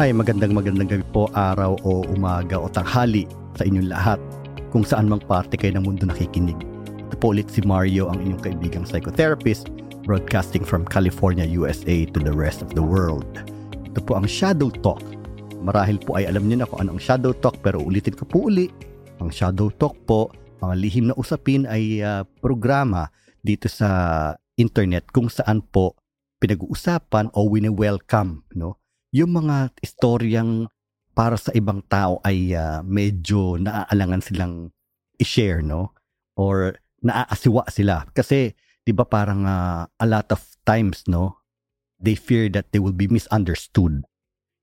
Hi, 0.00 0.16
magandang 0.16 0.56
magandang 0.56 0.88
gabi 0.88 1.04
po, 1.12 1.28
araw 1.36 1.76
o 1.84 2.00
umaga 2.08 2.56
o 2.56 2.72
tanghali 2.72 3.28
sa 3.52 3.68
inyong 3.68 3.92
lahat. 3.92 4.16
Kung 4.72 4.80
saan 4.80 5.12
mang 5.12 5.20
parte 5.20 5.60
kayo 5.60 5.76
ng 5.76 5.84
mundo 5.84 6.08
nakikinig. 6.08 6.56
Ito 7.12 7.20
po 7.20 7.36
ulit 7.36 7.52
si 7.52 7.60
Mario, 7.68 8.08
ang 8.08 8.24
inyong 8.24 8.40
kaibigang 8.40 8.88
psychotherapist, 8.88 9.68
broadcasting 10.08 10.64
from 10.64 10.88
California, 10.88 11.44
USA 11.52 12.08
to 12.16 12.16
the 12.16 12.32
rest 12.32 12.64
of 12.64 12.72
the 12.72 12.80
world. 12.80 13.28
Ito 13.92 14.00
po 14.00 14.16
ang 14.16 14.24
Shadow 14.24 14.72
Talk. 14.72 15.04
Marahil 15.60 16.00
po 16.00 16.16
ay 16.16 16.32
alam 16.32 16.48
niyo 16.48 16.64
na 16.64 16.68
kung 16.72 16.80
ano 16.80 16.96
ang 16.96 17.00
Shadow 17.04 17.36
Talk 17.36 17.60
pero 17.60 17.84
ulitin 17.84 18.16
ko 18.16 18.24
po 18.24 18.48
uli. 18.48 18.72
Ang 19.20 19.28
Shadow 19.28 19.68
Talk 19.68 20.00
po, 20.08 20.32
mga 20.64 20.80
lihim 20.80 21.12
na 21.12 21.14
usapin 21.20 21.68
ay 21.68 22.00
uh, 22.00 22.24
programa 22.40 23.12
dito 23.44 23.68
sa 23.68 24.32
internet 24.56 25.12
kung 25.12 25.28
saan 25.28 25.60
po 25.60 25.92
pinag-uusapan 26.40 27.36
o 27.36 27.52
wini-welcome 27.52 28.48
no 28.56 28.79
yung 29.10 29.34
mga 29.34 29.74
istoryang 29.82 30.70
para 31.14 31.34
sa 31.34 31.50
ibang 31.52 31.82
tao 31.90 32.22
ay 32.22 32.54
uh, 32.54 32.80
medyo 32.86 33.58
naaalangan 33.58 34.22
silang 34.22 34.54
i-share, 35.18 35.60
no? 35.60 35.92
Or 36.38 36.78
naaasiwa 37.02 37.66
sila. 37.68 38.06
Kasi, 38.14 38.54
di 38.86 38.92
ba 38.94 39.04
parang 39.04 39.44
uh, 39.44 39.84
a 39.84 40.06
lot 40.06 40.30
of 40.30 40.40
times, 40.62 41.04
no? 41.10 41.42
They 42.00 42.16
fear 42.16 42.48
that 42.56 42.72
they 42.72 42.80
will 42.80 42.96
be 42.96 43.10
misunderstood. 43.10 44.06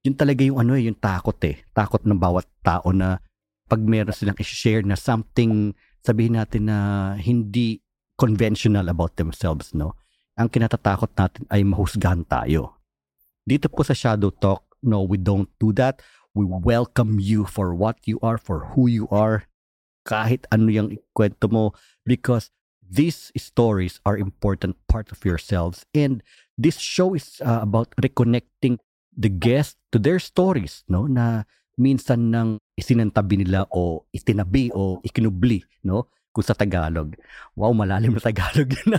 Yun 0.01 0.15
talaga 0.17 0.41
yung 0.41 0.57
ano 0.57 0.73
eh, 0.73 0.87
yung 0.87 0.97
takot 0.97 1.37
eh. 1.45 1.61
Takot 1.75 2.01
ng 2.07 2.17
bawat 2.17 2.47
tao 2.63 2.89
na 2.95 3.21
pag 3.67 3.83
meron 3.83 4.15
silang 4.15 4.39
i-share 4.39 4.81
na 4.87 4.95
something, 4.95 5.75
sabihin 6.01 6.39
natin 6.39 6.71
na 6.71 7.13
hindi 7.19 7.83
conventional 8.17 8.87
about 8.87 9.19
themselves, 9.19 9.75
no? 9.75 9.93
Ang 10.39 10.49
kinatatakot 10.49 11.11
natin 11.13 11.43
ay 11.51 11.61
mahusgahan 11.67 12.23
tayo 12.25 12.76
dito 13.47 13.71
po 13.71 13.87
sa 13.87 13.95
Shadow 13.95 14.29
Talk, 14.29 14.67
no, 14.83 15.07
we 15.07 15.15
don't 15.15 15.47
do 15.57 15.71
that. 15.79 16.03
We 16.35 16.43
welcome 16.43 17.17
you 17.17 17.47
for 17.47 17.73
what 17.73 17.97
you 18.03 18.19
are, 18.21 18.37
for 18.37 18.75
who 18.75 18.91
you 18.91 19.07
are, 19.07 19.47
kahit 20.03 20.43
ano 20.51 20.67
yung 20.67 20.89
ikwento 20.93 21.47
mo 21.47 21.71
because 22.03 22.51
these 22.83 23.31
stories 23.35 23.99
are 24.07 24.19
important 24.19 24.75
part 24.91 25.11
of 25.11 25.23
yourselves. 25.23 25.87
And 25.95 26.21
this 26.59 26.77
show 26.79 27.15
is 27.15 27.39
uh, 27.43 27.63
about 27.63 27.95
reconnecting 27.99 28.79
the 29.17 29.31
guest 29.31 29.79
to 29.91 29.97
their 29.97 30.21
stories 30.21 30.85
no 30.85 31.09
na 31.09 31.49
minsan 31.75 32.29
nang 32.29 32.61
isinantabi 32.77 33.41
nila 33.41 33.65
o 33.73 34.05
itinabi 34.13 34.69
o 34.77 35.01
ikinubli 35.01 35.65
no 35.83 36.07
kung 36.31 36.45
sa 36.45 36.53
Tagalog. 36.53 37.17
Wow 37.57 37.73
malalim 37.73 38.13
na 38.13 38.21
Tagalog 38.21 38.69
yun 38.77 38.93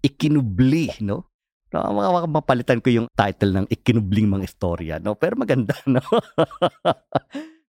ikinubli 0.00 0.96
no 1.04 1.33
No, 1.74 1.82
mapalitan 2.30 2.78
ko 2.78 2.86
yung 2.94 3.10
title 3.18 3.50
ng 3.50 3.66
ikinubling 3.66 4.30
mga 4.30 4.46
istorya, 4.46 4.94
no? 5.02 5.18
Pero 5.18 5.34
maganda, 5.34 5.74
no? 5.90 5.98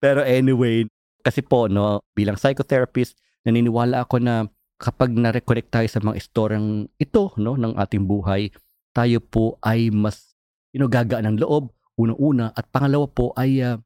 Pero 0.01 0.25
anyway, 0.25 0.89
kasi 1.21 1.45
po, 1.45 1.69
no, 1.69 2.01
bilang 2.17 2.41
psychotherapist, 2.41 3.21
naniniwala 3.45 4.09
ako 4.09 4.17
na 4.25 4.49
kapag 4.81 5.13
na-reconnect 5.13 5.69
tayo 5.69 5.89
sa 5.93 6.01
mga 6.01 6.17
istoryang 6.17 6.89
ito, 6.97 7.37
no, 7.37 7.61
ng 7.61 7.77
ating 7.77 8.09
buhay, 8.09 8.49
tayo 8.97 9.21
po 9.21 9.61
ay 9.61 9.93
mas, 9.93 10.33
you 10.73 10.81
know, 10.81 10.89
ng 10.89 11.37
loob, 11.37 11.69
una-una, 12.01 12.57
at 12.57 12.65
pangalawa 12.73 13.05
po 13.05 13.37
ay 13.37 13.61
uh, 13.61 13.77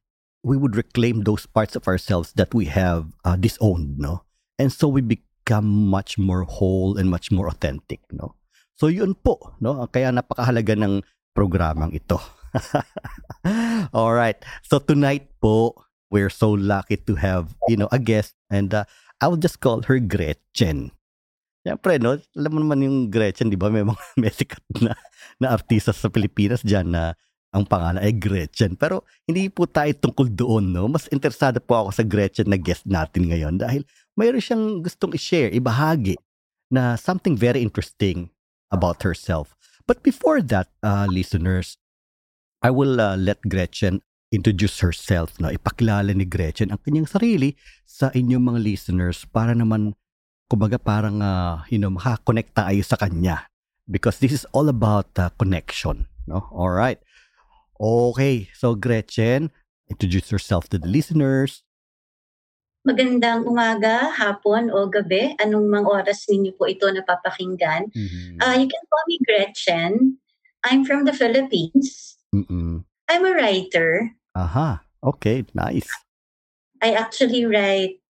we 0.47 0.55
would 0.55 0.79
reclaim 0.79 1.27
those 1.27 1.43
parts 1.43 1.75
of 1.75 1.83
ourselves 1.91 2.31
that 2.39 2.55
we 2.55 2.71
have 2.71 3.11
uh, 3.27 3.35
disowned, 3.35 3.99
no? 3.99 4.23
And 4.55 4.71
so 4.71 4.87
we 4.87 5.03
become 5.03 5.67
much 5.67 6.15
more 6.15 6.47
whole 6.47 6.95
and 6.95 7.11
much 7.11 7.27
more 7.35 7.51
authentic, 7.51 7.99
no? 8.15 8.39
So 8.75 8.91
yun 8.91 9.15
po, 9.15 9.55
no? 9.63 9.87
Kaya 9.87 10.11
napakahalaga 10.11 10.75
ng 10.75 10.99
programang 11.31 11.95
ito. 11.95 12.19
All 13.95 14.11
right. 14.11 14.35
So 14.67 14.83
tonight 14.83 15.31
po, 15.39 15.75
we're 16.11 16.31
so 16.31 16.51
lucky 16.51 16.99
to 17.07 17.15
have, 17.15 17.55
you 17.71 17.79
know, 17.79 17.87
a 17.95 17.99
guest 17.99 18.35
and 18.51 18.75
uh, 18.75 18.83
I 19.23 19.31
will 19.31 19.39
just 19.39 19.63
call 19.63 19.83
her 19.87 19.99
Gretchen. 19.99 20.91
Siyempre, 21.63 21.97
no? 22.03 22.19
Alam 22.35 22.51
mo 22.51 22.59
naman 22.61 22.83
yung 22.83 22.97
Gretchen, 23.07 23.47
di 23.47 23.57
ba? 23.57 23.71
May 23.71 23.87
mga 23.87 24.03
may 24.21 24.31
sikat 24.31 24.63
na, 24.83 24.93
na 25.39 25.55
artista 25.55 25.95
sa 25.95 26.11
Pilipinas 26.11 26.59
dyan 26.61 26.91
na 26.91 27.15
ang 27.55 27.63
pangalan 27.63 28.03
ay 28.03 28.11
Gretchen. 28.11 28.75
Pero 28.75 29.07
hindi 29.23 29.47
po 29.47 29.71
tayo 29.71 29.89
tungkol 29.95 30.35
doon, 30.35 30.75
no? 30.75 30.91
Mas 30.91 31.07
interesado 31.15 31.63
po 31.63 31.79
ako 31.79 31.89
sa 31.95 32.03
Gretchen 32.03 32.51
na 32.51 32.59
guest 32.59 32.83
natin 32.83 33.31
ngayon 33.31 33.55
dahil 33.55 33.87
mayroon 34.19 34.43
siyang 34.43 34.83
gustong 34.83 35.15
i-share, 35.15 35.55
ibahagi 35.55 36.19
na 36.67 36.99
something 36.99 37.39
very 37.39 37.63
interesting 37.63 38.34
about 38.75 39.07
herself. 39.07 39.55
But 39.87 40.03
before 40.03 40.43
that, 40.51 40.67
uh, 40.83 41.07
listeners, 41.07 41.79
I 42.59 42.75
will 42.75 42.99
uh, 42.99 43.15
let 43.15 43.39
Gretchen 43.47 44.03
introduce 44.35 44.83
herself. 44.83 45.39
No? 45.39 45.47
Ipakilala 45.47 46.11
ni 46.11 46.27
Gretchen 46.27 46.75
ang 46.75 46.83
kanyang 46.83 47.07
sarili 47.07 47.55
sa 47.87 48.11
inyong 48.11 48.43
mga 48.43 48.59
listeners 48.59 49.23
para 49.23 49.55
naman, 49.55 49.95
kumbaga 50.51 50.75
parang, 50.75 51.23
uh, 51.23 51.63
you 51.71 51.79
know, 51.79 51.93
makakonect 51.93 52.51
tayo 52.57 52.81
sa 52.83 52.99
kanya. 52.99 53.47
Because 53.87 54.17
this 54.19 54.33
is 54.33 54.43
all 54.51 54.67
about 54.67 55.13
uh, 55.15 55.29
connection. 55.37 56.09
No? 56.25 56.49
All 56.49 56.73
right. 56.73 56.97
Okay. 57.77 58.49
So, 58.57 58.73
Gretchen, 58.73 59.53
introduce 59.85 60.33
yourself 60.33 60.65
to 60.73 60.81
the 60.81 60.89
listeners. 60.89 61.61
Magandang 62.85 63.49
umaga, 63.49 64.13
hapon 64.13 64.69
o 64.69 64.85
gabi, 64.85 65.33
anong 65.41 65.73
mga 65.73 65.89
oras 65.89 66.29
ninyo 66.29 66.53
po 66.53 66.69
ito 66.69 66.85
napapakinggan. 66.85 67.89
Mm-hmm. 67.89 68.37
Uh, 68.37 68.55
you 68.61 68.69
can 68.69 68.83
call 68.85 69.03
me 69.09 69.17
Gretchen. 69.25 70.21
I'm 70.61 70.85
from 70.85 71.09
the 71.09 71.13
Philippines. 71.13 72.13
Mm-mm. 72.29 72.85
I'm 73.09 73.25
a 73.25 73.33
writer. 73.33 74.13
Aha, 74.37 74.85
okay, 75.01 75.49
nice. 75.57 75.89
I 76.77 76.93
actually 76.93 77.49
write 77.49 78.05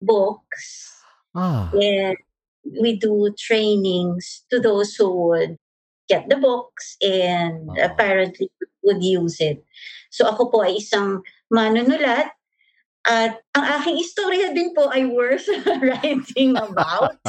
books. 0.00 0.88
Ah. 1.36 1.68
And 1.76 2.16
we 2.64 2.96
do 2.96 3.28
trainings 3.36 4.48
to 4.48 4.56
those 4.56 4.96
who 4.96 5.12
would 5.28 5.60
get 6.08 6.32
the 6.32 6.40
books 6.40 6.96
and 7.04 7.68
oh. 7.68 7.76
apparently 7.76 8.48
would 8.84 9.04
use 9.04 9.36
it. 9.40 9.60
So 10.08 10.28
ako 10.28 10.48
po 10.48 10.64
ay 10.64 10.80
isang 10.80 11.20
manunulat 11.52 12.32
at 13.04 13.44
ang 13.52 13.64
aking 13.80 14.00
istorya 14.00 14.56
din 14.56 14.72
po 14.72 14.88
ay 14.88 15.04
worth 15.04 15.44
writing 15.84 16.56
about. 16.56 17.20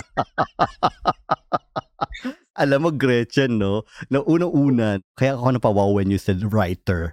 Alam 2.56 2.88
mo, 2.88 2.92
Gretchen, 2.96 3.60
no? 3.60 3.84
Na 4.08 4.24
unang-una, 4.24 5.04
kaya 5.20 5.36
ako 5.36 5.60
napawaw 5.60 5.92
when 5.92 6.08
you 6.08 6.16
said 6.16 6.40
writer. 6.56 7.12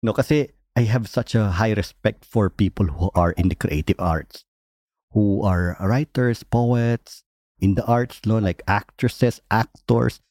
No, 0.00 0.16
kasi 0.16 0.48
I 0.72 0.88
have 0.88 1.04
such 1.04 1.36
a 1.36 1.60
high 1.60 1.76
respect 1.76 2.24
for 2.24 2.48
people 2.48 2.88
who 2.88 3.12
are 3.12 3.36
in 3.36 3.52
the 3.52 3.58
creative 3.58 4.00
arts. 4.00 4.48
Who 5.12 5.44
are 5.44 5.76
writers, 5.76 6.40
poets, 6.40 7.20
in 7.60 7.76
the 7.76 7.84
arts, 7.84 8.24
no? 8.24 8.40
Like 8.40 8.64
actresses, 8.64 9.44
actors. 9.52 10.24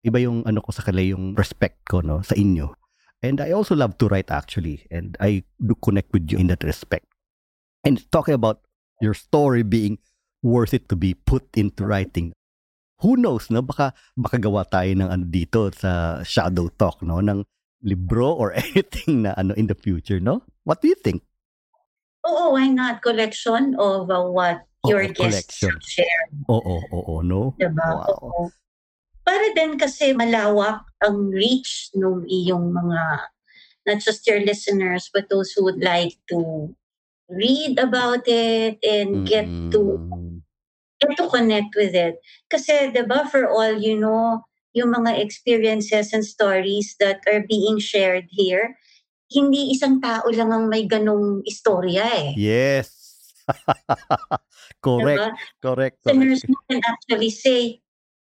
Iba 0.00 0.24
yung 0.24 0.48
ano 0.48 0.64
ko 0.64 0.72
sa 0.72 0.80
kanila, 0.80 1.12
yung 1.12 1.36
respect 1.36 1.84
ko, 1.84 2.00
no? 2.00 2.24
Sa 2.24 2.32
inyo. 2.32 2.72
And 3.22 3.40
I 3.40 3.54
also 3.54 3.78
love 3.78 3.96
to 3.98 4.10
write 4.10 4.30
actually. 4.30 4.86
And 4.90 5.16
I 5.20 5.46
do 5.62 5.78
connect 5.78 6.12
with 6.12 6.30
you 6.30 6.38
in 6.38 6.50
that 6.50 6.66
respect. 6.66 7.06
And 7.86 8.02
talking 8.10 8.34
about 8.34 8.66
your 9.00 9.14
story 9.14 9.62
being 9.62 9.98
worth 10.42 10.74
it 10.74 10.90
to 10.90 10.96
be 10.96 11.14
put 11.14 11.46
into 11.54 11.86
writing. 11.86 12.34
Who 13.02 13.16
knows, 13.16 13.50
no? 13.50 13.62
Baka, 13.62 13.94
baka 14.14 14.38
gawa 14.38 14.66
tayo 14.66 14.90
ng 14.94 15.10
ano 15.10 15.24
dito 15.26 15.70
sa 15.74 16.22
Shadow 16.22 16.70
Talk, 16.78 17.02
no? 17.02 17.18
Ng 17.18 17.42
libro 17.82 18.30
or 18.30 18.54
anything 18.58 19.26
na 19.26 19.34
ano 19.34 19.54
in 19.54 19.66
the 19.66 19.74
future, 19.74 20.22
no? 20.22 20.42
What 20.62 20.82
do 20.82 20.90
you 20.90 20.98
think? 20.98 21.22
Oo, 22.22 22.54
why 22.54 22.70
not? 22.70 23.02
Collection 23.02 23.74
of 23.78 24.06
uh, 24.06 24.22
what 24.30 24.62
your 24.86 25.02
oo, 25.02 25.14
guests 25.14 25.58
collection. 25.58 25.74
share. 25.82 26.26
Oo, 26.46 26.78
oo, 26.94 27.14
no? 27.26 27.58
Diba? 27.58 27.82
Wow. 27.82 28.06
Oo. 28.22 28.42
Para 29.22 29.46
din 29.54 29.78
kasi 29.78 30.12
malawak 30.12 30.82
ang 31.02 31.30
reach 31.30 31.90
ng 31.94 32.26
iyong 32.26 32.74
mga, 32.74 33.30
not 33.86 33.98
just 34.02 34.26
your 34.26 34.42
listeners, 34.42 35.10
but 35.14 35.30
those 35.30 35.54
who 35.54 35.62
would 35.62 35.82
like 35.82 36.18
to 36.30 36.70
read 37.30 37.78
about 37.78 38.26
it 38.26 38.76
and 38.84 39.24
get 39.24 39.46
to 39.72 39.96
mm. 39.96 40.42
get 41.00 41.16
to 41.16 41.26
connect 41.30 41.72
with 41.74 41.94
it. 41.94 42.20
Kasi, 42.50 42.90
di 42.92 43.02
ba, 43.06 43.26
for 43.26 43.48
all 43.48 43.78
you 43.78 43.98
know, 43.98 44.44
yung 44.72 44.92
mga 44.92 45.20
experiences 45.20 46.12
and 46.12 46.24
stories 46.24 46.96
that 47.00 47.20
are 47.28 47.44
being 47.44 47.78
shared 47.78 48.28
here, 48.30 48.76
hindi 49.32 49.72
isang 49.72 50.00
tao 50.00 50.28
lang 50.28 50.52
ang 50.52 50.68
may 50.68 50.84
ganong 50.84 51.40
istorya 51.48 52.04
eh. 52.04 52.30
Yes. 52.36 52.92
correct, 54.86 55.18
diba? 55.18 55.30
correct. 55.60 55.96
Listeners 56.06 56.42
can 56.70 56.80
actually 56.86 57.32
say, 57.32 57.81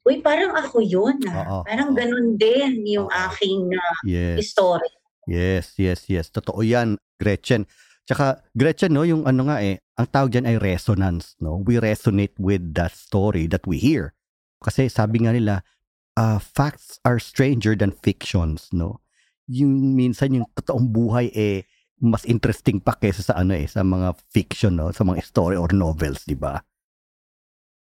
uy, 0.05 0.21
parang 0.21 0.53
ako 0.53 0.85
yun. 0.85 1.17
Ah. 1.27 1.65
parang 1.65 1.91
oo. 1.91 1.97
ganun 1.97 2.37
din 2.37 2.85
yung 2.85 3.09
oo. 3.09 3.19
aking 3.29 3.73
uh, 3.73 3.97
yes. 4.05 4.53
story. 4.53 4.89
Yes, 5.25 5.73
yes, 5.81 6.05
yes. 6.05 6.29
Totoo 6.29 6.61
yan, 6.61 7.01
Gretchen. 7.17 7.65
Tsaka, 8.05 8.45
Gretchen, 8.53 8.93
no, 8.93 9.01
yung 9.01 9.25
ano 9.25 9.49
nga 9.49 9.65
eh, 9.65 9.81
ang 9.97 10.05
tawag 10.13 10.29
dyan 10.29 10.45
ay 10.45 10.61
resonance, 10.61 11.33
no? 11.41 11.65
We 11.65 11.81
resonate 11.81 12.37
with 12.37 12.77
that 12.77 12.93
story 12.93 13.49
that 13.49 13.65
we 13.65 13.81
hear. 13.81 14.13
Kasi 14.61 14.85
sabi 14.93 15.25
nga 15.25 15.33
nila, 15.33 15.65
uh, 16.13 16.37
facts 16.37 17.01
are 17.01 17.17
stranger 17.17 17.73
than 17.73 17.89
fictions, 17.89 18.69
no? 18.69 19.01
yung 19.49 19.93
minsan 19.93 20.41
yung 20.41 20.47
totoong 20.57 20.89
buhay 20.89 21.29
eh 21.33 21.65
mas 22.01 22.25
interesting 22.27 22.81
pa 22.81 22.97
kaysa 22.97 23.31
sa 23.31 23.33
ano 23.39 23.55
eh 23.55 23.69
sa 23.69 23.85
mga 23.85 24.17
fiction 24.33 24.73
no 24.75 24.91
sa 24.91 25.05
mga 25.05 25.21
story 25.23 25.55
or 25.55 25.69
novels 25.71 26.25
di 26.25 26.35
ba 26.35 26.59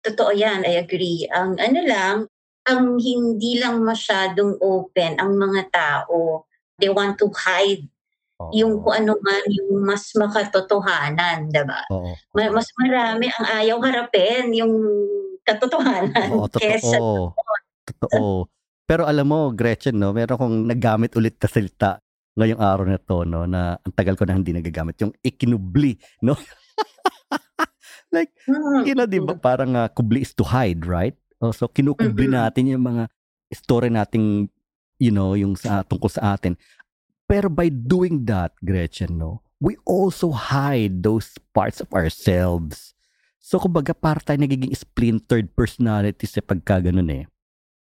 Totoo 0.05 0.31
yan, 0.37 0.69
I 0.69 0.85
agree. 0.85 1.25
Ang 1.33 1.57
ano 1.57 1.81
lang, 1.81 2.17
ang 2.69 3.01
hindi 3.01 3.57
lang 3.61 3.81
masyadong 3.81 4.61
open 4.61 5.17
ang 5.17 5.33
mga 5.37 5.73
tao. 5.73 6.45
They 6.77 6.93
want 6.93 7.17
to 7.23 7.33
hide 7.33 7.89
Oo. 8.43 8.51
yung 8.53 8.73
kung 8.83 8.95
ano 9.05 9.15
man 9.23 9.43
yung 9.47 9.81
mas 9.87 10.11
makatotohanan, 10.13 11.49
'di 11.49 11.63
ba? 11.65 11.87
Oo. 11.95 12.13
Ma- 12.35 12.53
Mas 12.53 12.69
marami 12.77 13.31
ang 13.31 13.47
ayaw 13.47 13.77
harapin 13.81 14.51
yung 14.53 14.75
katotohanan 15.47 16.29
Oo, 16.35 16.49
kesa 16.61 16.99
totoo. 16.99 17.33
Totoo. 17.85 18.49
Pero 18.85 19.09
alam 19.09 19.25
mo, 19.29 19.49
Gretchen, 19.53 19.97
no, 19.97 20.13
meron 20.13 20.37
kong 20.37 20.57
nagamit 20.69 21.17
ulit 21.17 21.41
na 21.41 21.49
salita 21.49 21.91
ngayong 22.35 22.61
araw 22.61 22.85
na 22.85 22.99
to, 23.01 23.25
no, 23.25 23.47
na 23.47 23.79
ang 23.81 23.95
tagal 23.95 24.19
ko 24.19 24.27
na 24.27 24.35
hindi 24.35 24.51
nagagamit, 24.51 24.99
yung 25.01 25.15
ikinubli, 25.23 25.97
no? 26.21 26.35
like, 28.15 28.31
Hmm, 28.47 28.87
you 28.87 28.95
know, 28.95 29.05
di 29.11 29.19
ba, 29.19 29.35
parang 29.35 29.75
uh, 29.75 29.91
kubli 29.91 30.23
is 30.23 30.31
to 30.39 30.47
hide, 30.47 30.87
right? 30.87 31.19
Oh, 31.43 31.51
so, 31.51 31.67
kinukubli 31.67 32.31
Mhm. 32.31 32.37
natin 32.39 32.65
yung 32.71 32.85
mga 32.87 33.11
story 33.51 33.91
nating, 33.91 34.49
you 35.03 35.11
know, 35.11 35.35
yung 35.35 35.59
sa, 35.59 35.83
tungkol 35.83 36.09
sa 36.09 36.39
atin. 36.39 36.55
Pero 37.27 37.51
by 37.51 37.69
doing 37.69 38.25
that, 38.29 38.53
Gretchen, 38.63 39.19
no, 39.19 39.43
we 39.59 39.77
also 39.89 40.31
hide 40.31 41.03
those 41.03 41.35
parts 41.57 41.81
of 41.81 41.89
ourselves. 41.93 42.93
So, 43.41 43.61
kumbaga, 43.61 43.93
para 43.93 44.21
tayo 44.21 44.41
nagiging 44.41 44.73
splintered 44.73 45.53
personality 45.57 46.25
sa 46.29 46.41
pagka 46.41 46.81
ganun 46.81 47.09
eh. 47.13 47.25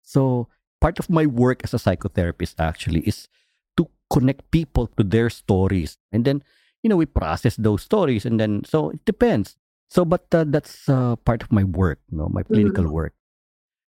So, 0.02 0.50
part 0.82 0.98
of 0.98 1.12
my 1.12 1.26
work 1.28 1.62
as 1.62 1.74
a 1.74 1.82
psychotherapist 1.82 2.58
actually 2.58 3.06
is 3.06 3.30
to 3.78 3.86
connect 4.10 4.50
people 4.50 4.90
to 4.98 5.04
their 5.06 5.30
stories. 5.30 6.00
And 6.10 6.26
then, 6.26 6.42
you 6.82 6.90
know, 6.90 6.98
we 6.98 7.06
process 7.06 7.54
those 7.60 7.84
stories 7.84 8.26
and 8.26 8.40
then, 8.40 8.64
so 8.66 8.96
it 8.96 9.04
depends. 9.06 9.59
So, 9.90 10.06
but 10.06 10.30
uh, 10.32 10.46
that's 10.46 10.86
uh, 10.88 11.18
part 11.26 11.42
of 11.42 11.50
my 11.52 11.66
work, 11.66 11.98
no, 12.14 12.30
my 12.30 12.46
clinical 12.46 12.86
work. 12.94 13.18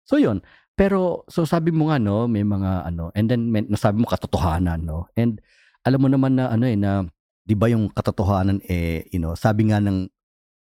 So, 0.08 0.16
yun. 0.16 0.42
Pero, 0.80 1.28
so 1.28 1.44
sabi 1.44 1.76
mo 1.76 1.92
nga, 1.92 2.00
no, 2.00 2.24
may 2.24 2.48
mga 2.48 2.88
ano, 2.88 3.12
and 3.12 3.28
then 3.28 3.52
may, 3.52 3.68
nasabi 3.68 4.00
mo 4.00 4.08
katotohanan, 4.08 4.88
no? 4.88 5.12
And 5.20 5.44
alam 5.84 6.00
mo 6.00 6.08
naman 6.08 6.40
na 6.40 6.48
ano 6.56 6.64
eh, 6.64 6.80
na, 6.80 7.04
di 7.44 7.52
ba 7.52 7.68
yung 7.68 7.92
katotohanan 7.92 8.64
eh, 8.64 9.04
you 9.12 9.20
know, 9.20 9.36
sabi 9.36 9.68
nga 9.76 9.84
ng 9.84 10.08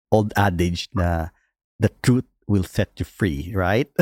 old 0.09 0.33
adage 0.41 0.89
na 0.97 1.29
the 1.77 1.93
truth 2.01 2.25
will 2.49 2.65
set 2.65 2.97
you 2.97 3.05
free, 3.05 3.53
right? 3.53 3.93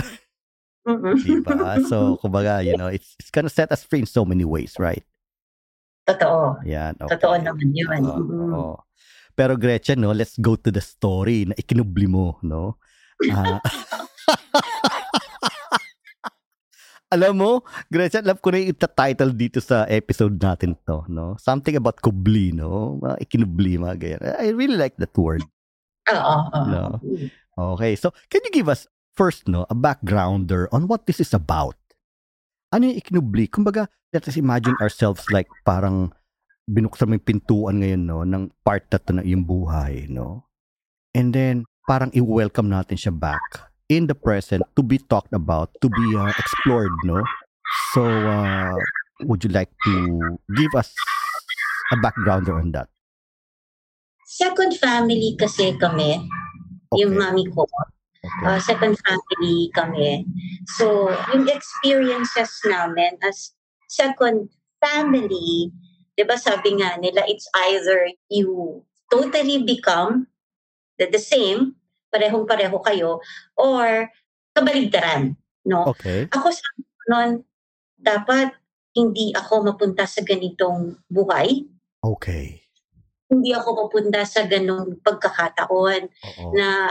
Mhm. 0.86 1.18
di 1.26 1.34
ba? 1.42 1.82
So, 1.82 2.14
kumbaga, 2.22 2.62
you 2.62 2.78
know, 2.78 2.86
it's, 2.86 3.18
it's 3.18 3.34
gonna 3.34 3.50
set 3.50 3.74
us 3.74 3.82
free 3.82 4.06
in 4.06 4.08
so 4.08 4.22
many 4.22 4.46
ways, 4.46 4.78
right? 4.78 5.02
Totoo. 6.06 6.62
Yan, 6.62 6.94
okay. 7.02 7.18
Totoo 7.18 7.36
naman 7.42 7.74
yun. 7.74 8.02
Oo, 8.06 8.22
oo. 8.54 8.76
Pero 9.38 9.54
Gretchen, 9.54 10.02
no, 10.02 10.10
let's 10.10 10.34
go 10.34 10.58
to 10.58 10.74
the 10.74 10.82
story 10.82 11.46
na 11.46 11.54
ikinubli 11.54 12.10
mo, 12.10 12.42
no? 12.42 12.82
Ah. 13.30 13.62
alam 17.14 17.38
mo, 17.38 17.62
Gretchen, 17.86 18.26
alam 18.26 18.42
ko 18.42 18.50
na 18.50 18.66
yung 18.66 18.74
title 18.74 19.30
dito 19.38 19.62
sa 19.62 19.86
episode 19.86 20.42
natin 20.42 20.74
to, 20.82 21.06
no? 21.06 21.38
Something 21.38 21.78
about 21.78 22.02
kubli, 22.02 22.50
no? 22.50 22.98
Mga 22.98 23.30
ikinubli, 23.30 23.78
mga 23.78 23.96
ganyan. 24.02 24.20
I 24.42 24.50
really 24.50 24.74
like 24.74 24.98
that 24.98 25.14
word. 25.14 25.46
Oo, 26.10 26.36
oo. 26.50 26.62
No. 26.66 26.98
Okay, 27.78 27.94
so 27.94 28.10
can 28.34 28.42
you 28.42 28.50
give 28.50 28.66
us 28.66 28.90
first, 29.14 29.46
no, 29.46 29.70
a 29.70 29.76
backgrounder 29.78 30.66
on 30.74 30.90
what 30.90 31.06
this 31.06 31.22
is 31.22 31.30
about? 31.30 31.78
Ano 32.74 32.90
yung 32.90 32.98
ikinubli? 32.98 33.46
Kumbaga, 33.46 33.86
let 34.10 34.26
us 34.26 34.34
imagine 34.34 34.74
ourselves 34.82 35.30
like 35.30 35.46
parang 35.62 36.10
binuksan 36.68 37.08
mo 37.08 37.16
yung 37.16 37.24
pintuan 37.24 37.80
ngayon, 37.80 38.02
no, 38.04 38.20
ng 38.28 38.52
part 38.60 38.84
na 38.92 39.00
to 39.00 39.10
na 39.16 39.24
yung 39.24 39.48
buhay, 39.48 40.04
no? 40.12 40.44
And 41.16 41.32
then, 41.32 41.64
parang 41.88 42.12
i-welcome 42.12 42.68
natin 42.68 43.00
siya 43.00 43.16
back 43.16 43.40
in 43.88 44.04
the 44.04 44.12
present 44.12 44.60
to 44.76 44.84
be 44.84 45.00
talked 45.00 45.32
about, 45.32 45.72
to 45.80 45.88
be 45.88 46.06
uh, 46.12 46.28
explored, 46.36 46.92
no? 47.08 47.24
So, 47.96 48.04
uh, 48.04 48.76
would 49.24 49.40
you 49.42 49.50
like 49.50 49.72
to 49.88 49.92
give 50.52 50.76
us 50.76 50.92
a 51.92 51.96
backgrounder 51.96 52.60
on 52.60 52.76
that? 52.76 52.92
Second 54.28 54.76
family 54.76 55.40
kasi 55.40 55.72
kami, 55.80 56.20
yung 57.00 57.16
mami 57.16 57.48
ko. 57.48 57.64
Okay. 57.64 58.44
Uh, 58.44 58.60
second 58.60 59.00
family 59.00 59.72
kami. 59.72 60.28
So, 60.76 61.08
yung 61.32 61.48
experiences 61.48 62.52
namin 62.68 63.16
as 63.24 63.56
second 63.88 64.52
family, 64.84 65.72
di 66.18 66.26
ba 66.26 66.34
sabi 66.34 66.74
nga 66.82 66.98
nila, 66.98 67.22
it's 67.30 67.46
either 67.70 68.10
you 68.26 68.82
totally 69.06 69.62
become 69.62 70.26
the, 70.98 71.06
the 71.06 71.22
same, 71.22 71.78
parehong-pareho 72.10 72.74
kayo, 72.82 73.22
or 73.54 74.10
kabaligtaran, 74.50 75.38
no? 75.62 75.94
okay. 75.94 76.26
Ako 76.34 76.50
sa 76.50 76.66
noon, 77.06 77.46
dapat 77.94 78.50
hindi 78.98 79.30
ako 79.30 79.70
mapunta 79.70 80.10
sa 80.10 80.26
ganitong 80.26 80.98
buhay. 81.06 81.62
Okay. 82.02 82.66
Hindi 83.30 83.54
ako 83.54 83.86
mapunta 83.86 84.26
sa 84.26 84.42
ganong 84.50 84.98
pagkakataon 85.06 86.02
Oo. 86.10 86.44
na 86.58 86.90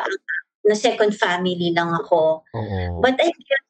na 0.67 0.75
second 0.75 1.15
family 1.15 1.71
lang 1.75 1.91
ako. 1.91 2.43
Oo. 2.43 2.99
But 3.03 3.19
I 3.19 3.31
guess 3.31 3.67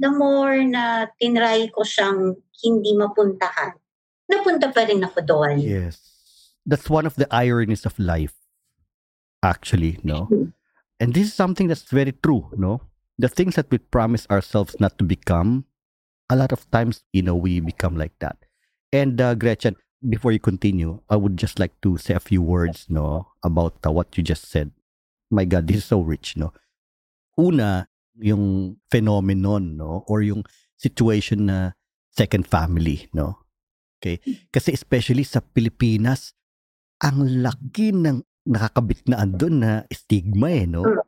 the 0.00 0.12
more 0.12 0.56
na 0.64 1.08
tinry 1.20 1.68
ko 1.72 1.84
siyang 1.84 2.36
hindi 2.64 2.92
mapuntahan, 2.96 3.76
napunta 4.30 4.70
pa 4.74 4.86
rin 4.86 5.02
ako 5.02 5.20
doon. 5.22 5.58
Yes. 5.62 6.02
That's 6.66 6.90
one 6.90 7.06
of 7.06 7.14
the 7.14 7.30
ironies 7.30 7.86
of 7.86 7.98
life, 7.98 8.34
actually, 9.42 10.02
no? 10.02 10.26
And 10.98 11.14
this 11.14 11.28
is 11.28 11.34
something 11.34 11.68
that's 11.68 11.86
very 11.86 12.12
true, 12.12 12.50
no? 12.56 12.82
The 13.18 13.28
things 13.28 13.54
that 13.54 13.70
we 13.70 13.78
promise 13.78 14.26
ourselves 14.28 14.74
not 14.80 14.98
to 14.98 15.04
become, 15.04 15.64
a 16.28 16.36
lot 16.36 16.50
of 16.50 16.68
times, 16.70 17.04
you 17.12 17.22
know, 17.22 17.36
we 17.36 17.60
become 17.60 17.96
like 17.96 18.18
that. 18.18 18.36
And 18.92 19.20
uh, 19.20 19.34
Gretchen, 19.34 19.76
before 20.08 20.32
you 20.32 20.40
continue, 20.40 21.00
I 21.08 21.16
would 21.16 21.36
just 21.36 21.58
like 21.58 21.80
to 21.82 21.96
say 21.98 22.14
a 22.14 22.20
few 22.20 22.42
words, 22.42 22.86
no, 22.88 23.32
about 23.44 23.78
uh, 23.86 23.92
what 23.92 24.16
you 24.18 24.22
just 24.22 24.50
said. 24.50 24.72
My 25.30 25.44
God, 25.44 25.66
this 25.66 25.78
is 25.78 25.84
so 25.84 26.00
rich, 26.00 26.36
no? 26.36 26.52
Una, 27.38 27.88
yung 28.18 28.76
phenomenon, 28.90 29.76
no, 29.76 30.04
or 30.08 30.22
yung 30.22 30.44
situation 30.76 31.46
na 31.46 31.72
second 32.10 32.46
family, 32.46 33.08
no? 33.12 33.38
Okay? 33.98 34.20
Kasi 34.52 34.76
especially 34.76 35.24
sa 35.24 35.40
Pilipinas, 35.40 36.36
ang 37.00 37.24
laki 37.44 37.92
ng 37.92 38.24
nakakabit 38.46 39.04
na 39.10 39.20
andun 39.20 39.60
na 39.60 39.72
stigma 39.90 40.48
eh, 40.52 40.64
no? 40.64 40.86
Mm. 40.86 41.02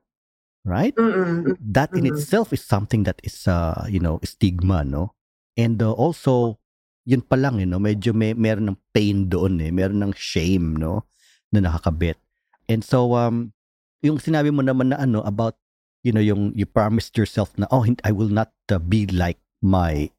Right? 0.69 0.95
Mm-mm. 0.99 1.57
That 1.63 1.95
in 1.97 2.05
Mm. 2.05 2.13
itself 2.13 2.53
is 2.53 2.61
something 2.61 3.09
that 3.09 3.23
is, 3.25 3.49
uh, 3.49 3.89
you 3.89 4.03
know, 4.03 4.21
stigma, 4.21 4.85
no? 4.85 5.17
And 5.57 5.81
uh, 5.81 5.95
also, 5.97 6.61
yun 7.09 7.25
pa 7.25 7.41
lang, 7.41 7.57
you 7.57 7.65
know, 7.65 7.81
medyo 7.81 8.13
may, 8.13 8.37
meron 8.37 8.75
ng 8.75 8.79
pain 8.93 9.33
doon 9.33 9.65
eh. 9.65 9.73
Meron 9.73 10.05
ng 10.05 10.13
shame, 10.13 10.77
no? 10.77 11.09
Na 11.55 11.65
nakakabit. 11.65 12.21
And 12.69 12.85
so, 12.85 13.17
um, 13.17 13.57
yung 14.05 14.21
sinabi 14.21 14.53
mo 14.53 14.61
naman 14.61 14.93
na 14.93 15.01
ano, 15.01 15.25
about, 15.25 15.57
you 16.05 16.13
know, 16.13 16.21
yung 16.21 16.53
you 16.53 16.69
promised 16.69 17.17
yourself 17.17 17.57
na, 17.57 17.65
oh, 17.73 17.87
I 18.05 18.13
will 18.13 18.29
not 18.29 18.53
uh, 18.69 18.77
be 18.77 19.09
like 19.09 19.41
my 19.65 20.13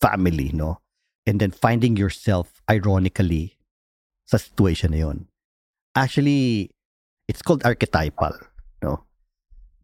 family, 0.00 0.48
no? 0.56 0.80
And 1.28 1.36
then 1.44 1.52
finding 1.52 2.00
yourself, 2.00 2.64
ironically, 2.64 3.60
sa 4.24 4.40
situation 4.40 4.96
na 4.96 5.04
yun. 5.04 5.28
Actually, 5.92 6.72
it's 7.28 7.44
called 7.44 7.60
archetypal, 7.68 8.32
no? 8.80 9.04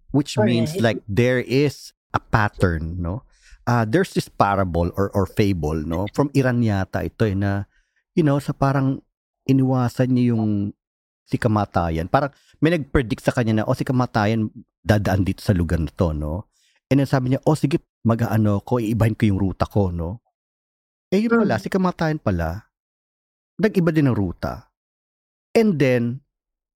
Which 0.09 0.41
means 0.41 0.73
Alright. 0.73 0.97
like 0.97 1.01
there 1.05 1.45
is 1.45 1.93
a 2.17 2.21
pattern, 2.21 2.97
no? 3.05 3.29
Uh, 3.69 3.85
there's 3.85 4.17
this 4.17 4.33
parable 4.33 4.89
or, 4.97 5.13
or 5.13 5.29
fable, 5.29 5.77
no? 5.77 6.09
From 6.17 6.33
Iran 6.33 6.65
yata 6.65 7.05
ito 7.05 7.29
eh, 7.29 7.37
na, 7.37 7.69
you 8.17 8.25
know, 8.25 8.41
sa 8.41 8.57
parang 8.57 9.05
iniwasan 9.45 10.17
niya 10.17 10.33
yung 10.33 10.73
si 11.29 11.37
kamatayan. 11.37 12.09
Parang 12.09 12.33
may 12.65 12.73
nag-predict 12.73 13.21
sa 13.21 13.37
kanya 13.37 13.61
na, 13.61 13.69
oh, 13.69 13.77
si 13.77 13.85
kamatayan 13.85 14.49
dadaan 14.81 15.29
dito 15.29 15.45
sa 15.45 15.53
lugar 15.53 15.77
na 15.77 15.93
to, 15.93 16.17
no? 16.17 16.49
And 16.89 17.05
then 17.05 17.09
sabi 17.09 17.37
niya, 17.37 17.45
oh, 17.45 17.57
sige, 17.57 17.85
mag-ano 18.01 18.65
ko, 18.65 18.81
iibahin 18.81 19.13
ko 19.13 19.29
yung 19.29 19.41
ruta 19.41 19.69
ko, 19.69 19.93
no? 19.93 20.24
Eh, 21.15 21.23
yun 21.23 21.47
pala, 21.47 21.57
Mm. 21.57 21.63
si 21.63 21.69
kamatayan 21.71 22.19
pala, 22.19 22.67
nag-iba 23.63 23.95
din 23.95 24.11
ng 24.11 24.19
ruta. 24.19 24.67
And 25.55 25.79
then, 25.79 26.27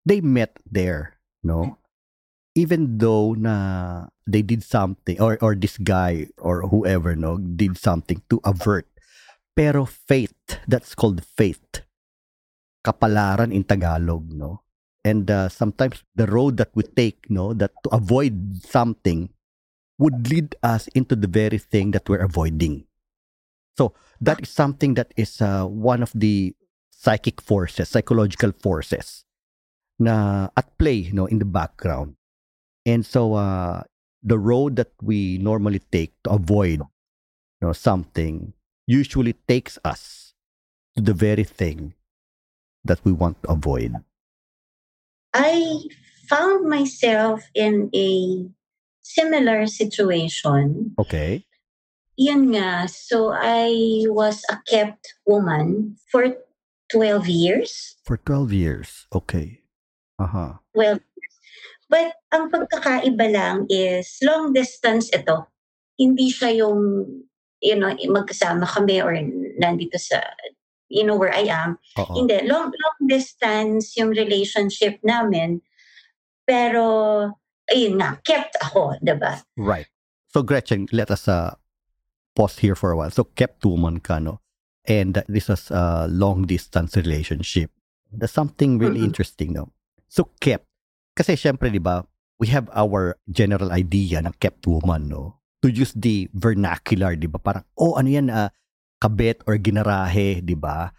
they 0.07 0.23
met 0.23 0.62
there, 0.62 1.18
no? 1.42 1.83
Even 2.54 3.02
though 3.02 3.35
na 3.35 4.07
they 4.30 4.47
did 4.47 4.62
something, 4.62 5.18
or, 5.18 5.42
or 5.42 5.59
this 5.59 5.75
guy, 5.83 6.30
or 6.38 6.71
whoever, 6.71 7.18
no, 7.18 7.35
did 7.38 7.75
something 7.75 8.23
to 8.30 8.38
avert. 8.47 8.87
Pero 9.59 9.83
faith, 9.85 10.38
that's 10.71 10.95
called 10.95 11.26
faith. 11.26 11.83
Kapalaran 12.87 13.50
in 13.50 13.66
Tagalog, 13.66 14.30
no? 14.30 14.62
And 15.02 15.26
uh, 15.30 15.50
sometimes 15.50 16.07
the 16.14 16.30
road 16.30 16.62
that 16.62 16.71
we 16.78 16.87
take, 16.87 17.26
no, 17.26 17.54
that 17.59 17.75
to 17.83 17.90
avoid 17.90 18.62
something 18.62 19.35
would 19.99 20.30
lead 20.30 20.54
us 20.62 20.87
into 20.95 21.18
the 21.18 21.26
very 21.26 21.59
thing 21.59 21.90
that 21.90 22.07
we're 22.07 22.23
avoiding. 22.23 22.88
So 23.78 23.94
that 24.20 24.42
is 24.42 24.50
something 24.50 24.94
that 24.94 25.14
is 25.16 25.40
uh, 25.40 25.64
one 25.64 26.02
of 26.02 26.11
the 26.14 26.54
psychic 26.90 27.40
forces, 27.40 27.88
psychological 27.88 28.50
forces 28.50 29.25
na 29.99 30.49
at 30.56 30.76
play, 30.78 30.94
you 30.94 31.12
know, 31.12 31.26
in 31.26 31.38
the 31.38 31.47
background. 31.47 32.16
And 32.85 33.06
so 33.06 33.35
uh, 33.35 33.82
the 34.23 34.38
road 34.38 34.75
that 34.76 34.90
we 35.00 35.38
normally 35.38 35.78
take 35.78 36.12
to 36.25 36.30
avoid 36.30 36.82
you 37.61 37.66
know, 37.66 37.73
something 37.73 38.52
usually 38.87 39.35
takes 39.47 39.78
us 39.85 40.35
to 40.97 41.02
the 41.02 41.14
very 41.14 41.44
thing 41.44 41.94
that 42.85 43.04
we 43.04 43.12
want 43.12 43.42
to 43.42 43.50
avoid. 43.50 43.94
I 45.35 45.82
found 46.28 46.68
myself 46.68 47.42
in 47.54 47.90
a 47.94 48.47
similar 49.02 49.66
situation. 49.66 50.94
Okay. 50.99 51.44
Yun 52.18 52.50
nga, 52.50 52.90
so 52.90 53.30
I 53.30 54.02
was 54.10 54.42
a 54.50 54.58
kept 54.66 55.14
woman 55.22 55.94
for 56.10 56.34
12 56.90 57.30
years. 57.30 57.94
For 58.02 58.18
12 58.18 58.52
years. 58.52 59.06
Okay. 59.14 59.62
Uh-huh. 60.18 60.58
Well, 60.75 60.98
but 61.87 62.18
ang 62.34 62.50
pagkakaiba 62.50 63.26
lang 63.30 63.56
is 63.70 64.18
long 64.26 64.50
distance 64.50 65.14
ito. 65.14 65.46
Hindi 65.94 66.34
siya 66.34 66.58
yung, 66.66 67.06
you 67.62 67.76
know, 67.78 67.94
magkasama 67.94 68.66
kami 68.66 68.98
or 68.98 69.14
nandito 69.62 69.94
sa, 70.02 70.18
you 70.90 71.06
know, 71.06 71.14
where 71.14 71.30
I 71.30 71.46
am. 71.46 71.78
Oo. 72.02 72.18
Hindi, 72.18 72.50
long, 72.50 72.75
long 72.75 72.98
distance 73.06 73.94
yung 73.94 74.10
relationship 74.10 74.98
namin. 75.06 75.62
Pero, 76.42 76.82
ayun 77.70 78.02
nga, 78.02 78.18
kept 78.26 78.58
ako, 78.58 78.98
di 78.98 79.14
ba? 79.14 79.38
Right. 79.54 79.87
So 80.34 80.42
Gretchen, 80.42 80.90
let 80.90 81.14
us 81.14 81.28
uh, 81.28 81.54
pause 82.38 82.62
here 82.62 82.78
for 82.78 82.95
a 82.95 82.97
while. 82.97 83.11
So 83.11 83.26
kept 83.35 83.66
woman 83.66 83.99
ka, 83.99 84.23
no? 84.23 84.38
And 84.87 85.18
this 85.26 85.50
was 85.50 85.75
a 85.75 86.07
long 86.07 86.47
distance 86.47 86.95
relationship. 86.95 87.75
That's 88.14 88.33
something 88.33 88.78
really 88.78 89.02
Mm-mm. 89.02 89.11
interesting, 89.11 89.59
no? 89.59 89.75
So 90.07 90.30
kept. 90.38 90.71
Kasi 91.18 91.35
syempre, 91.35 91.75
di 91.75 91.83
ba, 91.83 92.07
we 92.38 92.47
have 92.54 92.71
our 92.71 93.18
general 93.26 93.75
idea 93.75 94.23
ng 94.23 94.38
kept 94.38 94.71
woman, 94.71 95.11
no? 95.11 95.42
To 95.66 95.68
use 95.68 95.90
the 95.99 96.30
vernacular, 96.30 97.18
di 97.18 97.26
ba? 97.26 97.42
Parang, 97.42 97.66
oh, 97.75 97.99
ano 97.99 98.07
yan, 98.07 98.30
uh, 98.30 98.54
kabet 99.02 99.42
or 99.50 99.59
ginarahe, 99.59 100.38
di 100.38 100.54
ba? 100.54 100.95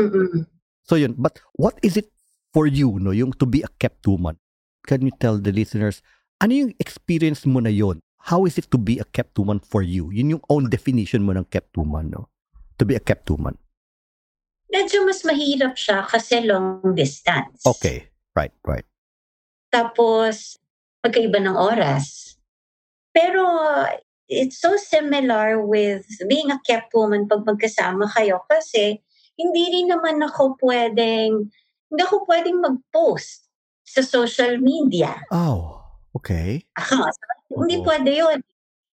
Mm-mm. 0.00 0.48
So 0.88 0.96
yun, 0.96 1.14
but 1.20 1.38
what 1.52 1.76
is 1.84 2.00
it 2.00 2.08
for 2.56 2.64
you, 2.64 2.96
no? 2.96 3.12
Yung 3.12 3.36
to 3.36 3.44
be 3.44 3.60
a 3.60 3.70
kept 3.76 4.08
woman? 4.08 4.40
Can 4.88 5.04
you 5.04 5.12
tell 5.20 5.36
the 5.36 5.52
listeners, 5.52 6.00
ano 6.40 6.56
yung 6.56 6.72
experience 6.80 7.44
mo 7.46 7.60
na 7.60 7.70
yon? 7.70 8.00
How 8.30 8.46
is 8.46 8.54
it 8.54 8.70
to 8.70 8.78
be 8.78 9.02
a 9.02 9.06
kept 9.06 9.34
woman 9.34 9.58
for 9.58 9.82
you? 9.82 10.14
Yun 10.14 10.38
yung 10.38 10.44
own 10.46 10.70
definition 10.70 11.26
mo 11.26 11.34
ng 11.34 11.50
kept 11.50 11.74
woman, 11.74 12.14
no? 12.14 12.30
To 12.78 12.86
be 12.86 12.94
a 12.94 13.02
kept 13.02 13.26
woman. 13.30 13.58
Medyo 14.70 15.02
mas 15.02 15.26
mahirap 15.26 15.74
siya 15.74 16.06
kasi 16.06 16.46
long 16.46 16.94
distance. 16.94 17.66
Okay. 17.66 18.08
Right, 18.32 18.54
right. 18.64 18.86
Tapos, 19.68 20.56
magkaiba 21.02 21.42
ng 21.42 21.58
oras. 21.58 22.38
Pero, 23.10 23.42
it's 24.30 24.62
so 24.62 24.78
similar 24.78 25.60
with 25.60 26.06
being 26.30 26.48
a 26.48 26.62
kept 26.64 26.94
woman 26.94 27.26
pag 27.28 27.44
magkasama 27.44 28.08
kayo 28.14 28.40
kasi 28.48 29.02
hindi 29.36 29.64
rin 29.68 29.90
naman 29.90 30.22
ako 30.22 30.56
pwedeng, 30.62 31.50
hindi 31.90 32.00
ako 32.00 32.24
pwedeng 32.30 32.62
mag-post 32.62 33.50
sa 33.82 34.00
social 34.00 34.56
media. 34.62 35.20
Oh, 35.28 35.81
okay. 36.22 36.62
Aha, 36.78 37.10
hindi 37.50 37.82
Oo. 37.82 37.84
pwede 37.84 38.10
yun. 38.14 38.38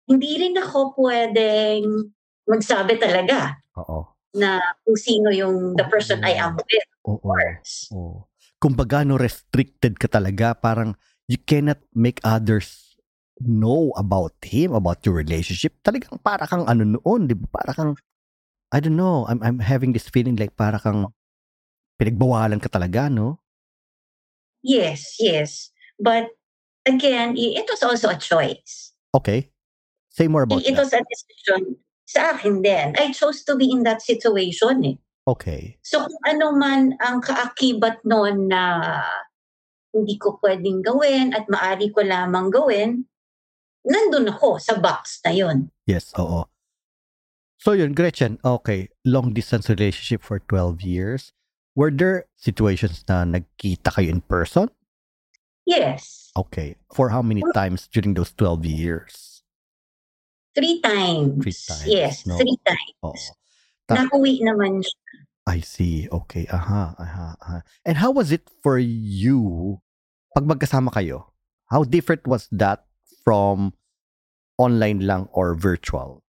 Hindi 0.04 0.31
rin 0.37 0.54
ako 0.61 1.00
pwedeng 1.00 2.12
magsabi 2.45 3.00
talaga 3.00 3.57
Oo. 3.81 4.04
na 4.37 4.61
kung 4.85 4.99
sino 5.00 5.33
yung 5.33 5.73
the 5.75 5.88
person 5.88 6.21
I 6.21 6.37
am 6.37 6.61
with. 6.61 6.88
Oo. 7.09 7.16
Of 7.16 7.25
course. 7.25 7.75
Oo. 7.97 8.28
Kumbaga, 8.61 9.04
no, 9.04 9.16
restricted 9.16 9.97
ka 9.97 10.09
talaga. 10.09 10.52
Parang 10.52 10.93
you 11.28 11.40
cannot 11.40 11.81
make 11.97 12.21
others 12.25 12.97
know 13.40 13.90
about 13.97 14.37
him, 14.45 14.76
about 14.76 15.02
your 15.04 15.16
relationship. 15.16 15.81
Talagang 15.83 16.21
para 16.21 16.47
kang 16.47 16.69
ano 16.69 16.85
noon, 16.85 17.26
di 17.26 17.35
ba? 17.35 17.49
Para 17.50 17.73
kang, 17.75 17.93
I 18.71 18.78
don't 18.78 18.97
know, 18.97 19.26
I'm, 19.26 19.40
I'm 19.43 19.59
having 19.59 19.93
this 19.93 20.09
feeling 20.09 20.37
like 20.37 20.54
para 20.54 20.78
kang 20.78 21.11
pinagbawalan 21.99 22.61
ka 22.62 22.71
talaga, 22.71 23.11
no? 23.11 23.40
Yes, 24.64 25.21
yes. 25.21 25.69
But 26.00 26.33
again, 26.87 27.35
it 27.37 27.67
was 27.69 27.83
also 27.83 28.09
a 28.09 28.17
choice. 28.17 28.93
Okay. 29.14 29.50
Say 30.11 30.29
more 30.29 30.43
about 30.43 30.62
It 30.62 30.75
that. 30.75 30.87
was 30.87 30.93
a 30.93 31.03
decision 31.03 31.76
sa 32.07 32.37
akin 32.37 32.62
din. 32.62 32.95
I 32.99 33.11
chose 33.12 33.43
to 33.45 33.57
be 33.57 33.71
in 33.71 33.83
that 33.83 34.03
situation 34.03 34.85
eh. 34.85 34.97
Okay. 35.26 35.79
So 35.83 36.05
kung 36.05 36.23
ano 36.29 36.53
man 36.53 36.95
ang 37.00 37.25
kaakibat 37.25 38.05
noon 38.05 38.53
na 38.53 39.00
hindi 39.95 40.19
ko 40.19 40.38
pwedeng 40.45 40.85
gawin 40.85 41.33
at 41.33 41.49
maari 41.49 41.88
ko 41.95 42.05
lamang 42.05 42.53
gawin, 42.53 43.09
nandun 43.87 44.29
ako 44.29 44.59
sa 44.61 44.76
box 44.79 45.19
na 45.25 45.33
yun. 45.33 45.71
Yes, 45.88 46.12
oo. 46.19 46.45
So 47.57 47.73
yun, 47.73 47.97
Gretchen, 47.97 48.37
okay, 48.45 48.93
long 49.09 49.33
distance 49.33 49.73
relationship 49.73 50.21
for 50.21 50.45
12 50.53 50.83
years. 50.85 51.33
Were 51.75 51.91
there 51.91 52.29
situations 52.37 53.03
na 53.09 53.25
nagkita 53.25 53.97
kayo 53.97 54.12
in 54.12 54.21
person? 54.21 54.69
Yes. 55.66 56.30
Okay. 56.37 56.76
For 56.92 57.09
how 57.09 57.23
many 57.23 57.42
times 57.54 57.88
during 57.88 58.14
those 58.14 58.33
12 58.33 58.64
years? 58.66 59.42
Three 60.54 60.80
times. 60.80 61.42
Three 61.42 61.56
times, 61.56 61.87
Yes, 61.88 62.14
no? 62.26 62.38
three 62.38 62.56
times. 62.62 62.94
Oo. 63.02 63.16
Ta- 63.88 63.97
Nakuwi 64.06 64.38
naman 64.44 64.85
siya. 64.87 65.00
I 65.50 65.61
see. 65.61 66.09
Okay. 66.09 66.47
Aha, 66.49 66.94
aha, 66.97 67.28
aha. 67.42 67.59
And 67.85 67.99
how 67.99 68.11
was 68.14 68.33
it 68.33 68.49
for 68.62 68.78
you 68.78 69.80
pag 70.33 70.47
magkasama 70.47 70.88
kayo? 70.94 71.33
How 71.68 71.85
different 71.85 72.25
was 72.25 72.47
that 72.54 72.87
from 73.25 73.75
online 74.56 75.04
lang 75.04 75.28
or 75.35 75.52
virtual? 75.59 76.23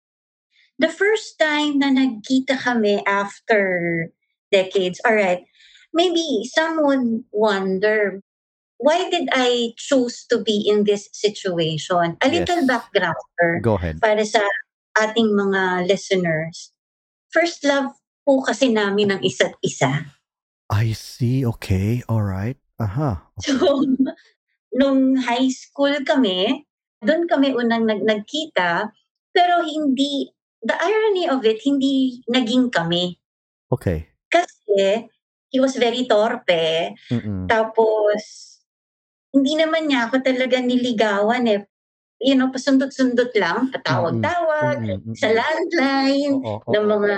The 0.78 0.88
first 0.88 1.36
time 1.38 1.78
na 1.82 1.90
nagkita 1.92 2.56
kami 2.62 3.04
after 3.04 4.08
decades, 4.54 5.00
all 5.04 5.14
right, 5.18 5.44
maybe 5.92 6.46
some 6.48 6.80
would 6.86 7.24
wonder, 7.32 8.22
why 8.82 9.06
did 9.08 9.30
I 9.30 9.72
choose 9.78 10.26
to 10.28 10.42
be 10.42 10.66
in 10.66 10.82
this 10.84 11.06
situation? 11.14 12.18
A 12.18 12.26
little 12.28 12.62
Yes. 12.62 12.68
backgrounder 12.68 13.62
Go 13.62 13.78
ahead. 13.78 14.02
para 14.02 14.26
sa 14.26 14.42
ating 14.98 15.30
mga 15.32 15.86
listeners. 15.86 16.74
First 17.30 17.62
love 17.64 17.94
po 18.26 18.42
kasi 18.42 18.74
namin 18.74 19.14
ng 19.14 19.20
isa't 19.22 19.54
isa. 19.62 20.10
I 20.68 20.92
see. 20.92 21.46
Okay. 21.46 22.02
All 22.10 22.26
right. 22.26 22.58
Aha. 22.82 23.22
So, 23.46 23.54
nung 24.78 25.16
high 25.16 25.48
school 25.48 25.94
kami, 26.02 26.66
doon 27.00 27.28
kami 27.30 27.54
unang 27.54 27.86
nag 27.86 28.02
nagkita, 28.02 28.90
pero 29.32 29.54
hindi, 29.62 30.28
the 30.60 30.76
irony 30.76 31.28
of 31.28 31.44
it, 31.44 31.60
hindi 31.62 32.20
naging 32.26 32.72
kami. 32.72 33.16
Okay. 33.72 34.10
Kasi, 34.28 35.08
he 35.48 35.60
was 35.60 35.76
very 35.76 36.04
torpe. 36.08 36.96
Mm-mm. 37.12 37.48
Tapos, 37.48 38.20
hindi 39.32 39.52
naman 39.56 39.88
niya 39.88 40.08
ako 40.08 40.20
talaga 40.20 40.60
niligawan 40.60 41.44
eh. 41.48 41.60
You 42.22 42.38
know, 42.38 42.54
pasundot-sundot 42.54 43.34
lang, 43.34 43.74
patawag-tawag. 43.74 44.78
Mm-mm. 44.78 45.16
sa 45.18 45.26
landline, 45.32 46.38
Oo, 46.38 46.62
oo, 46.62 46.70
ng 46.70 46.86
mga 46.86 47.16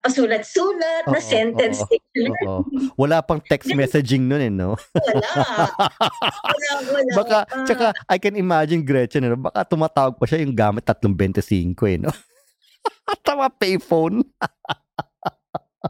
pasulat-sulat 0.00 1.04
na 1.06 1.20
Oo, 1.20 1.22
sentence 1.22 1.84
oo, 1.84 2.32
oo. 2.48 2.60
Wala 2.96 3.20
pang 3.20 3.38
text 3.38 3.68
messaging 3.76 4.24
nun 4.26 4.42
eh, 4.42 4.50
no? 4.50 4.74
Wala. 4.96 5.30
Wala, 6.42 6.70
wala. 6.88 7.12
baka, 7.14 7.38
pa. 7.46 7.62
tsaka, 7.68 7.86
I 8.08 8.16
can 8.16 8.34
imagine 8.34 8.82
Gretchen, 8.82 9.28
ano, 9.28 9.36
baka 9.38 9.62
tumatawag 9.68 10.16
pa 10.16 10.24
siya 10.26 10.42
yung 10.42 10.56
gamit 10.56 10.88
325 10.88 11.76
eh, 11.86 11.96
no? 12.00 12.10
Tama 13.28 13.52
payphone. 13.52 14.24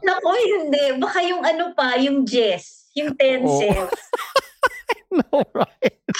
Nako, 0.03 0.29
hindi. 0.35 0.99
Baka 0.99 1.19
yung 1.25 1.41
ano 1.41 1.71
pa, 1.71 1.95
yung 1.97 2.27
Jess, 2.27 2.91
yung 2.93 3.15
Tencent. 3.15 3.89
no, 5.19 5.43
right? 5.53 5.99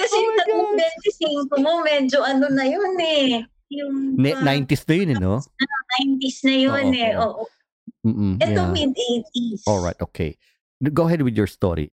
Kasi 0.00 0.16
Oh 0.16 0.32
tatlong 0.38 0.72
25 1.50 1.64
mo, 1.64 1.82
medyo 1.82 2.22
ano 2.22 2.46
na 2.52 2.64
yun 2.64 2.94
eh. 3.00 3.44
Yung 3.70 4.18
Ne- 4.18 4.36
uh, 4.36 4.42
90s 4.42 4.84
na 4.86 4.94
yun, 4.96 5.10
eh, 5.14 5.18
no? 5.18 5.34
90s 6.00 6.38
na 6.46 6.54
yun 6.54 6.86
Oo, 6.90 6.96
eh. 6.96 7.12
oo. 7.16 7.42
Mm-mm, 8.00 8.40
Ito 8.40 8.60
yeah. 8.64 8.72
mid-80s. 8.72 9.62
All 9.68 9.84
right, 9.84 9.98
okay. 10.00 10.40
Go 10.80 11.04
ahead 11.04 11.20
with 11.20 11.36
your 11.36 11.48
story. 11.50 11.92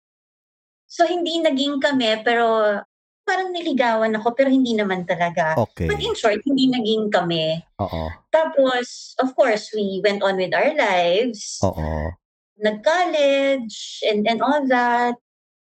So 0.86 1.08
hindi 1.08 1.40
naging 1.40 1.80
kami, 1.80 2.22
pero 2.28 2.78
parang 3.24 3.56
niligawan 3.56 4.12
ako, 4.20 4.36
pero 4.36 4.52
hindi 4.52 4.76
naman 4.76 5.08
talaga. 5.08 5.56
Okay. 5.56 5.88
But 5.88 6.04
in 6.04 6.12
short, 6.14 6.44
hindi 6.44 6.68
naging 6.68 7.08
kami. 7.08 7.64
Oo. 7.80 8.12
Tapos, 8.30 9.16
of 9.24 9.32
course, 9.34 9.72
we 9.72 10.04
went 10.04 10.20
on 10.22 10.36
with 10.36 10.52
our 10.52 10.76
lives. 10.76 11.58
Oo. 11.64 12.12
Nag-college 12.60 14.04
and, 14.06 14.28
and 14.28 14.40
all 14.42 14.62
that. 14.68 15.16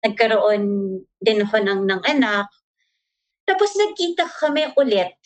Nagkaroon 0.07 0.63
din 1.19 1.43
ako 1.43 1.57
ng, 1.59 1.81
ng 1.91 2.01
anak. 2.07 2.47
Tapos 3.45 3.75
nagkita 3.75 4.29
kami 4.29 4.71
ulit 4.79 5.17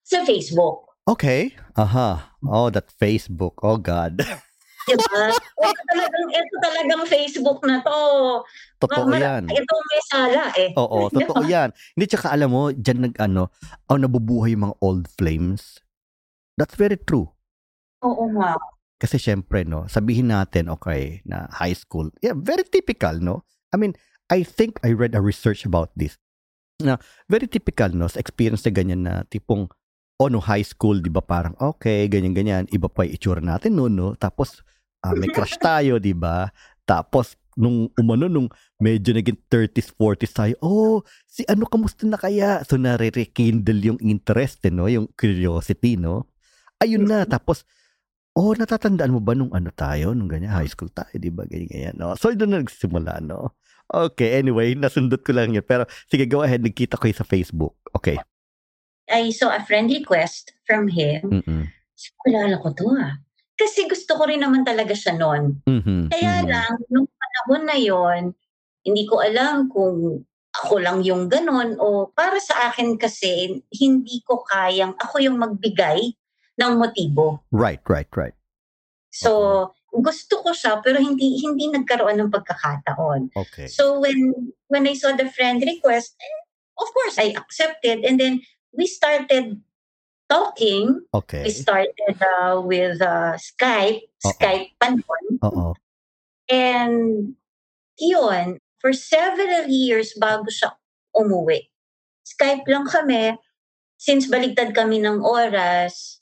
sa 0.00 0.24
Facebook. 0.24 0.94
Okay. 1.04 1.52
Aha. 1.76 2.38
Oh, 2.40 2.72
that 2.72 2.88
Facebook. 2.96 3.60
Oh, 3.60 3.76
God. 3.76 4.20
Diba? 4.84 5.32
ito 5.64 5.82
talagang, 5.88 6.28
ito 6.28 6.54
talagang 6.60 7.02
Facebook 7.08 7.60
na 7.64 7.80
to. 7.80 8.00
Totoo 8.84 9.08
Ma- 9.08 9.16
ma- 9.16 9.20
yan. 9.20 9.44
Ito 9.48 9.72
may 9.80 10.02
sala 10.12 10.44
eh. 10.60 10.70
Oo, 10.76 11.08
Diba? 11.12 11.24
totoo 11.24 11.40
yan. 11.48 11.72
Hindi, 11.96 12.04
tsaka 12.04 12.28
alam 12.28 12.52
mo, 12.52 12.68
dyan 12.68 13.08
nag, 13.08 13.14
ano, 13.16 13.48
oh, 13.88 13.96
nabubuhay 13.96 14.52
yung 14.52 14.68
mga 14.68 14.76
old 14.84 15.08
flames. 15.16 15.80
That's 16.60 16.76
very 16.76 17.00
true. 17.00 17.32
Oo 18.04 18.24
nga. 18.36 18.60
Kasi 18.98 19.18
syempre, 19.18 19.66
no, 19.66 19.90
sabihin 19.90 20.30
natin, 20.30 20.70
okay, 20.70 21.20
na 21.26 21.50
high 21.50 21.74
school. 21.74 22.08
Yeah, 22.22 22.38
very 22.38 22.62
typical, 22.62 23.18
no? 23.18 23.42
I 23.74 23.76
mean, 23.76 23.98
I 24.30 24.46
think 24.46 24.78
I 24.86 24.94
read 24.94 25.18
a 25.18 25.20
research 25.20 25.66
about 25.66 25.90
this. 25.98 26.16
Na 26.78 26.98
very 27.26 27.50
typical, 27.50 27.90
no, 27.90 28.06
sa 28.06 28.22
experience 28.22 28.62
na 28.62 28.72
ganyan 28.72 29.02
na 29.02 29.26
tipong, 29.26 29.66
oh, 30.22 30.30
no, 30.30 30.38
high 30.38 30.64
school, 30.64 31.02
di 31.02 31.10
ba, 31.10 31.20
parang, 31.20 31.58
okay, 31.58 32.06
ganyan-ganyan, 32.06 32.70
iba 32.70 32.86
pa 32.86 33.02
yung 33.02 33.14
itsura 33.18 33.42
natin, 33.42 33.74
no, 33.74 33.90
no? 33.90 34.14
Tapos, 34.14 34.62
ah, 35.02 35.14
may 35.14 35.26
crush 35.30 35.58
tayo, 35.62 35.98
di 35.98 36.14
ba? 36.14 36.54
Tapos, 36.86 37.34
nung 37.58 37.90
umano, 37.98 38.30
nung 38.30 38.48
medyo 38.78 39.10
naging 39.10 39.38
30s, 39.50 39.90
40s 39.94 40.34
tayo, 40.34 40.54
oh, 40.62 41.02
si 41.26 41.42
ano, 41.50 41.66
kamusta 41.66 42.06
na 42.06 42.18
kaya? 42.18 42.62
So, 42.62 42.78
nare-rekindle 42.78 43.80
yung 43.94 43.98
interest, 44.02 44.62
eh, 44.66 44.72
no? 44.74 44.86
Yung 44.86 45.10
curiosity, 45.18 45.98
no? 45.98 46.30
Ayun 46.78 47.10
na, 47.10 47.26
tapos, 47.26 47.66
Oh, 48.34 48.50
natatandaan 48.50 49.14
mo 49.14 49.22
ba 49.22 49.38
nung 49.38 49.54
ano 49.54 49.70
tayo, 49.70 50.10
nung 50.10 50.26
ganyan, 50.26 50.50
high 50.50 50.66
school 50.66 50.90
tayo, 50.90 51.14
di 51.14 51.30
ba? 51.30 51.46
Ganyan, 51.46 51.70
ganyan, 51.70 51.94
no? 51.94 52.18
So, 52.18 52.34
doon 52.34 52.50
na 52.50 52.58
nagsimula, 52.66 53.22
no? 53.22 53.54
Okay, 53.86 54.42
anyway, 54.42 54.74
nasundot 54.74 55.22
ko 55.22 55.30
lang 55.30 55.54
yun. 55.54 55.62
Pero, 55.62 55.86
sige, 56.10 56.26
go 56.26 56.42
ahead, 56.42 56.58
nagkita 56.66 56.98
ko 56.98 57.06
yun 57.06 57.14
sa 57.14 57.22
Facebook. 57.22 57.78
Okay. 57.94 58.18
I 59.06 59.30
saw 59.30 59.54
a 59.54 59.62
friend 59.62 59.86
request 59.92 60.50
from 60.66 60.90
him. 60.90 61.44
Mm-mm. 61.44 61.70
Kulala 62.26 62.58
ko 62.58 62.74
to 62.74 62.90
ah. 62.98 63.14
Kasi 63.54 63.86
gusto 63.86 64.18
ko 64.18 64.26
rin 64.26 64.42
naman 64.42 64.66
talaga 64.66 64.98
siya 64.98 65.14
noon. 65.14 65.62
Mhm, 65.70 66.10
Kaya 66.10 66.42
mhm. 66.42 66.48
lang, 66.50 66.72
nung 66.90 67.06
panahon 67.06 67.62
na 67.70 67.78
yon, 67.78 68.22
hindi 68.82 69.06
ko 69.06 69.22
alam 69.22 69.70
kung 69.70 70.26
ako 70.54 70.82
lang 70.82 71.06
yung 71.06 71.30
ganon 71.30 71.78
o 71.78 72.10
para 72.14 72.38
sa 72.38 72.70
akin 72.70 72.94
kasi 72.98 73.62
hindi 73.74 74.22
ko 74.22 74.42
kayang 74.46 74.94
ako 74.98 75.18
yung 75.18 75.38
magbigay 75.38 76.14
ng 76.60 76.72
motibo. 76.78 77.42
Right, 77.50 77.82
right, 77.88 78.10
right. 78.16 78.36
So, 79.10 79.74
gusto 79.94 80.42
ko 80.42 80.50
siya 80.50 80.82
pero 80.82 80.98
hindi 80.98 81.38
hindi 81.38 81.70
nagkaroon 81.70 82.18
ng 82.18 82.30
pagkakataon. 82.34 83.30
Okay. 83.30 83.70
So 83.70 84.02
when 84.02 84.50
when 84.66 84.90
I 84.90 84.98
saw 84.98 85.14
the 85.14 85.30
friend 85.30 85.62
request, 85.62 86.18
eh, 86.18 86.38
of 86.82 86.90
course 86.90 87.14
I 87.22 87.38
accepted 87.38 88.02
and 88.02 88.18
then 88.18 88.42
we 88.74 88.90
started 88.90 89.62
talking. 90.26 91.06
Okay. 91.14 91.46
We 91.46 91.50
started 91.54 92.18
uh, 92.18 92.58
with 92.58 92.98
uh, 92.98 93.38
Skype, 93.38 94.02
Oo. 94.02 94.30
Skype 94.34 94.74
pa 94.82 94.90
noon. 94.90 95.24
Oo. 95.46 95.78
And 96.50 96.94
yun, 97.94 98.58
for 98.82 98.90
several 98.90 99.70
years 99.70 100.10
bago 100.18 100.50
siya 100.50 100.74
umuwi. 101.14 101.70
Skype 102.26 102.66
lang 102.66 102.90
kami. 102.90 103.38
Since 103.94 104.26
baligtad 104.26 104.74
kami 104.74 105.00
ng 105.00 105.22
oras, 105.22 106.18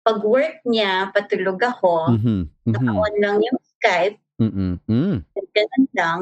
pag 0.00 0.18
work 0.24 0.64
niya, 0.64 1.12
patulog 1.12 1.60
ako. 1.60 2.16
Mhm, 2.16 2.48
mhm. 2.66 2.72
Naka-on 2.72 3.14
lang 3.20 3.36
yung 3.40 3.58
Skype. 3.76 4.16
Mm-mm, 4.40 4.80
mm. 4.88 5.16
Ganun 5.52 5.86
lang. 5.92 6.20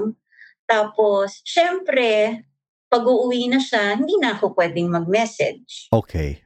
Tapos, 0.66 1.38
syempre, 1.46 2.42
pag 2.90 3.04
uuwi 3.06 3.46
na 3.46 3.62
siya, 3.62 3.94
hindi 3.94 4.18
na 4.18 4.34
ako 4.34 4.58
pwedeng 4.58 4.90
mag-message. 4.90 5.86
Okay. 5.94 6.42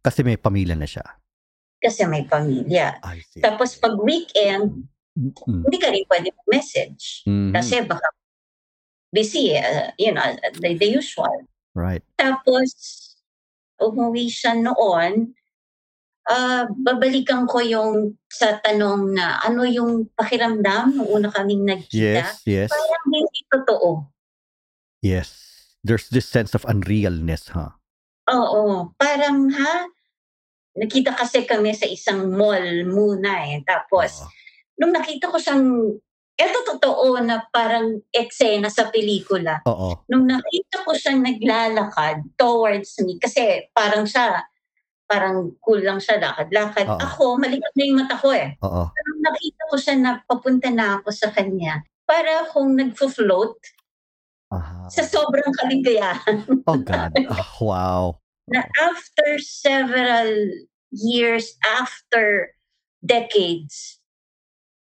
Kasi 0.00 0.24
may 0.24 0.40
pamilya 0.40 0.72
na 0.76 0.88
siya. 0.88 1.04
Kasi 1.80 2.08
may 2.08 2.24
pamilya. 2.24 2.96
Tapos, 3.44 3.76
pag 3.76 3.94
weekend, 4.00 4.88
Mm, 5.14 5.30
hindi 5.62 5.78
ka 5.78 5.94
rin 5.94 6.02
pwede 6.10 6.34
mag-message. 6.34 7.22
mhm. 7.22 7.54
Kasi 7.54 7.86
baka 7.86 8.02
busy, 9.14 9.54
uh, 9.54 9.94
you 9.94 10.10
know, 10.10 10.26
the, 10.58 10.74
the 10.74 10.90
usual. 10.90 11.46
Right. 11.70 12.02
Tapos, 12.18 12.74
umuwi 13.78 14.26
siya 14.26 14.58
noon, 14.58 15.38
ah 16.24 16.64
babalikan 16.72 17.44
ko 17.44 17.60
yung 17.60 18.16
sa 18.32 18.56
tanong 18.60 19.12
na 19.12 19.40
ano 19.44 19.68
yung 19.68 20.08
pakiramdam 20.16 20.96
nung 20.96 21.08
una 21.08 21.28
kaming 21.28 21.68
nagkita. 21.68 22.24
Yes, 22.24 22.40
yes, 22.48 22.70
Parang 22.72 23.04
hindi 23.12 23.40
totoo. 23.52 23.88
yes. 25.04 25.44
There's 25.84 26.08
this 26.08 26.24
sense 26.24 26.56
of 26.56 26.64
unrealness, 26.64 27.52
huh? 27.52 27.76
Oo, 28.32 28.96
parang 28.96 29.52
ha, 29.52 29.84
nakita 30.80 31.12
kasi 31.12 31.44
kami 31.44 31.76
sa 31.76 31.84
isang 31.84 32.32
mall 32.32 32.88
muna 32.88 33.44
eh. 33.52 33.60
Tapos, 33.68 34.24
Oo. 34.24 34.32
nung 34.80 34.96
nakita 34.96 35.28
ko 35.28 35.36
siyang, 35.36 35.92
eto 36.34 36.58
totoo 36.64 37.20
na 37.20 37.44
parang 37.52 38.00
eksena 38.08 38.72
sa 38.72 38.88
pelikula. 38.88 39.60
Oo. 39.68 40.08
Nung 40.08 40.24
nakita 40.24 40.88
ko 40.88 40.96
siyang 40.96 41.20
naglalakad 41.20 42.24
towards 42.40 42.96
me, 43.04 43.20
kasi 43.20 43.68
parang 43.76 44.08
siya, 44.08 44.40
parang 45.04 45.52
cool 45.60 45.84
lang 45.84 46.00
siya 46.00 46.20
lakad-lakad. 46.20 46.86
Oo. 46.88 47.00
Ako, 47.00 47.24
malikot 47.36 47.72
na 47.76 47.84
yung 47.84 47.98
mata 48.00 48.16
ko 48.16 48.32
eh. 48.32 48.56
Oo. 48.64 48.88
Pero 48.88 49.10
nakita 49.20 49.62
ko 49.68 49.76
siya 49.76 49.94
na 50.00 50.10
papunta 50.24 50.68
na 50.72 51.00
ako 51.00 51.08
sa 51.12 51.28
kanya, 51.30 51.84
para 52.04 52.44
akong 52.44 52.76
nagfo-float 52.76 53.56
Aha. 54.52 54.92
sa 54.92 55.02
sobrang 55.04 55.52
kaligayahan. 55.56 56.44
Oh 56.68 56.76
God. 56.76 57.12
Oh, 57.32 57.48
wow. 57.64 58.04
na 58.48 58.64
after 58.80 59.38
several 59.40 60.28
years, 60.92 61.56
after 61.64 62.52
decades, 63.00 64.00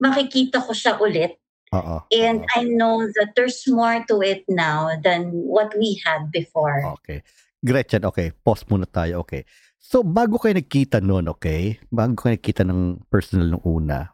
makikita 0.01 0.61
ko 0.61 0.73
siya 0.73 0.97
ulit. 0.97 1.37
Oo. 1.71 2.03
And 2.11 2.43
oo. 2.43 2.51
I 2.57 2.67
know 2.67 3.05
that 3.21 3.37
there's 3.37 3.63
more 3.69 4.03
to 4.09 4.19
it 4.25 4.43
now 4.49 4.97
than 4.99 5.31
what 5.31 5.71
we 5.77 6.01
had 6.03 6.33
before. 6.33 6.83
Okay. 6.99 7.23
Gretchen, 7.61 8.03
okay. 8.09 8.33
Pause 8.33 8.65
muna 8.73 8.89
tayo. 8.89 9.21
Okay. 9.23 9.45
So, 9.81 10.05
bago 10.05 10.37
kayo 10.37 10.53
nagkita 10.53 11.01
noon, 11.01 11.25
okay? 11.25 11.81
Bago 11.89 12.13
kayo 12.13 12.37
nagkita 12.37 12.61
ng 12.69 13.01
personal 13.09 13.49
nung 13.57 13.65
una, 13.65 14.13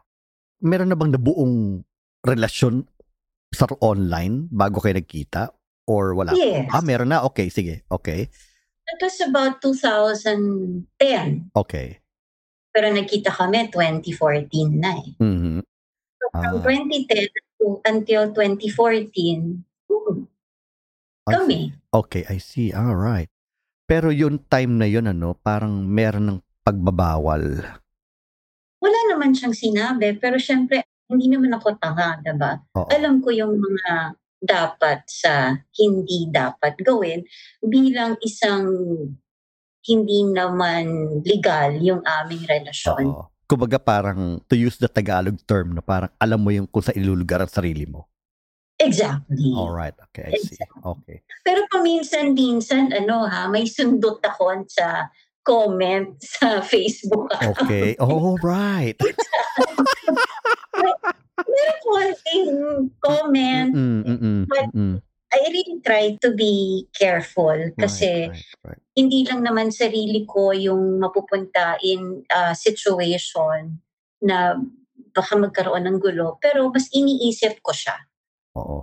meron 0.64 0.88
na 0.88 0.96
bang 0.96 1.12
nabuong 1.12 1.84
relasyon 2.24 2.88
sa 3.52 3.68
online 3.84 4.48
bago 4.48 4.80
kayo 4.80 4.96
nagkita? 4.96 5.52
Or 5.84 6.16
wala? 6.16 6.32
Yes. 6.32 6.72
Ah, 6.72 6.80
meron 6.80 7.12
na? 7.12 7.20
Okay, 7.28 7.52
sige. 7.52 7.84
Okay. 7.92 8.32
It 8.88 8.98
was 9.04 9.20
about 9.20 9.60
2010. 9.60 10.88
Okay. 11.52 12.00
Pero 12.72 12.86
nagkita 12.88 13.28
kami 13.28 13.68
2014 13.68 14.72
na 14.72 14.96
eh. 14.96 15.12
Mhm. 15.20 15.60
So 16.16 16.24
from 16.32 16.60
Ah. 16.60 16.64
2010 16.64 17.28
to 17.60 17.80
until 17.84 18.32
2014, 18.32 19.64
hmm, 19.88 20.24
kami. 21.28 21.76
Okay, 21.92 22.24
I 22.28 22.40
see. 22.40 22.72
All 22.72 22.96
right. 22.96 23.28
Pero 23.88 24.12
yung 24.12 24.36
time 24.52 24.76
na 24.76 24.84
yun, 24.84 25.08
ano, 25.08 25.32
parang 25.32 25.72
meron 25.88 26.28
ng 26.28 26.38
pagbabawal. 26.60 27.64
Wala 28.84 28.98
naman 29.08 29.32
siyang 29.32 29.56
sinabi, 29.56 30.12
pero 30.20 30.36
syempre, 30.36 30.84
hindi 31.08 31.32
naman 31.32 31.56
ako 31.56 31.80
tanga, 31.80 32.20
diba? 32.20 32.60
Oo. 32.76 32.92
alam 32.92 33.24
ko 33.24 33.32
yung 33.32 33.56
mga 33.56 34.12
dapat 34.44 35.02
sa 35.08 35.56
hindi 35.80 36.28
dapat 36.30 36.78
gawin 36.84 37.24
bilang 37.64 38.14
isang 38.22 38.68
hindi 39.88 40.20
naman 40.30 40.84
legal 41.24 41.80
yung 41.80 42.04
aming 42.04 42.44
relasyon. 42.44 43.08
Oo. 43.08 43.24
Kumbaga 43.48 43.80
parang, 43.80 44.44
to 44.44 44.52
use 44.52 44.76
the 44.76 44.92
Tagalog 44.92 45.40
term, 45.48 45.72
no, 45.72 45.80
parang 45.80 46.12
alam 46.20 46.36
mo 46.36 46.52
yung 46.52 46.68
kung 46.68 46.84
sa 46.84 46.92
ilulugar 46.92 47.40
ang 47.40 47.48
sarili 47.48 47.88
mo. 47.88 48.04
Exactly. 48.78 49.50
Alright, 49.58 49.94
okay, 50.10 50.30
I 50.30 50.38
see. 50.38 50.56
Okay. 50.86 51.18
Pero 51.42 51.66
paminsan-minsan, 51.74 52.94
ano 52.94 53.26
ha, 53.26 53.50
may 53.50 53.66
sundot 53.66 54.22
ako 54.22 54.62
sa 54.70 55.10
comment 55.42 56.14
sa 56.38 56.62
Facebook. 56.62 57.34
Okay. 57.34 57.98
All 57.98 58.38
right. 58.38 58.94
Meron 61.48 61.78
konting 61.82 62.50
comment. 63.02 63.70
Mm, 63.74 64.02
mm, 64.06 64.18
mm, 64.18 64.42
But-. 64.46 65.02
I 65.28 65.44
really 65.52 65.76
try 65.84 66.16
to 66.24 66.32
be 66.32 66.88
careful 66.96 67.52
kasi 67.76 68.32
Right, 68.32 68.40
right, 68.64 68.64
right. 68.64 68.80
hindi 68.96 69.28
lang 69.28 69.44
naman 69.44 69.68
sarili 69.68 70.24
ko 70.24 70.56
yung 70.56 70.96
mapupunta 70.96 71.76
in 71.84 72.24
a 72.32 72.56
situation 72.56 73.76
na 74.24 74.56
baka 75.12 75.36
magkaroon 75.36 75.84
ng 75.84 76.00
gulo. 76.00 76.40
Pero 76.40 76.72
mas 76.72 76.88
iniisip 76.96 77.60
ko 77.60 77.76
siya. 77.76 78.07
Oo. 78.58 78.78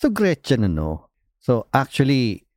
So, 0.00 0.08
Gretchen, 0.08 0.64
ano? 0.64 1.12
So, 1.38 1.68
actually, 1.70 2.48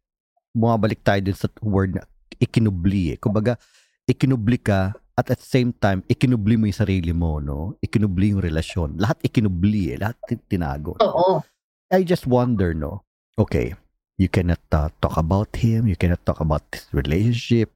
bumabalik 0.56 1.04
tayo 1.04 1.20
din 1.20 1.36
sa 1.36 1.52
word 1.60 2.00
na 2.00 2.04
ikinubli 2.40 3.16
eh. 3.16 3.18
Kumbaga, 3.20 3.60
ikinubli 4.08 4.60
ka 4.60 4.96
at 5.16 5.28
at 5.30 5.38
the 5.38 5.48
same 5.48 5.76
time, 5.76 6.02
ikinubli 6.08 6.56
mo 6.56 6.66
yung 6.66 6.82
sarili 6.82 7.12
mo, 7.12 7.44
no? 7.44 7.76
Ikinubli 7.84 8.34
yung 8.34 8.42
relasyon. 8.42 8.98
Lahat 8.98 9.20
ikinubli 9.22 9.96
eh. 9.96 9.98
Lahat 10.00 10.18
tin- 10.26 10.48
tinago. 10.48 10.96
Oo. 11.04 11.44
I 11.92 12.08
just 12.08 12.26
wonder, 12.26 12.72
no? 12.72 13.04
Okay, 13.36 13.76
you 14.16 14.32
cannot 14.32 14.64
uh, 14.72 14.88
talk 15.04 15.20
about 15.20 15.52
him. 15.60 15.86
You 15.88 16.00
cannot 16.00 16.24
talk 16.24 16.40
about 16.40 16.64
this 16.72 16.88
relationship. 16.96 17.72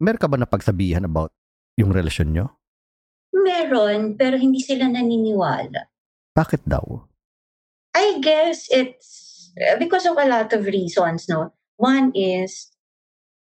Meron 0.00 0.20
ka 0.20 0.28
ba 0.30 0.40
na 0.40 0.48
pagsabihan 0.48 1.04
about 1.04 1.32
Yung 1.78 1.94
relasyon 1.94 2.34
nyo? 2.34 2.46
Meron, 3.30 4.18
pero 4.18 4.34
hindi 4.34 4.58
sila 4.58 4.90
naniniwala. 4.90 5.86
Bakit 6.34 6.66
daw? 6.66 6.82
I 7.98 8.22
guess 8.22 8.70
it's 8.70 9.50
uh, 9.58 9.74
because 9.82 10.06
of 10.06 10.14
a 10.14 10.26
lot 10.30 10.54
of 10.54 10.62
reasons, 10.62 11.26
no? 11.26 11.50
One 11.74 12.14
is 12.14 12.70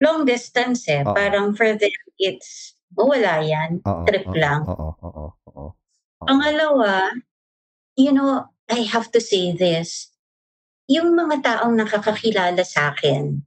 long 0.05 0.29
distance 0.29 0.85
eh. 0.93 1.01
Oo. 1.01 1.17
Parang 1.17 1.57
for 1.57 1.73
them, 1.73 1.97
it's, 2.21 2.77
wala 2.93 3.41
yan. 3.41 3.81
Oo, 3.89 4.05
Trip 4.05 4.29
oo, 4.29 4.37
lang. 4.37 4.61
Oo, 4.69 4.93
oo, 4.93 5.09
oo, 5.49 5.65
oo. 5.65 5.65
Pangalawa, 6.21 7.17
you 7.97 8.13
know, 8.13 8.45
I 8.69 8.85
have 8.85 9.09
to 9.17 9.21
say 9.25 9.57
this. 9.57 10.13
Yung 10.93 11.17
mga 11.17 11.41
taong 11.41 11.81
nakakakilala 11.81 12.61
sa 12.69 12.93
akin 12.93 13.41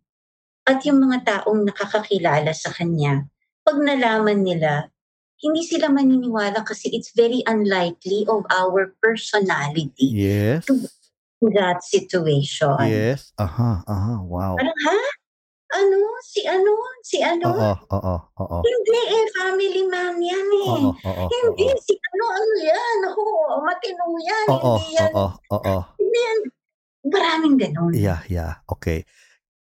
at 0.65 0.81
yung 0.89 1.05
mga 1.05 1.21
taong 1.21 1.69
nakakakilala 1.69 2.49
sa 2.57 2.73
kanya, 2.73 3.29
pag 3.61 3.77
nalaman 3.77 4.41
nila, 4.41 4.89
hindi 5.45 5.61
sila 5.61 5.91
maniniwala 5.91 6.63
kasi 6.65 6.89
it's 6.89 7.11
very 7.13 7.43
unlikely 7.45 8.23
of 8.25 8.47
our 8.47 8.95
personality 9.03 10.09
Yes. 10.15 10.63
In 11.41 11.49
that 11.55 11.83
situation. 11.83 12.75
Yes. 12.87 13.31
Aha, 13.39 13.83
aha. 13.87 14.13
Wow. 14.23 14.55
Parang, 14.55 14.79
ha? 14.87 14.97
Ano? 15.75 15.99
Si 16.23 16.41
ano? 16.47 16.71
Si 17.03 17.17
ano? 17.19 17.51
Oo, 17.51 17.73
oo, 17.91 18.15
oo. 18.39 18.57
Hindi 18.63 18.99
eh, 19.11 19.25
family 19.35 19.83
man 19.91 20.15
yan 20.23 20.47
eh. 20.63 20.69
Oo, 20.71 20.91
oo, 20.95 21.25
Hindi, 21.27 21.65
oo. 21.67 21.79
si 21.83 21.93
ano, 21.99 22.23
ano 22.31 22.53
yan? 22.63 22.97
Ako, 23.11 23.21
matino 23.65 24.03
yan. 24.23 24.45
Oo, 24.55 24.73
hindi 24.79 24.95
yan. 24.95 25.11
oo, 25.11 25.29
oo. 25.51 25.75
Hindi 25.99 26.19
yan. 26.21 26.39
Maraming 27.05 27.55
ganun. 27.59 27.91
Yeah, 27.93 28.23
yeah. 28.31 28.63
Okay. 28.71 29.03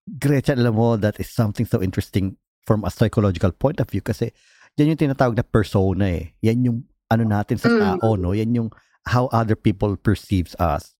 Gretchen, 0.06 0.60
alam 0.62 0.76
mo, 0.78 0.96
that 1.00 1.18
is 1.18 1.32
something 1.32 1.66
so 1.66 1.82
interesting 1.82 2.38
from 2.64 2.86
a 2.86 2.92
psychological 2.94 3.52
point 3.52 3.80
of 3.82 3.90
view 3.90 4.00
kasi 4.04 4.32
yan 4.78 4.94
yung 4.94 5.02
tinatawag 5.02 5.36
na 5.36 5.44
persona 5.44 6.08
eh. 6.08 6.32
Yan 6.46 6.64
yung 6.64 6.78
ano 7.10 7.24
natin 7.26 7.58
sa 7.58 7.68
Mm. 7.68 7.82
tao, 8.00 8.16
no? 8.16 8.32
Yan 8.32 8.54
yung 8.54 8.70
how 9.10 9.28
other 9.34 9.56
people 9.58 9.98
perceives 9.98 10.54
us. 10.62 10.94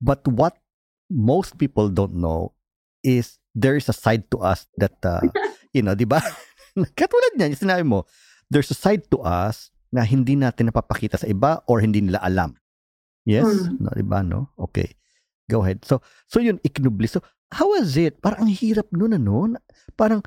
But 0.00 0.26
what 0.28 0.58
most 1.08 1.56
people 1.56 1.88
don't 1.88 2.18
know 2.18 2.52
is 3.00 3.38
there 3.54 3.78
is 3.78 3.88
a 3.88 3.96
side 3.96 4.28
to 4.34 4.42
us 4.42 4.66
that, 4.76 4.98
uh, 5.06 5.22
you 5.76 5.80
know, 5.80 5.94
di 5.94 6.04
ba? 6.04 6.20
Katulad 6.98 7.38
niyan, 7.38 7.56
yung 7.56 7.62
sinabi 7.64 7.84
mo, 7.86 8.04
there's 8.52 8.70
a 8.70 8.78
side 8.78 9.08
to 9.10 9.22
us 9.24 9.72
na 9.94 10.04
hindi 10.04 10.36
natin 10.36 10.68
napapakita 10.68 11.16
sa 11.16 11.30
iba 11.30 11.62
or 11.64 11.80
hindi 11.80 12.04
nila 12.04 12.20
alam. 12.20 12.52
Yes? 13.24 13.46
Mm. 13.46 13.80
No, 13.80 13.90
di 13.96 14.04
ba, 14.06 14.20
no? 14.20 14.52
Okay. 14.58 14.92
Go 15.48 15.62
ahead. 15.62 15.82
So, 15.86 16.02
so 16.26 16.42
yun, 16.42 16.60
ikinubli. 16.60 17.08
So, 17.08 17.22
how 17.50 17.72
was 17.72 17.96
it? 17.96 18.20
Parang 18.20 18.46
ang 18.46 18.52
hirap 18.52 18.90
nun, 18.92 19.16
ano? 19.16 19.56
Parang, 19.94 20.20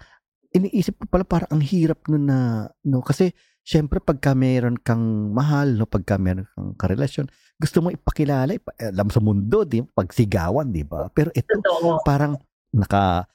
iniisip 0.56 0.98
ko 0.98 1.06
pala, 1.06 1.24
parang 1.28 1.52
ang 1.54 1.64
hirap 1.64 2.02
nun 2.10 2.28
na, 2.28 2.68
no? 2.88 3.04
Kasi, 3.06 3.32
syempre, 3.70 4.02
pagka 4.02 4.34
meron 4.34 4.82
kang 4.82 5.30
mahal, 5.30 5.78
no? 5.78 5.86
Pagka 5.86 6.18
meron 6.18 6.50
kang 6.58 6.74
karelasyon, 6.74 7.30
gusto 7.62 7.86
mo 7.86 7.94
ipakilala, 7.94 8.58
ipa, 8.58 8.74
alam 8.82 9.14
sa 9.14 9.22
mundo, 9.22 9.62
di 9.62 9.86
ba? 9.86 10.02
Pagsigawan, 10.02 10.74
di 10.74 10.82
ba? 10.82 11.14
Pero 11.14 11.30
ito, 11.38 11.54
Totoo. 11.62 12.02
parang 12.02 12.34
naka 12.74 13.30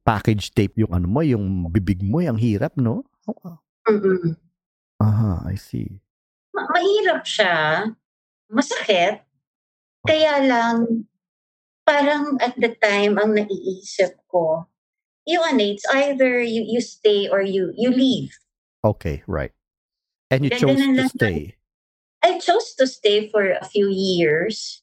package 0.00 0.56
tape 0.56 0.80
yung 0.80 0.96
ano 0.96 1.04
mo, 1.04 1.20
yung 1.20 1.68
bibig 1.68 2.00
mo, 2.00 2.24
ang 2.24 2.40
hirap, 2.40 2.72
no? 2.80 3.04
Oh, 3.28 3.60
Mm-mm. 3.92 4.32
Aha, 4.96 5.44
I 5.44 5.60
see. 5.60 6.00
Ma- 6.56 6.72
mahirap 6.72 7.28
siya. 7.28 7.84
Masakit. 8.48 9.20
Kaya 10.06 10.40
lang, 10.40 11.04
parang 11.84 12.40
at 12.40 12.56
the 12.56 12.72
time, 12.80 13.20
ang 13.20 13.36
naiisip 13.36 14.16
ko, 14.30 14.64
yung 15.26 15.42
ano, 15.42 15.62
it's 15.68 15.84
either 15.92 16.40
you, 16.40 16.62
you 16.64 16.78
stay 16.80 17.26
or 17.26 17.42
you 17.42 17.74
you 17.74 17.90
leave. 17.90 18.30
Okay, 18.86 19.26
right. 19.26 19.50
And 20.30 20.44
you 20.44 20.50
chose 20.50 20.78
to 20.80 20.92
lang- 20.92 21.08
stay. 21.08 21.38
I 22.24 22.38
chose 22.42 22.74
to 22.82 22.86
stay 22.86 23.28
for 23.30 23.54
a 23.54 23.64
few 23.64 23.86
years. 23.86 24.82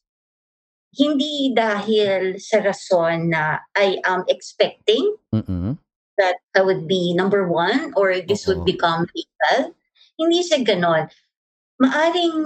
Hindi 0.94 1.52
dahil 1.52 2.40
sa 2.40 2.62
rason 2.62 3.34
na 3.34 3.60
I 3.76 4.00
am 4.06 4.24
expecting 4.30 5.18
Mm-mm. 5.34 5.82
that 6.22 6.38
I 6.54 6.62
would 6.62 6.88
be 6.88 7.12
number 7.18 7.50
one 7.50 7.92
or 7.98 8.14
this 8.22 8.46
Oo. 8.46 8.54
would 8.54 8.64
become 8.64 9.10
legal. 9.12 9.74
Hindi 10.16 10.40
sa 10.46 10.62
ganon. 10.62 11.10
Maaring 11.82 12.38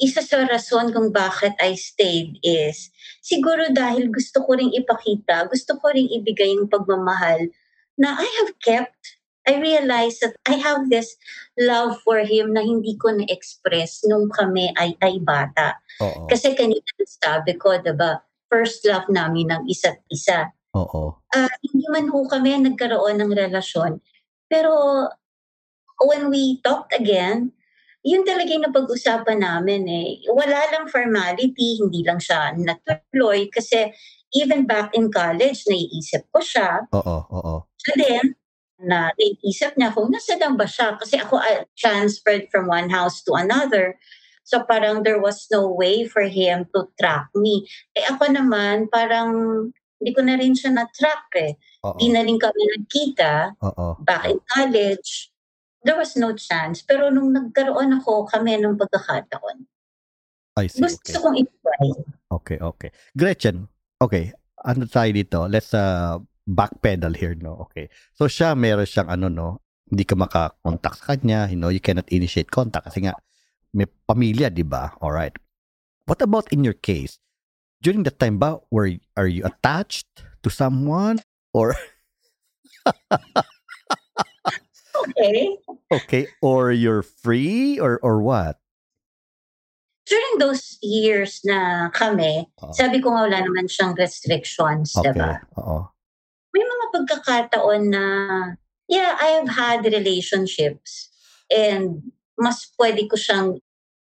isa 0.00 0.24
sa 0.24 0.48
rason 0.48 0.90
kung 0.90 1.12
bakit 1.12 1.52
I 1.60 1.76
stayed 1.76 2.40
is 2.42 2.88
siguro 3.20 3.68
dahil 3.70 4.08
gusto 4.08 4.42
ko 4.42 4.56
ring 4.56 4.72
ipakita, 4.72 5.46
gusto 5.46 5.76
ko 5.78 5.92
ring 5.92 6.08
ibigay 6.08 6.56
yung 6.56 6.66
pagmamahal 6.66 7.52
na 8.00 8.16
I 8.16 8.26
have 8.42 8.56
kept. 8.64 9.19
I 9.48 9.56
realized 9.56 10.20
that 10.20 10.36
I 10.44 10.60
have 10.60 10.92
this 10.92 11.16
love 11.56 12.00
for 12.04 12.20
him 12.20 12.52
na 12.52 12.60
hindi 12.60 12.96
ko 13.00 13.12
na-express 13.14 14.04
nung 14.04 14.28
kami 14.28 14.72
ay, 14.76 14.94
ay 15.00 15.20
bata. 15.20 15.80
Oo. 16.04 16.28
Kasi 16.28 16.52
kanina 16.52 16.84
sabi 17.08 17.56
ko, 17.56 17.76
diba, 17.80 18.20
first 18.50 18.84
love 18.84 19.06
namin 19.08 19.48
ng 19.48 19.62
isa't 19.70 20.02
isa 20.10 20.50
Oo. 20.74 21.18
ah, 21.34 21.52
hindi 21.62 21.86
man 21.90 22.10
ho 22.10 22.26
kami 22.26 22.58
nagkaroon 22.58 23.18
ng 23.22 23.32
relasyon. 23.34 24.02
Pero 24.50 25.06
when 26.02 26.30
we 26.30 26.58
talked 26.62 26.90
again, 26.94 27.54
yun 28.02 28.24
talaga 28.26 28.50
yung 28.50 28.66
napag-usapan 28.66 29.44
namin 29.44 29.86
eh. 29.86 30.08
Wala 30.32 30.58
lang 30.72 30.90
formality, 30.90 31.78
hindi 31.78 32.02
lang 32.02 32.18
siya 32.18 32.56
natuloy 32.56 33.46
kasi 33.52 33.92
even 34.34 34.64
back 34.66 34.94
in 34.94 35.10
college, 35.10 35.66
naiisip 35.66 36.26
ko 36.30 36.40
siya. 36.42 36.86
Oo. 36.94 37.16
Oo. 37.30 37.54
So 37.78 37.90
then, 37.98 38.39
na 38.80 39.12
naiisip 39.14 39.76
niya 39.76 39.92
kung 39.92 40.08
nasa 40.08 40.36
lang 40.40 40.56
ba 40.56 40.64
siya. 40.64 40.96
Kasi 40.96 41.20
ako 41.20 41.36
I 41.40 41.68
transferred 41.76 42.48
from 42.48 42.66
one 42.66 42.88
house 42.88 43.20
to 43.28 43.36
another. 43.36 43.96
So 44.44 44.66
parang 44.66 45.06
there 45.06 45.20
was 45.20 45.46
no 45.52 45.70
way 45.70 46.08
for 46.08 46.26
him 46.26 46.66
to 46.74 46.88
track 46.98 47.30
me. 47.36 47.68
Eh 47.94 48.08
ako 48.08 48.34
naman, 48.34 48.90
parang 48.90 49.30
hindi 50.00 50.10
ko 50.16 50.24
na 50.24 50.40
rin 50.40 50.56
siya 50.56 50.72
na-track 50.72 51.28
eh. 51.36 51.52
Oo. 51.84 52.00
Di 52.00 52.08
na 52.08 52.24
rin 52.24 52.40
kami 52.40 52.60
nagkita 52.80 53.60
Oo. 53.60 54.00
back 54.00 54.32
in 54.32 54.40
college. 54.48 55.28
There 55.84 55.96
was 55.96 56.16
no 56.16 56.32
chance. 56.32 56.80
Pero 56.80 57.12
nung 57.12 57.36
nagkaroon 57.36 58.00
ako 58.00 58.24
kami 58.26 58.56
ng 58.56 58.80
pagkakataon, 58.80 59.68
I 60.56 60.66
see. 60.66 60.82
gusto 60.82 61.04
Okay. 61.04 61.20
kong 61.20 61.36
i-try. 61.36 61.88
Okay, 62.32 62.58
okay. 62.58 62.90
Gretchen, 63.16 63.68
okay. 64.00 64.32
Ano 64.60 64.84
tayo 64.88 65.08
dito? 65.12 65.48
Let's 65.48 65.72
uh, 65.72 66.20
backpedal 66.50 67.14
here, 67.14 67.38
no? 67.38 67.70
Okay. 67.70 67.86
So 68.18 68.26
siya, 68.26 68.58
meron 68.58 68.90
siyang 68.90 69.06
ano, 69.06 69.30
no? 69.30 69.48
Hindi 69.86 70.02
ka 70.02 70.18
makakontakt 70.18 70.98
sa 71.02 71.14
kanya, 71.14 71.46
you 71.50 71.58
know, 71.58 71.70
you 71.70 71.78
cannot 71.82 72.10
initiate 72.10 72.50
contact 72.50 72.90
kasi 72.90 73.06
nga 73.06 73.14
may 73.70 73.86
pamilya, 73.86 74.50
di 74.50 74.66
ba? 74.66 74.94
Alright. 74.98 75.38
What 76.10 76.18
about 76.22 76.50
in 76.50 76.66
your 76.66 76.74
case? 76.74 77.22
During 77.80 78.02
that 78.04 78.18
time 78.18 78.36
ba, 78.42 78.58
were, 78.70 78.90
are 79.16 79.30
you 79.30 79.46
attached 79.46 80.06
to 80.42 80.50
someone? 80.50 81.22
Or, 81.54 81.74
Okay. 85.00 85.56
okay, 85.92 86.26
or 86.42 86.70
you're 86.72 87.02
free? 87.02 87.78
Or, 87.80 87.98
or 88.02 88.20
what? 88.20 88.58
During 90.06 90.42
those 90.42 90.78
years 90.82 91.40
na 91.46 91.88
kami, 91.94 92.50
Oo. 92.62 92.72
sabi 92.74 92.98
ko 92.98 93.14
nga 93.14 93.30
wala 93.30 93.38
naman 93.46 93.70
siyang 93.70 93.94
restrictions, 93.94 94.92
Okay. 94.98 95.14
diba? 95.14 95.38
Oo. 95.62 95.86
Mga 96.90 97.06
pagkakataon 97.06 97.82
na, 97.90 98.04
yeah, 98.90 99.14
I 99.22 99.38
have 99.38 99.48
had 99.48 99.86
relationships 99.86 101.10
and 101.50 102.10
mas 102.34 102.66
pwede 102.78 103.06
ko 103.06 103.14
siyang 103.14 103.58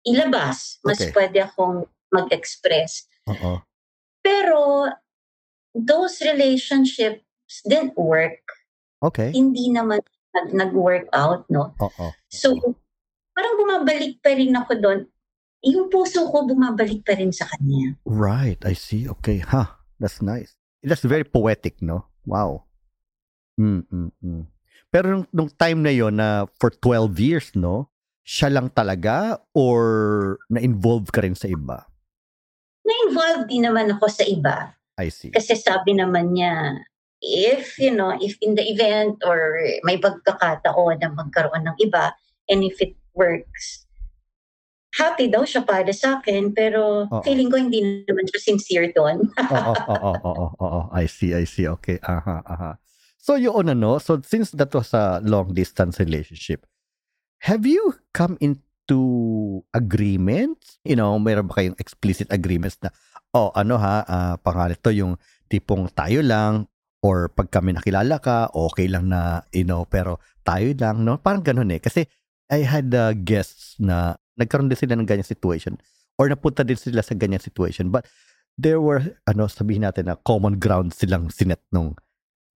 ilabas. 0.07 0.79
Mas 0.87 1.03
Okay. 1.03 1.11
pwede 1.11 1.38
akong 1.42 1.87
mag-express. 2.14 3.11
Oo. 3.27 3.62
Pero 4.22 4.90
those 5.75 6.22
relationships 6.22 7.22
didn't 7.66 7.99
work. 7.99 8.42
Okay. 9.03 9.35
Hindi 9.35 9.70
naman 9.70 10.01
nag- 10.35 10.55
nag-work 10.55 11.11
out, 11.12 11.46
no? 11.51 11.75
Oo. 11.83 12.07
So, 12.31 12.55
parang 13.35 13.55
bumabalik 13.59 14.22
pa 14.22 14.35
rin 14.35 14.55
ako 14.55 14.72
doon. 14.79 15.01
Yung 15.66 15.90
puso 15.90 16.31
ko 16.31 16.46
bumabalik 16.46 17.03
pa 17.03 17.18
rin 17.18 17.35
sa 17.35 17.51
kanya. 17.51 17.99
Right, 18.07 18.62
I 18.62 18.79
see. 18.79 19.11
Okay, 19.18 19.42
huh. 19.42 19.75
That's 19.99 20.20
nice. 20.22 20.55
That's 20.85 21.03
very 21.03 21.25
poetic, 21.25 21.81
no? 21.83 22.07
Wow. 22.29 22.65
Mm, 23.57 23.83
mm, 23.88 24.11
mm. 24.21 24.42
Pero 24.92 25.07
nung, 25.12 25.27
nung 25.33 25.51
time 25.51 25.81
na 25.81 25.92
yon 25.92 26.14
na 26.16 26.45
for 26.61 26.71
12 26.71 27.16
years, 27.19 27.49
no? 27.57 27.88
Siya 28.27 28.53
lang 28.53 28.69
talaga 28.73 29.40
or 29.57 30.37
na-involve 30.53 31.09
ka 31.11 31.25
rin 31.25 31.35
sa 31.35 31.49
iba? 31.49 31.88
Na-involved 32.87 33.49
din 33.51 33.64
naman 33.66 33.90
ako 33.92 34.07
sa 34.12 34.25
iba. 34.29 34.77
I 34.97 35.09
see. 35.09 35.33
Kasi 35.33 35.57
sabi 35.57 35.97
naman 35.97 36.37
niya, 36.37 36.81
if, 37.21 37.77
you 37.81 37.92
know, 37.92 38.14
if 38.21 38.37
in 38.40 38.55
the 38.55 38.64
event 38.64 39.21
or 39.25 39.57
may 39.85 39.97
pagkakataon 39.97 41.01
na 41.01 41.11
magkaroon 41.12 41.64
ng 41.66 41.77
iba, 41.83 42.12
and 42.49 42.62
if 42.62 42.79
it 42.81 42.95
works, 43.16 43.87
happy 44.97 45.29
daw 45.29 45.45
siya 45.45 45.64
para 45.64 45.92
sa 45.92 46.21
akin, 46.21 46.57
pero 46.57 47.05
Oo. 47.09 47.23
feeling 47.23 47.53
ko 47.53 47.61
hindi 47.61 48.05
naman 48.09 48.25
siya 48.33 48.40
sincere 48.40 48.90
doon. 48.97 49.29
Oo, 49.53 49.75
oo, 49.92 50.12
oo, 50.25 50.47
oo. 50.57 50.81
I 50.97 51.05
see, 51.07 51.37
I 51.37 51.45
see. 51.45 51.69
Okay. 51.69 52.01
Aha, 52.01 52.40
aha. 52.42 52.81
So 53.27 53.35
yun 53.35 53.67
ano, 53.67 53.99
so 53.99 54.23
since 54.23 54.55
that 54.55 54.71
was 54.71 54.95
a 54.95 55.19
long 55.27 55.51
distance 55.51 55.99
relationship, 55.99 56.62
Have 57.45 57.69
you 57.69 57.95
come 58.17 58.41
into 58.41 59.61
agreements? 59.77 60.81
You 60.89 60.97
know, 60.97 61.21
mayroon 61.21 61.53
ba 61.53 61.61
kayong 61.61 61.77
explicit 61.77 62.33
agreements 62.33 62.81
na, 62.81 62.89
oh, 63.37 63.53
ano 63.53 63.77
ha, 63.77 64.03
uh, 64.09 64.35
pangalit 64.41 64.81
to 64.81 64.91
yung 64.95 65.21
tipong 65.53 65.93
tayo 65.93 66.25
lang 66.25 66.65
or 67.05 67.29
pag 67.29 67.53
kami 67.53 67.77
nakilala 67.77 68.17
ka, 68.19 68.49
okay 68.57 68.89
lang 68.89 69.12
na, 69.12 69.45
you 69.53 69.69
know, 69.69 69.85
pero 69.85 70.17
tayo 70.49 70.73
lang, 70.81 71.05
no? 71.05 71.21
Parang 71.21 71.45
ganun 71.45 71.69
eh. 71.71 71.79
Kasi 71.79 72.09
I 72.49 72.65
had 72.65 72.89
uh, 72.97 73.12
guests 73.12 73.77
na 73.77 74.17
nagkaroon 74.41 74.73
din 74.73 74.81
sila 74.81 74.97
ng 74.97 75.07
ganyang 75.07 75.29
situation 75.29 75.77
or 76.17 76.33
napunta 76.33 76.65
din 76.65 76.81
sila 76.81 77.05
sa 77.05 77.12
ganyang 77.12 77.45
situation. 77.45 77.93
But 77.93 78.09
there 78.57 78.81
were, 78.81 79.05
ano, 79.29 79.45
sabihin 79.47 79.85
natin 79.85 80.09
na 80.09 80.17
common 80.17 80.57
ground 80.57 80.97
silang 80.97 81.29
sinet 81.29 81.61
nung 81.69 82.01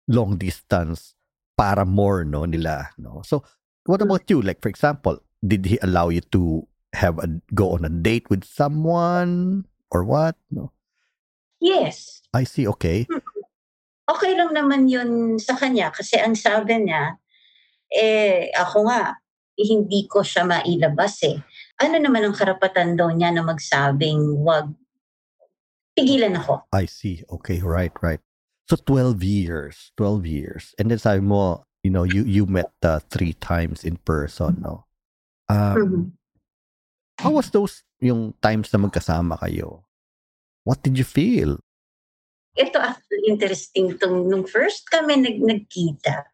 long 0.08 0.36
distance 0.36 1.14
para 1.56 1.84
more, 1.84 2.24
no, 2.24 2.44
nila, 2.44 2.90
no? 2.98 3.22
So, 3.24 3.44
what 3.84 4.02
about 4.02 4.24
you? 4.28 4.42
Like, 4.42 4.60
for 4.60 4.68
example, 4.68 5.20
did 5.46 5.66
he 5.66 5.78
allow 5.82 6.08
you 6.08 6.20
to 6.32 6.66
have 6.94 7.18
a, 7.18 7.28
go 7.54 7.76
on 7.76 7.84
a 7.84 7.92
date 7.92 8.30
with 8.30 8.42
someone 8.44 9.66
or 9.90 10.02
what? 10.02 10.36
No? 10.50 10.72
Yes. 11.60 12.22
I 12.32 12.44
see, 12.44 12.66
okay. 12.66 13.06
Mm-hmm 13.06 13.38
okay 14.08 14.32
lang 14.32 14.56
naman 14.56 14.88
yun 14.88 15.36
sa 15.36 15.52
kanya 15.54 15.92
kasi 15.92 16.16
ang 16.16 16.32
sabi 16.32 16.80
niya, 16.80 17.20
eh, 17.92 18.48
ako 18.56 18.88
nga, 18.88 19.20
hindi 19.60 20.08
ko 20.08 20.24
siya 20.24 20.48
mailabas 20.48 21.20
eh. 21.28 21.36
Ano 21.84 22.00
naman 22.00 22.24
ang 22.24 22.34
karapatan 22.34 22.96
daw 22.96 23.12
niya 23.12 23.34
na 23.34 23.44
magsabing 23.44 24.40
wag 24.40 24.72
pigilan 25.92 26.38
ako. 26.38 26.64
I 26.72 26.86
see. 26.86 27.26
Okay, 27.26 27.58
right, 27.60 27.92
right. 28.00 28.22
So 28.68 28.76
12 28.76 29.24
years, 29.24 29.92
12 29.96 30.26
years. 30.26 30.74
And 30.78 30.90
then 30.90 31.00
sabi 31.00 31.24
mo, 31.24 31.64
you 31.82 31.90
know, 31.90 32.04
you 32.04 32.22
you 32.28 32.44
met 32.44 32.68
uh, 32.84 33.00
three 33.08 33.32
times 33.40 33.82
in 33.84 33.96
person, 34.04 34.60
no? 34.60 34.84
Um, 35.48 35.76
mm-hmm. 35.76 36.04
How 37.24 37.32
was 37.32 37.48
those 37.50 37.82
yung 37.98 38.36
times 38.44 38.68
na 38.70 38.78
magkasama 38.78 39.40
kayo? 39.40 39.88
What 40.68 40.84
did 40.84 41.00
you 41.00 41.08
feel? 41.08 41.58
ito 42.58 42.76
actually 42.82 43.30
interesting 43.30 43.94
tong 43.96 44.26
nung 44.26 44.42
first 44.42 44.90
kami 44.90 45.14
nag 45.22 45.38
nagkita. 45.38 46.26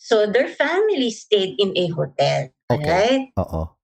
So 0.00 0.24
their 0.24 0.48
family 0.48 1.12
stayed 1.12 1.60
in 1.60 1.76
a 1.76 1.92
hotel. 1.92 2.48
Okay. 2.72 2.88
Right? 2.88 3.24
Oo. 3.36 3.76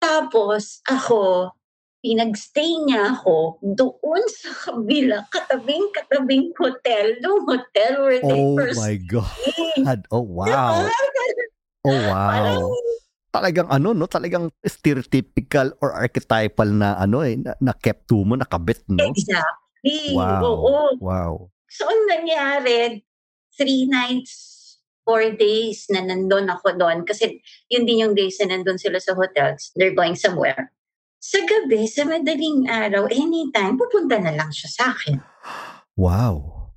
Tapos 0.00 0.80
ako, 0.88 1.52
pinagstay 1.98 2.70
niya 2.86 3.18
ako 3.18 3.58
doon 3.62 4.22
sa 4.30 4.50
kabila, 4.54 5.26
katabing-katabing 5.34 6.54
hotel, 6.54 7.18
yung 7.18 7.42
hotel 7.42 7.92
where 8.06 8.22
they 8.22 8.42
oh 8.42 8.54
first 8.54 8.78
my 8.78 8.94
God. 9.02 10.00
Oh, 10.14 10.22
wow. 10.22 10.86
oh, 11.82 12.00
wow. 12.06 12.30
Parang, 12.30 12.62
talagang 13.34 13.68
ano, 13.68 13.88
no? 13.94 14.06
Talagang 14.06 14.54
stereotypical 14.62 15.74
or 15.82 15.90
archetypal 15.90 16.70
na 16.70 16.94
ano 16.98 17.26
eh, 17.26 17.34
na, 17.34 17.58
na 17.58 17.74
kept 17.74 18.06
to 18.06 18.22
mo, 18.22 18.38
nakabit, 18.38 18.86
no? 18.86 19.02
Exactly. 19.10 20.14
Wow. 20.14 20.42
Oo. 20.42 20.74
Wow. 21.02 21.32
So, 21.66 21.84
ang 21.86 22.02
nangyari, 22.08 23.02
three 23.58 23.90
nights, 23.90 24.56
four 25.02 25.34
days 25.34 25.90
na 25.90 26.04
nandun 26.04 26.46
ako 26.46 26.78
doon. 26.78 27.02
Kasi 27.02 27.42
yun 27.72 27.88
din 27.88 28.06
yung 28.06 28.14
days 28.14 28.38
na 28.38 28.54
nandun 28.54 28.78
sila 28.78 29.02
sa 29.02 29.18
hotels. 29.18 29.74
They're 29.74 29.96
going 29.96 30.14
somewhere. 30.14 30.70
Sa 31.18 31.42
gabi, 31.42 31.90
sa 31.90 32.06
madaling 32.06 32.70
araw, 32.70 33.10
anytime, 33.10 33.74
pupunta 33.74 34.22
na 34.22 34.30
lang 34.30 34.54
siya 34.54 34.70
sa 34.70 34.84
akin. 34.94 35.18
Wow. 35.98 36.70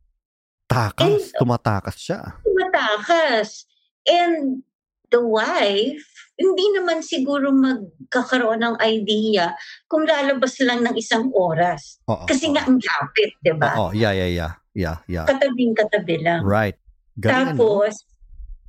Takas. 0.65 1.29
And, 1.29 1.37
tumatakas 1.37 1.97
siya. 2.01 2.41
Tumatakas. 2.41 3.69
And 4.09 4.65
the 5.13 5.21
wife, 5.21 6.01
hindi 6.41 6.65
naman 6.73 7.05
siguro 7.05 7.53
magkakaroon 7.53 8.65
ng 8.65 8.75
idea 8.81 9.53
kung 9.85 10.09
lalabas 10.09 10.57
lang 10.65 10.81
ng 10.81 10.97
isang 10.97 11.29
oras. 11.37 12.01
Oo, 12.09 12.25
Kasi 12.25 12.49
oo. 12.49 12.53
nga 12.57 12.65
ang 12.65 12.81
lapit, 12.81 13.31
di 13.45 13.53
ba? 13.53 13.77
Oo, 13.77 13.93
yeah, 13.93 14.15
yeah, 14.15 14.31
yeah. 14.31 14.53
Yeah, 14.71 14.97
yeah. 15.05 15.27
Katabing 15.27 15.75
katabi 15.75 16.23
lang. 16.23 16.47
Right. 16.47 16.79
Galing, 17.19 17.59
Tapos, 17.59 17.91
no? 17.93 18.10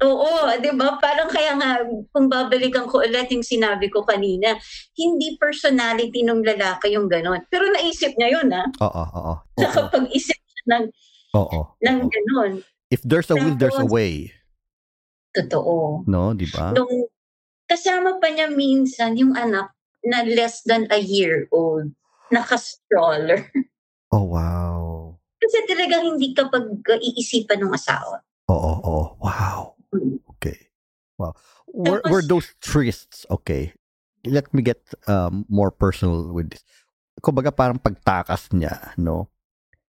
Oo, 0.02 0.50
'di 0.58 0.74
ba? 0.74 0.98
Parang 0.98 1.30
kaya 1.30 1.54
nga 1.54 1.78
kung 2.10 2.26
babalikan 2.26 2.90
ko 2.90 3.00
ulit 3.06 3.30
yung 3.30 3.46
sinabi 3.46 3.86
ko 3.86 4.02
kanina, 4.02 4.58
hindi 4.98 5.38
personality 5.38 6.26
ng 6.26 6.42
lalaki 6.42 6.98
yung 6.98 7.06
gano'n. 7.06 7.46
Pero 7.46 7.70
naisip 7.70 8.18
niya 8.18 8.28
'yun, 8.38 8.48
ah. 8.50 8.66
Oo, 8.82 9.02
oo. 9.14 9.34
Nakapag-isip 9.62 10.38
siya 10.38 10.64
ng 10.74 10.84
Oo. 11.38 11.78
ng 11.80 11.98
gano'n. 12.10 12.52
If 12.90 13.00
there's 13.06 13.30
a 13.30 13.38
will, 13.38 13.56
there's 13.56 13.78
a 13.78 13.86
way. 13.88 14.34
Totoo. 15.32 16.04
No, 16.10 16.34
'di 16.34 16.50
ba? 16.50 16.74
Nung 16.74 17.08
kasama 17.70 18.18
pa 18.20 18.28
niya 18.28 18.52
minsan 18.52 19.16
yung 19.16 19.32
anak 19.38 19.72
na 20.02 20.26
less 20.26 20.66
than 20.66 20.90
a 20.90 20.98
year 20.98 21.46
old, 21.54 21.88
naka-stroller. 22.34 23.46
Oh, 24.12 24.28
wow. 24.28 25.16
Kasi 25.40 25.64
talagang 25.64 26.04
hindi 26.04 26.36
kapag 26.36 26.68
iisipan 27.00 27.64
ng 27.64 27.72
asawa. 27.72 28.20
Oo, 28.52 28.72
oo. 28.84 29.02
Wow. 29.24 29.71
Okay. 29.94 30.68
Well, 31.18 31.36
Were, 31.72 32.02
were 32.10 32.22
those 32.22 32.52
trysts, 32.60 33.24
okay, 33.30 33.72
let 34.26 34.52
me 34.52 34.62
get 34.62 34.82
um, 35.06 35.46
more 35.48 35.70
personal 35.70 36.32
with 36.32 36.50
this. 36.50 36.64
Kumbaga 37.22 37.54
parang 37.54 37.78
pagtakas 37.78 38.52
niya, 38.52 38.92
no? 38.98 39.28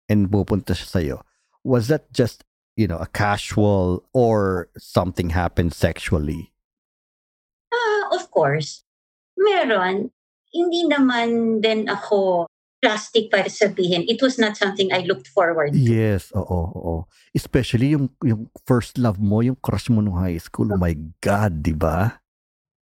And 0.08 0.30
pupunta 0.30 0.72
siya 0.72 0.88
sa'yo. 0.88 1.18
Was 1.64 1.88
that 1.88 2.12
just, 2.14 2.44
you 2.78 2.88
know, 2.88 2.98
a 2.98 3.08
casual 3.08 4.08
or 4.14 4.70
something 4.78 5.32
happened 5.32 5.74
sexually? 5.74 6.56
of 8.16 8.32
course, 8.32 8.84
meron. 9.38 10.12
Hindi 10.56 10.88
naman 10.88 11.60
din 11.60 11.92
ako 11.92 12.48
plastic 12.86 13.34
para 13.34 13.50
sabihin. 13.50 14.06
It 14.06 14.22
was 14.22 14.38
not 14.38 14.54
something 14.54 14.94
I 14.94 15.02
looked 15.10 15.26
forward 15.34 15.74
to. 15.74 15.82
Yes, 15.82 16.30
oo, 16.38 16.62
oo. 16.70 16.96
Especially 17.34 17.98
yung, 17.98 18.14
yung 18.22 18.46
first 18.70 19.02
love 19.02 19.18
mo, 19.18 19.42
yung 19.42 19.58
crush 19.58 19.90
mo 19.90 20.06
nung 20.06 20.22
high 20.22 20.38
school. 20.38 20.70
Oh 20.70 20.78
my 20.78 20.94
God, 21.18 21.66
di 21.66 21.74
ba? 21.74 22.22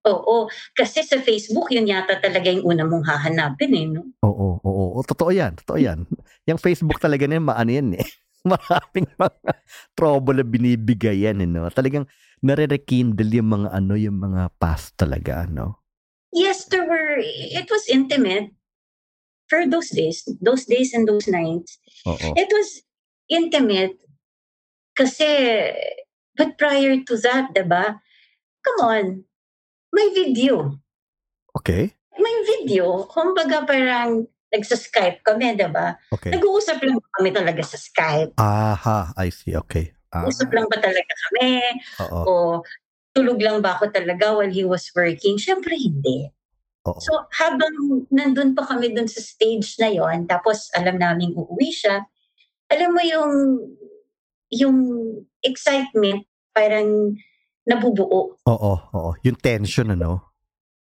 Oo. 0.04 0.52
Kasi 0.76 1.08
sa 1.08 1.24
Facebook, 1.24 1.72
yun 1.72 1.88
yata 1.88 2.20
talaga 2.20 2.52
yung 2.52 2.68
una 2.68 2.84
mong 2.84 3.08
hahanapin 3.08 3.72
eh. 3.72 3.86
No? 3.88 4.04
Oo, 4.28 4.60
oo, 4.60 4.84
oo. 4.92 5.00
Totoo 5.08 5.32
yan, 5.32 5.56
totoo 5.64 5.80
yan. 5.80 6.04
yung 6.52 6.60
Facebook 6.60 7.00
talaga 7.00 7.24
na 7.24 7.40
yun, 7.40 7.48
maano 7.48 7.72
yan 7.72 7.90
eh. 7.96 8.08
Maraming 8.44 9.08
mga 9.16 9.52
trouble 9.96 10.44
na 10.44 10.44
binibigay 10.44 11.24
yan. 11.24 11.40
Eh, 11.40 11.48
no? 11.48 11.72
Talagang 11.72 12.04
nare-rekindle 12.44 13.40
yung 13.40 13.56
mga 13.56 13.70
ano, 13.72 13.96
yung 13.96 14.20
mga 14.20 14.52
past 14.60 15.00
talaga, 15.00 15.48
no? 15.48 15.80
Yes, 16.36 16.68
there 16.68 16.84
were, 16.84 17.24
it 17.24 17.72
was 17.72 17.88
intimate 17.88 18.52
for 19.54 19.70
those 19.70 19.94
days, 19.94 20.26
those 20.42 20.66
days 20.66 20.98
and 20.98 21.06
those 21.06 21.30
nights. 21.30 21.78
Oo. 22.10 22.34
It 22.34 22.50
was 22.50 22.82
intimate 23.30 24.02
kasi, 24.98 25.70
but 26.34 26.58
prior 26.58 26.98
to 27.06 27.14
that, 27.22 27.54
diba? 27.54 28.02
Come 28.66 28.80
on, 28.82 29.06
may 29.94 30.10
video. 30.18 30.82
Okay. 31.54 31.94
May 32.18 32.36
video. 32.58 33.06
Kumbaga 33.06 33.62
parang 33.70 34.26
nagsa-Skype 34.50 35.22
kami, 35.22 35.54
diba? 35.54 36.02
Okay. 36.10 36.34
Nag-uusap 36.34 36.82
lang 36.82 36.98
kami 37.22 37.30
talaga 37.30 37.62
sa 37.62 37.78
Skype. 37.78 38.34
Aha, 38.42 39.14
I 39.14 39.30
see. 39.30 39.54
Okay. 39.54 39.94
Ah. 40.10 40.26
Usap 40.26 40.50
lang 40.50 40.66
ba 40.70 40.78
talaga 40.82 41.14
kami? 41.30 41.62
Oo. 42.10 42.22
O 42.26 42.34
tulog 43.14 43.38
lang 43.38 43.62
ba 43.62 43.78
ako 43.78 43.94
talaga 43.94 44.34
while 44.34 44.50
he 44.50 44.66
was 44.66 44.90
working? 44.98 45.38
Siyempre 45.38 45.78
hindi. 45.78 46.34
Oo. 46.84 47.00
So 47.00 47.16
habang 47.40 48.08
nandun 48.12 48.52
pa 48.52 48.68
kami 48.68 48.92
dun 48.92 49.08
sa 49.08 49.24
stage 49.24 49.80
na 49.80 49.88
yon, 49.88 50.28
tapos 50.28 50.68
alam 50.76 51.00
namin 51.00 51.32
uuwi 51.32 51.72
siya, 51.72 52.04
alam 52.68 52.90
mo 52.92 53.02
yung 53.04 53.34
yung 54.52 54.78
excitement 55.42 56.28
parang 56.52 57.18
nabubuo. 57.66 58.36
Oo, 58.46 58.74
oo. 58.94 59.12
Yung 59.24 59.40
tension, 59.40 59.90
ano? 59.96 60.36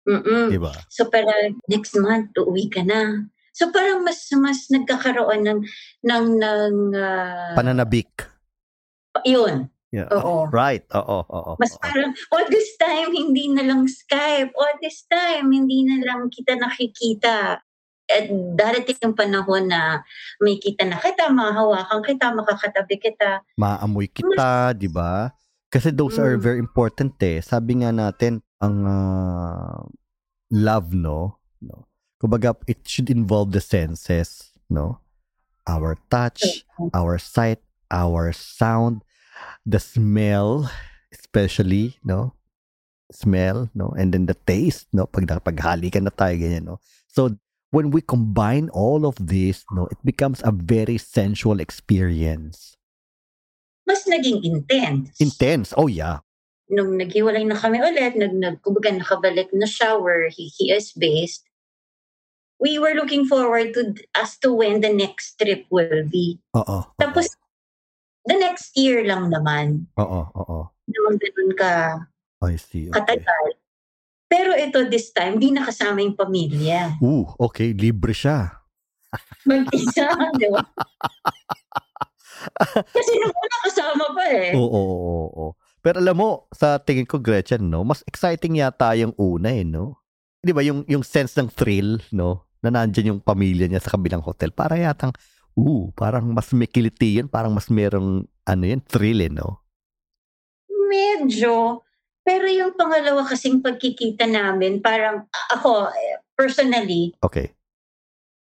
Mm-mm. 0.07 0.53
Diba? 0.53 0.71
So 0.87 1.11
parang 1.11 1.59
next 1.67 1.97
month, 1.99 2.31
uuwi 2.37 2.71
ka 2.71 2.85
na. 2.85 3.27
So 3.51 3.73
parang 3.73 4.05
mas 4.05 4.23
mas 4.37 4.69
nagkakaroon 4.69 5.43
ng 5.43 5.59
ng 6.05 6.25
ng 6.37 6.73
uh, 6.93 7.57
pananabik. 7.57 8.29
Yun. 9.25 9.67
Yeah. 9.91 10.11
Oo. 10.11 10.51
Right. 10.51 10.83
Oo, 10.91 11.23
oo. 11.23 11.51
Mas 11.55 11.71
parang, 11.79 12.11
all 12.35 12.47
this 12.51 12.75
time, 12.75 13.15
hindi 13.15 13.47
na 13.47 13.63
lang 13.63 13.87
Skype. 13.87 14.51
All 14.51 14.75
this 14.83 15.07
time, 15.07 15.47
hindi 15.55 15.87
na 15.87 16.03
lang 16.03 16.27
kita 16.27 16.59
nakikita. 16.59 17.63
At 18.07 18.25
darating 18.55 18.99
yung 19.03 19.15
panahon 19.15 19.67
na 19.67 20.03
may 20.39 20.59
kita 20.59 20.87
na 20.87 20.99
kita, 20.99 21.31
mahahawakan 21.31 22.03
kita, 22.03 22.31
makakatabi 22.35 22.95
kita. 22.99 23.43
Maamoy 23.59 24.07
kita, 24.11 24.75
di 24.75 24.87
ba? 24.91 25.31
Kasi 25.67 25.91
those 25.91 26.15
mm. 26.15 26.23
are 26.23 26.35
very 26.39 26.59
important 26.59 27.15
eh. 27.19 27.43
Sabi 27.43 27.83
nga 27.83 27.91
natin, 27.91 28.39
ang 28.63 28.77
uh, 28.87 29.83
love, 30.51 30.95
no? 30.95 31.39
no? 31.59 31.87
Kumbaga, 32.19 32.55
it 32.67 32.83
should 32.87 33.11
involve 33.11 33.51
the 33.51 33.63
senses, 33.63 34.55
no? 34.71 35.03
Our 35.67 35.99
touch, 36.07 36.63
our 36.95 37.19
sight, 37.19 37.59
our 37.91 38.31
sound, 38.31 39.03
the 39.65 39.79
smell, 39.79 40.69
especially, 41.11 41.97
no? 42.03 42.37
smell, 43.11 43.69
no? 43.73 43.93
And 43.97 44.13
then 44.13 44.25
the 44.25 44.35
taste, 44.35 44.87
no? 44.91 45.07
Pag 45.07 45.27
napaghalikan 45.27 46.07
na 46.07 46.13
tayo, 46.13 46.35
ganyan, 46.35 46.65
no? 46.67 46.77
So, 47.07 47.35
when 47.71 47.91
we 47.91 48.01
combine 48.01 48.69
all 48.71 49.05
of 49.05 49.15
this, 49.19 49.63
no, 49.71 49.87
it 49.91 49.99
becomes 50.03 50.41
a 50.43 50.51
very 50.51 50.97
sensual 50.97 51.59
experience. 51.59 52.75
Mas 53.87 54.03
naging 54.03 54.43
intense. 54.43 55.15
Intense. 55.19 55.71
Oh, 55.77 55.87
yeah. 55.87 56.19
Nung 56.67 56.99
naghiwalay 56.99 57.47
na 57.47 57.55
kami 57.55 57.79
ulit, 57.79 58.19
nag, 58.19 58.35
nag, 58.35 58.59
kumbaga 58.59 58.91
nakabalik 58.91 59.47
na 59.55 59.63
siya 59.63 59.95
where 59.95 60.27
he, 60.27 60.51
he 60.59 60.75
is 60.75 60.91
based, 60.91 61.47
we 62.59 62.75
were 62.75 62.91
looking 62.91 63.23
forward 63.23 63.71
to 63.71 63.95
as 64.19 64.35
to 64.43 64.51
when 64.51 64.83
the 64.83 64.91
next 64.91 65.39
trip 65.39 65.63
will 65.71 66.03
be. 66.11 66.43
Oo. 66.51 66.83
Tapos, 66.99 67.31
the 68.27 68.37
next 68.37 68.75
year 68.75 69.01
lang 69.07 69.31
naman. 69.31 69.87
Oo, 69.95 70.21
oo. 70.35 70.59
Naman 70.87 71.15
ganun 71.19 71.51
ka 71.55 71.71
I 72.43 72.55
see. 72.59 72.91
Okay. 72.91 73.01
katagal. 73.01 73.57
Pero 74.27 74.51
ito 74.53 74.83
this 74.91 75.15
time, 75.15 75.39
di 75.39 75.55
nakasama 75.55 76.03
yung 76.03 76.13
pamilya. 76.13 76.99
Ooh, 76.99 77.31
okay. 77.39 77.71
Libre 77.71 78.11
siya. 78.11 78.59
Mag-isa, 79.47 80.11
di 80.35 80.51
ba? 80.51 80.59
Kasi 82.95 83.11
nung 83.17 83.33
una 83.33 83.57
kasama 83.63 84.05
pa 84.13 84.23
eh. 84.29 84.51
Oo, 84.53 84.67
oo, 84.67 84.95
oo, 84.99 85.27
oo. 85.31 85.47
Pero 85.79 86.03
alam 86.03 86.19
mo, 86.19 86.29
sa 86.51 86.75
tingin 86.77 87.07
ko, 87.07 87.23
Gretchen, 87.23 87.71
no, 87.71 87.87
mas 87.87 88.03
exciting 88.03 88.59
yata 88.59 88.91
yung 88.99 89.15
una 89.15 89.55
eh, 89.55 89.63
no? 89.63 90.03
Di 90.43 90.51
ba, 90.51 90.59
yung, 90.59 90.83
yung 90.91 91.07
sense 91.07 91.39
ng 91.39 91.47
thrill, 91.47 92.03
no? 92.11 92.43
Na 92.59 92.67
nandyan 92.67 93.15
yung 93.15 93.21
pamilya 93.23 93.71
niya 93.71 93.79
sa 93.79 93.95
kabilang 93.95 94.19
hotel. 94.19 94.51
Para 94.51 94.75
yatang, 94.75 95.15
ooh, 95.57 95.89
parang 95.97 96.29
mas 96.31 96.53
may 96.53 96.69
kiliti 96.69 97.17
yun. 97.17 97.27
Parang 97.27 97.51
mas 97.51 97.67
merong, 97.67 98.23
ano 98.45 98.63
yun, 98.63 98.79
thrill 98.85 99.25
eh, 99.25 99.33
no? 99.33 99.65
Medyo. 100.69 101.81
Pero 102.21 102.45
yung 102.47 102.75
pangalawa 102.77 103.25
kasing 103.25 103.63
pagkikita 103.63 104.29
namin, 104.29 104.83
parang 104.83 105.25
ako, 105.51 105.89
personally, 106.37 107.15
Okay. 107.23 107.55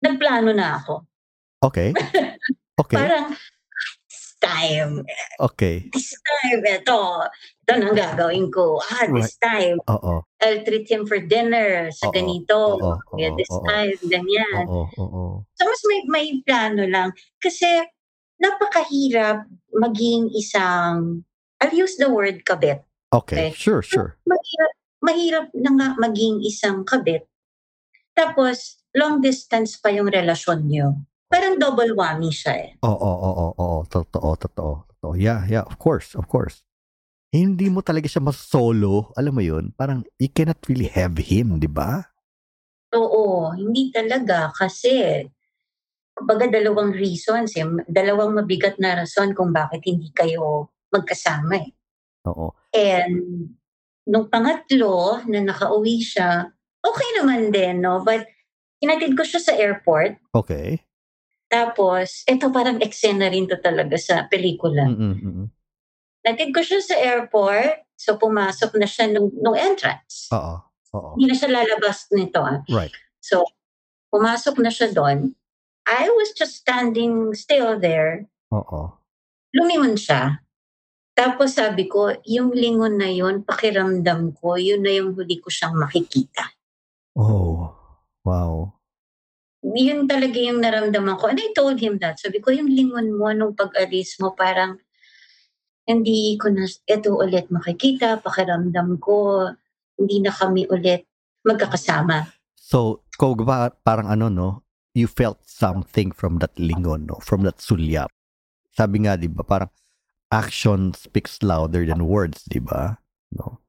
nagplano 0.03 0.51
na 0.51 0.77
ako. 0.81 1.07
Okay. 1.63 1.93
Okay. 2.77 2.93
Parang, 2.93 3.33
this 4.05 4.37
time, 4.37 5.01
Okay. 5.41 5.89
this 5.89 6.13
time, 6.13 6.61
ito, 6.61 7.25
ito 7.67 7.83
nang 7.83 7.99
gagawin 7.99 8.47
ko. 8.47 8.79
Ah, 8.79 9.11
this 9.11 9.35
time, 9.43 9.75
Oo. 9.91 10.23
I'll 10.39 10.63
treat 10.63 10.87
him 10.87 11.03
for 11.03 11.19
dinner 11.19 11.91
sa 11.91 12.07
Oo, 12.07 12.15
ganito. 12.15 12.79
oo, 12.79 13.15
Yeah, 13.19 13.35
this 13.35 13.51
oo. 13.51 13.67
time, 13.67 13.91
ganyan. 14.07 14.63
Oo, 14.71 14.87
oo. 14.95 15.23
So, 15.59 15.67
mas 15.67 15.81
may, 15.83 15.99
may 16.07 16.27
plano 16.47 16.87
lang. 16.87 17.11
Kasi, 17.43 17.67
napakahirap 18.39 19.43
maging 19.75 20.31
isang, 20.31 21.27
I'll 21.59 21.75
use 21.75 21.99
the 21.99 22.07
word 22.07 22.47
kabit. 22.47 22.87
Okay. 23.11 23.51
Okay. 23.51 23.51
Sure, 23.51 23.83
sure. 23.83 24.15
Mahirap, 24.23 24.71
mahirap 25.03 25.47
na 25.51 25.71
nga 25.75 25.87
maging 25.99 26.39
isang 26.47 26.87
kabit. 26.87 27.27
Tapos, 28.15 28.79
long 28.95 29.19
distance 29.19 29.75
pa 29.75 29.91
yung 29.91 30.07
relasyon 30.07 30.71
nyo. 30.71 30.95
Parang 31.27 31.59
double 31.59 31.91
whammy 31.99 32.31
siya 32.31 32.53
eh. 32.63 32.69
Oo, 32.79 32.95
oo, 32.95 33.31
oo, 33.35 33.47
oo. 33.59 33.79
Totoo, 33.91 34.39
totoo, 34.39 34.87
totoo. 34.87 35.11
Yeah, 35.19 35.43
yeah. 35.51 35.67
Of 35.67 35.75
course, 35.75 36.15
of 36.15 36.31
course. 36.31 36.63
Hindi 37.31 37.67
mo 37.67 37.83
talaga 37.83 38.07
siya 38.07 38.23
mas-solo. 38.23 39.11
Alam 39.19 39.33
mo 39.35 39.43
yun? 39.43 39.75
Parang, 39.75 40.07
you 40.15 40.31
cannot 40.31 40.63
really 40.71 40.87
have 40.87 41.19
him, 41.19 41.59
di 41.59 41.67
ba? 41.67 42.07
Oo, 42.95 43.51
hindi 43.51 43.91
talaga 43.91 44.47
kasi 44.55 45.27
kumbaga 46.15 46.47
dalawang 46.47 46.95
reasons 46.95 47.59
eh. 47.59 47.67
Dalawang 47.85 48.31
mabigat 48.31 48.79
na 48.79 49.03
rason 49.03 49.35
kung 49.35 49.51
bakit 49.51 49.83
hindi 49.83 50.07
kayo 50.15 50.71
magkasama 50.87 51.67
eh. 51.67 51.69
Oo. 52.31 52.55
And 52.71 53.51
nung 54.07 54.31
pangatlo 54.31 55.19
na 55.27 55.43
nakauwi 55.43 55.99
siya, 55.99 56.47
okay 56.79 57.09
naman 57.19 57.51
din, 57.51 57.83
no? 57.83 58.07
But 58.07 58.23
kinatid 58.79 59.19
ko 59.19 59.27
siya 59.27 59.41
sa 59.43 59.53
airport. 59.53 60.15
Okay. 60.31 60.79
Tapos, 61.51 62.23
ito 62.27 62.47
parang 62.51 62.79
eksena 62.79 63.27
rin 63.27 63.47
to 63.47 63.59
talaga 63.59 63.95
sa 63.99 64.27
pelikula. 64.31 64.87
Mm-mm, 64.87 65.47
Natid 66.27 66.51
ko 66.51 66.59
siya 66.59 66.83
sa 66.83 66.95
airport. 66.99 67.87
So, 67.95 68.19
pumasok 68.19 68.75
na 68.75 68.83
siya 68.83 69.07
nung, 69.15 69.31
nung 69.39 69.55
entrance. 69.55 70.27
Oo. 70.35 70.59
Oo. 70.91 71.15
Hindi 71.15 71.31
na 71.31 71.35
siya 71.39 71.49
lalabas 71.55 72.11
nito. 72.11 72.43
Ah. 72.43 72.59
Right. 72.67 72.91
So, 73.23 73.47
pumasok 74.11 74.59
na 74.59 74.67
siya 74.67 74.91
doon. 74.91 75.31
I 75.87 76.11
was 76.11 76.35
just 76.35 76.59
standing 76.59 77.31
still 77.31 77.79
there. 77.79 78.27
Oo. 78.51 78.91
Lumingon 79.55 79.95
siya. 79.95 80.43
Tapos 81.15 81.55
sabi 81.55 81.87
ko, 81.87 82.11
yung 82.27 82.51
lingon 82.51 82.99
na 82.99 83.09
yun, 83.09 83.41
pakiramdam 83.41 84.35
ko, 84.37 84.59
yun 84.59 84.83
na 84.83 84.93
yung 84.99 85.15
huli 85.15 85.39
ko 85.39 85.47
siyang 85.47 85.79
makikita. 85.79 86.53
Oh. 87.15 87.71
Wow. 88.27 88.75
Yun 89.63 90.05
talaga 90.05 90.37
yung 90.37 90.59
naramdaman 90.59 91.17
ko. 91.17 91.31
And 91.31 91.39
I 91.39 91.55
told 91.55 91.79
him 91.79 91.97
that. 92.03 92.19
Sabi 92.19 92.43
ko, 92.43 92.51
yung 92.51 92.69
lingon 92.69 93.15
mo 93.15 93.31
nung 93.31 93.55
pag-alis 93.57 94.19
mo, 94.19 94.35
parang 94.35 94.77
hindi 95.87 96.35
ko 96.35 96.51
na 96.51 96.67
ito 96.67 97.15
ulit 97.15 97.47
makikita. 97.47 98.19
Pakiramdam 98.19 98.99
ko, 98.99 99.47
hindi 99.95 100.19
na 100.19 100.35
kami 100.35 100.67
ulit 100.67 101.07
magkakasama. 101.47 102.27
So, 102.59 103.07
kung 103.15 103.39
ba, 103.47 103.71
parang 103.87 104.11
ano, 104.11 104.27
no? 104.27 104.49
You 104.91 105.07
felt 105.07 105.47
something 105.47 106.11
from 106.11 106.43
that 106.43 106.59
lingon, 106.59 107.07
no? 107.07 107.23
From 107.23 107.47
that 107.47 107.63
sulyap. 107.63 108.11
Sabi 108.75 109.07
nga, 109.07 109.15
di 109.15 109.31
ba, 109.31 109.47
parang 109.47 109.71
action 110.27 110.91
speaks 110.91 111.39
louder 111.39 111.87
than 111.87 112.05
words, 112.05 112.43
di 112.43 112.59
ba? 112.59 112.99
No? 113.31 113.63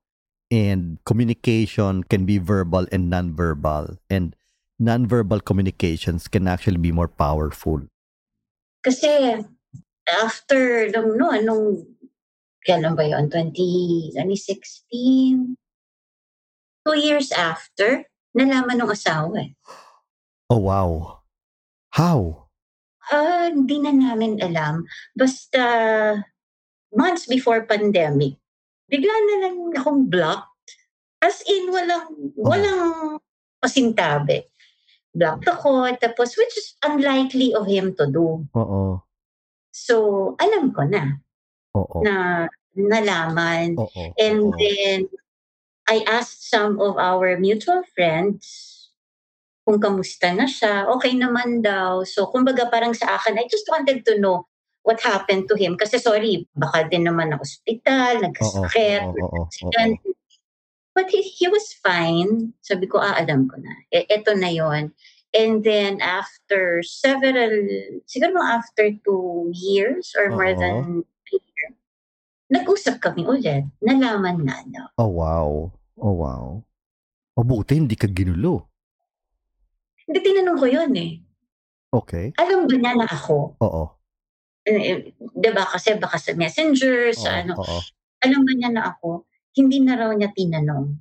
And 0.50 0.98
communication 1.04 2.02
can 2.02 2.26
be 2.26 2.42
verbal 2.42 2.90
and 2.90 3.06
non-verbal. 3.06 4.02
And 4.10 4.34
non-verbal 4.80 5.46
communications 5.46 6.26
can 6.26 6.48
actually 6.48 6.82
be 6.82 6.90
more 6.90 7.08
powerful. 7.08 7.86
Kasi 8.82 9.44
after 10.08 10.88
nung 10.88 11.18
no 11.20 11.28
nung 11.44 11.84
kailan 12.68 12.92
ba 12.92 13.08
yun? 13.08 13.32
20, 13.32 14.12
2016? 14.20 15.56
Two 16.84 16.96
years 17.00 17.32
after, 17.32 18.04
nalaman 18.36 18.84
ng 18.84 18.92
asawa 18.92 19.48
eh. 19.48 19.56
Oh, 20.52 20.60
wow. 20.60 21.24
How? 21.96 22.48
Ah, 23.08 23.48
hindi 23.48 23.80
na 23.80 23.92
namin 23.96 24.36
alam. 24.44 24.84
Basta 25.16 25.64
months 26.92 27.24
before 27.24 27.64
pandemic, 27.64 28.36
bigla 28.92 29.12
na 29.12 29.36
lang 29.48 29.56
akong 29.72 30.08
blocked. 30.08 30.52
As 31.24 31.40
in, 31.48 31.72
walang, 31.72 32.36
walang 32.36 33.18
pasintabi. 33.58 34.44
Blocked 35.16 35.48
ako, 35.48 35.88
tapos 35.98 36.36
which 36.36 36.54
is 36.54 36.76
unlikely 36.84 37.56
of 37.56 37.66
him 37.66 37.96
to 37.96 38.06
do. 38.06 38.44
Oo. 38.54 39.02
So, 39.72 39.94
alam 40.38 40.70
ko 40.70 40.86
na 40.86 41.18
Oo. 41.78 42.02
na 42.02 42.46
nalaman. 42.74 43.78
Oo. 43.78 44.02
And 44.18 44.54
oo. 44.54 44.58
then, 44.58 45.06
I 45.88 46.04
asked 46.04 46.50
some 46.52 46.76
of 46.84 47.00
our 47.00 47.40
mutual 47.40 47.80
friends 47.96 48.76
kung 49.64 49.80
kamusta 49.80 50.36
na 50.36 50.44
siya. 50.44 50.84
Okay 50.96 51.16
naman 51.16 51.64
daw. 51.64 52.04
So, 52.04 52.28
kumbaga 52.28 52.68
parang 52.68 52.92
sa 52.92 53.16
akin, 53.16 53.40
I 53.40 53.48
just 53.48 53.64
wanted 53.68 54.04
to 54.04 54.20
know 54.20 54.44
what 54.84 55.00
happened 55.00 55.48
to 55.48 55.56
him. 55.56 55.80
Kasi 55.80 55.96
sorry, 55.96 56.44
baka 56.52 56.88
din 56.88 57.08
naman 57.08 57.32
na 57.32 57.40
ospital, 57.40 58.20
nagkasakit. 58.20 59.04
Oo. 59.04 59.16
Oo. 59.16 59.38
accident. 59.48 59.96
But 60.92 61.14
he, 61.14 61.22
he 61.22 61.46
was 61.46 61.72
fine. 61.78 62.52
Sabi 62.60 62.88
ko, 62.90 62.98
ah, 62.98 63.14
alam 63.16 63.46
ko 63.46 63.56
na. 63.60 63.70
E, 63.94 64.04
eto 64.10 64.34
na 64.34 64.50
yon. 64.50 64.90
And 65.36 65.62
then 65.62 66.00
after 66.00 66.82
several, 66.82 67.52
siguro 68.08 68.40
after 68.40 68.90
two 69.04 69.52
years 69.52 70.16
or 70.16 70.32
more 70.32 70.56
than 70.56 71.04
nag-usap 72.48 72.96
kami 73.00 73.24
ulit. 73.28 73.68
Nalaman 73.84 74.44
na, 74.44 74.64
no. 74.68 74.84
Oh, 74.96 75.12
wow. 75.12 75.48
Oh, 76.00 76.16
wow. 76.16 76.44
Mabuti, 77.36 77.78
hindi 77.78 77.94
ka 77.94 78.08
ginulo. 78.10 78.66
Hindi, 80.08 80.18
tinanong 80.24 80.58
ko 80.58 80.66
yun 80.66 80.92
eh. 80.96 81.12
Okay. 81.88 82.32
Alam 82.40 82.68
ba 82.68 82.74
niya 82.76 82.92
na 82.96 83.06
ako? 83.08 83.56
Oo. 83.60 83.84
Eh, 84.68 84.76
eh, 84.76 84.98
Di 85.16 85.48
ba 85.52 85.64
kasi 85.64 85.96
baka 85.96 86.20
sa 86.20 86.32
messenger, 86.36 87.12
Oo. 87.12 87.16
sa 87.16 87.40
ano, 87.44 87.56
Oo. 87.56 87.78
alam 88.24 88.40
ba 88.44 88.52
niya 88.52 88.70
na 88.72 88.82
ako? 88.92 89.24
Hindi 89.56 89.80
na 89.80 89.96
raw 89.96 90.10
niya 90.12 90.32
tinanong. 90.32 90.96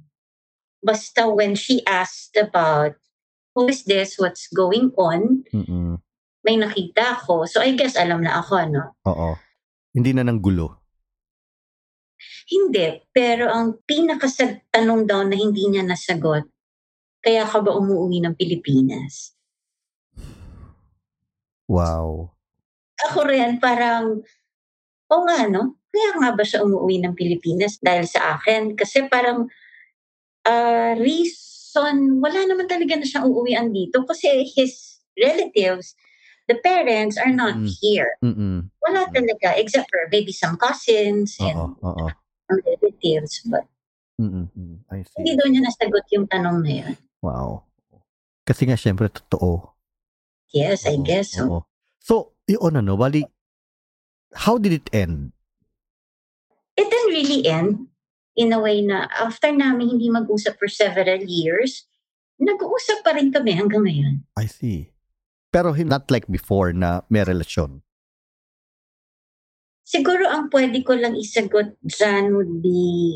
Basta 0.80 1.28
when 1.28 1.56
she 1.58 1.84
asked 1.84 2.39
about 2.39 2.95
who 3.58 3.68
is 3.68 3.84
this, 3.84 4.16
what's 4.22 4.48
going 4.54 4.93
on, 4.95 5.43
Mm-mm. 5.52 6.00
may 6.45 6.56
nakita 6.56 7.18
ako. 7.20 7.43
So 7.50 7.60
I 7.60 7.76
guess 7.76 7.98
alam 8.00 8.24
na 8.24 8.39
ako, 8.39 8.54
ano? 8.56 8.95
Oo. 9.10 9.36
Hindi 9.91 10.14
na 10.14 10.24
ng 10.24 10.39
gulo. 10.39 10.87
Hindi. 12.48 13.04
Pero 13.12 13.52
ang 13.52 13.84
pinakasag 13.84 14.72
tanong 14.72 15.04
daw 15.04 15.28
na 15.28 15.36
hindi 15.36 15.68
niya 15.68 15.84
nasagot, 15.84 16.48
kaya 17.20 17.43
ka 17.43 17.60
ba 17.60 17.76
umuwi 17.76 18.24
ng 18.24 18.36
Pilipinas? 18.39 19.36
Wow. 21.68 22.32
Ako 23.12 23.28
rin 23.28 23.60
parang, 23.60 24.24
o 25.12 25.16
nga 25.28 25.48
no, 25.52 25.76
kaya 25.91 26.12
nga 26.20 26.30
ba 26.36 26.43
siya 26.48 26.64
umuwi 26.64 27.04
ng 27.04 27.14
Pilipinas 27.20 27.78
dahil 27.84 28.08
sa 28.08 28.39
akin? 28.39 28.76
Kasi 28.80 29.06
parang 29.12 29.52
Ah, 30.48 30.95
reason, 30.95 32.24
wala 32.24 32.39
naman 32.48 32.72
talaga 32.72 32.95
na 32.95 33.04
siyang 33.04 33.28
uuwian 33.28 33.68
dito 33.76 34.08
kasi 34.08 34.48
his 34.56 35.04
relatives, 35.20 35.91
the 36.48 36.56
parents 36.64 37.20
are 37.20 37.36
not 37.36 37.60
Mm. 37.60 37.68
here. 37.84 38.16
Mm. 38.24 38.72
Wala 38.80 39.12
talaga 39.12 39.60
except 39.60 39.91
for 39.91 40.08
maybe 40.08 40.32
some 40.32 40.56
cousins 40.56 41.36
Oo, 41.43 41.76
and 41.76 42.16
oo. 42.48 42.56
some 42.56 42.60
relatives 42.64 43.43
but 43.45 43.64
Mm, 44.18 44.50
mm. 44.50 44.82
I 44.89 45.06
hindi 45.22 45.32
see. 45.34 45.38
daw 45.38 45.45
niya 45.45 45.62
nasagot 45.62 46.06
yung 46.10 46.26
tanong 46.26 46.66
na 46.66 46.72
yun. 46.74 46.93
Wow. 47.22 47.70
Kasi 48.41 48.66
nga 48.66 48.74
siyempre 48.74 49.14
totoo. 49.14 49.78
Yes, 50.50 50.89
I 50.89 50.98
Oo, 50.98 51.06
guess 51.06 51.38
so. 51.38 51.45
oo. 51.45 51.60
So, 52.02 52.34
yun 52.50 52.82
ano, 52.82 52.98
bali, 52.98 53.22
how 54.34 54.58
did 54.58 54.74
it 54.74 54.89
end? 54.89 55.38
It 56.74 56.89
didn't 56.89 57.14
really 57.14 57.45
end 57.45 57.93
in 58.34 58.50
a 58.54 58.58
way 58.58 58.82
na 58.82 59.06
after 59.14 59.54
namin 59.54 59.98
hindi 59.98 60.10
mag-usap 60.10 60.58
for 60.58 60.66
several 60.66 61.22
years, 61.22 61.86
nag-uusap 62.41 63.06
pa 63.06 63.14
rin 63.14 63.30
kami 63.30 63.54
hanggang 63.54 63.86
ngayon. 63.86 64.26
I 64.34 64.50
see. 64.50 64.89
Pero 65.54 65.78
not 65.78 66.10
like 66.10 66.26
before 66.26 66.74
na 66.74 67.06
may 67.14 67.22
relasyon. 67.22 67.86
Siguro 69.88 70.28
ang 70.28 70.52
pwede 70.52 70.84
ko 70.84 71.00
lang 71.00 71.16
isagot 71.16 71.80
dyan 71.80 72.36
would 72.36 72.60
be 72.60 73.16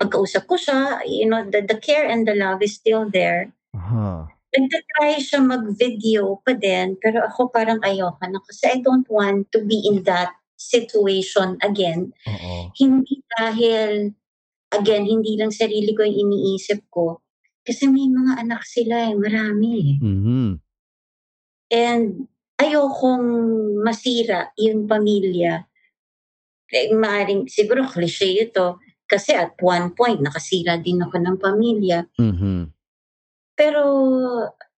pagkausap 0.00 0.48
ko 0.48 0.56
siya, 0.56 1.04
you 1.04 1.28
know, 1.28 1.44
the, 1.44 1.60
the 1.60 1.76
care 1.76 2.08
and 2.08 2.24
the 2.24 2.32
love 2.32 2.64
is 2.64 2.80
still 2.80 3.06
there. 3.12 3.52
Aha. 3.76 4.26
Nagtatry 4.52 5.20
siya 5.20 5.40
mag-video 5.44 6.40
pa 6.40 6.56
din, 6.56 6.96
pero 6.96 7.22
ako 7.28 7.52
parang 7.52 7.78
ayoko 7.84 8.24
na 8.24 8.40
kasi 8.40 8.72
I 8.72 8.76
don't 8.80 9.06
want 9.12 9.52
to 9.52 9.62
be 9.62 9.84
in 9.84 10.02
that 10.08 10.32
situation 10.56 11.60
again. 11.62 12.16
Oo. 12.26 12.72
Hindi 12.74 13.22
dahil, 13.38 14.16
again, 14.74 15.04
hindi 15.06 15.36
lang 15.36 15.52
sarili 15.54 15.92
ko 15.92 16.02
yung 16.02 16.32
iniisip 16.32 16.88
ko. 16.88 17.20
Kasi 17.62 17.86
may 17.86 18.10
mga 18.10 18.42
anak 18.42 18.66
sila 18.66 19.12
eh, 19.12 19.14
marami 19.14 19.68
eh. 19.78 19.92
Mhm. 20.02 20.50
And 21.72 22.26
ayokong 22.60 23.28
masira 23.80 24.52
yung 24.58 24.84
pamilya. 24.90 25.64
Eh, 26.72 26.88
maaring, 26.88 27.52
siguro 27.52 27.84
cliche 27.84 28.48
ito, 28.48 28.80
kasi 29.04 29.36
at 29.36 29.52
one 29.60 29.92
point, 29.92 30.24
nakasira 30.24 30.80
din 30.80 31.04
ako 31.04 31.20
ng 31.20 31.36
pamilya. 31.36 32.08
Mhm. 32.16 32.72
Pero 33.52 33.84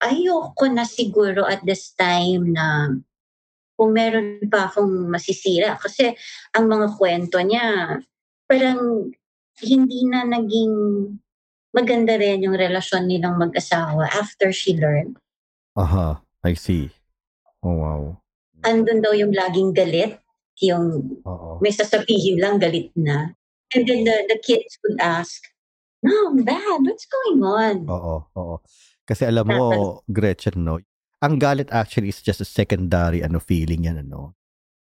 ayoko 0.01 0.65
na 0.73 0.89
siguro 0.89 1.45
at 1.45 1.61
this 1.61 1.93
time 1.93 2.49
na 2.49 2.89
kung 3.77 3.93
meron 3.93 4.41
pa 4.49 4.65
akong 4.65 5.05
masisira. 5.05 5.77
Kasi 5.77 6.17
ang 6.57 6.65
mga 6.65 6.97
kwento 6.97 7.37
niya, 7.45 8.01
parang 8.49 9.13
hindi 9.61 9.99
na 10.09 10.25
naging 10.25 10.73
maganda 11.73 12.17
rin 12.17 12.41
yung 12.41 12.57
relasyon 12.57 13.05
nilang 13.05 13.37
mag-asawa 13.37 14.09
after 14.17 14.49
she 14.49 14.73
learned. 14.77 15.17
Aha. 15.77 16.21
I 16.43 16.53
see. 16.59 16.91
Oh, 17.63 17.79
wow. 17.79 18.19
Andun 18.67 18.99
daw 18.99 19.15
yung 19.15 19.31
laging 19.31 19.71
galit, 19.71 20.19
yung 20.61 21.17
Oo. 21.25 21.57
may 21.63 21.73
sasabihin 21.73 22.37
lang 22.37 22.61
galit 22.61 22.93
na. 22.93 23.33
And 23.73 23.89
then 23.89 24.05
the, 24.05 24.29
the 24.29 24.37
kids 24.37 24.77
would 24.85 25.01
ask, 25.01 25.41
Mom, 26.03 26.43
Dad, 26.45 26.83
what's 26.85 27.07
going 27.07 27.41
on? 27.41 27.75
Oo, 27.89 28.27
oo. 28.35 28.55
Kasi 29.07 29.25
alam 29.25 29.47
mo, 29.47 30.03
Gretchen, 30.11 30.61
no, 30.63 30.77
ang 31.23 31.39
galit 31.39 31.71
actually 31.71 32.11
is 32.11 32.21
just 32.21 32.43
a 32.43 32.47
secondary 32.47 33.23
ano 33.23 33.39
feeling 33.39 33.87
yan, 33.87 33.97
ano. 33.97 34.35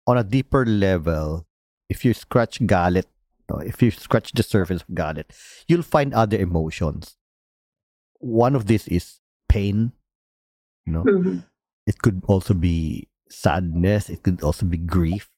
On 0.06 0.18
a 0.18 0.24
deeper 0.24 0.66
level, 0.66 1.50
if 1.90 2.06
you 2.06 2.14
scratch 2.14 2.62
galit, 2.64 3.10
no, 3.50 3.58
if 3.60 3.82
you 3.82 3.90
scratch 3.90 4.32
the 4.32 4.46
surface 4.46 4.86
of 4.86 4.94
galit, 4.94 5.34
you'll 5.68 5.86
find 5.86 6.14
other 6.14 6.38
emotions. 6.38 7.18
One 8.22 8.56
of 8.56 8.70
these 8.70 8.88
is 8.88 9.20
pain, 9.50 9.92
no? 10.86 11.04
Mhm. 11.04 11.44
It 11.90 12.02
could 12.06 12.22
also 12.30 12.54
be 12.54 13.10
sadness, 13.30 14.10
it 14.10 14.22
could 14.22 14.46
also 14.46 14.66
be 14.70 14.78
grief. 14.78 15.30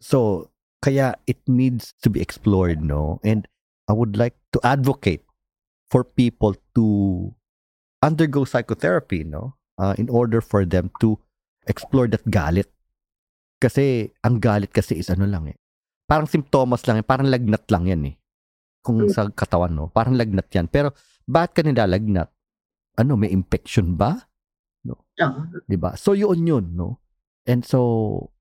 So, 0.00 0.48
kaya 0.80 1.14
it 1.28 1.38
needs 1.44 1.92
to 2.00 2.08
be 2.08 2.24
explored, 2.24 2.80
no? 2.80 3.20
And 3.20 3.44
I 3.86 3.92
would 3.92 4.16
like 4.16 4.34
to 4.56 4.58
advocate 4.64 5.22
for 5.92 6.02
people 6.04 6.56
to 6.74 6.84
undergo 8.00 8.48
psychotherapy, 8.48 9.24
no? 9.24 9.54
Uh, 9.76 9.92
in 10.00 10.08
order 10.08 10.40
for 10.40 10.64
them 10.64 10.88
to 11.00 11.20
explore 11.68 12.08
that 12.08 12.24
galit. 12.28 12.68
Kasi 13.60 14.08
ang 14.24 14.40
galit 14.40 14.72
kasi 14.72 14.96
is 14.96 15.12
ano 15.12 15.28
lang 15.28 15.52
eh. 15.52 15.56
Parang 16.08 16.24
simptomas 16.24 16.84
lang 16.88 17.00
eh. 17.00 17.04
Parang 17.04 17.28
lagnat 17.28 17.68
lang 17.68 17.84
yan 17.86 18.02
eh. 18.08 18.14
Kung 18.80 19.04
Mm. 19.04 19.12
sa 19.12 19.28
katawan, 19.28 19.76
no? 19.76 19.92
Parang 19.92 20.16
lagnat 20.16 20.48
yan. 20.56 20.64
Pero, 20.72 20.96
bakit 21.28 21.60
ka 21.60 21.62
nilalagnat? 21.68 22.32
Ano, 22.96 23.20
may 23.20 23.28
infection 23.28 24.00
ba? 24.00 24.16
Oo. 24.88 25.40
'di 25.68 25.76
ba? 25.76 25.92
So 26.00 26.16
yun 26.16 26.40
yun, 26.48 26.72
no? 26.72 26.96
And 27.44 27.60
so, 27.60 28.32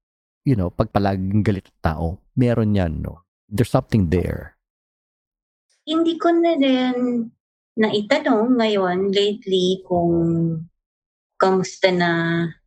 you 0.44 0.56
know, 0.56 0.72
pag 0.72 0.92
palaging 0.92 1.44
galit 1.44 1.68
ang 1.68 1.82
tao, 1.84 2.06
meron 2.36 2.76
yan, 2.76 3.04
no? 3.04 3.24
There's 3.50 3.72
something 3.72 4.08
there. 4.14 4.56
Hindi 5.84 6.22
ko 6.22 6.30
na 6.30 6.54
rin 6.54 7.28
naitanong 7.80 8.60
ngayon 8.60 9.10
lately 9.10 9.82
kung 9.88 10.14
kamusta 11.40 11.90
na 11.90 12.12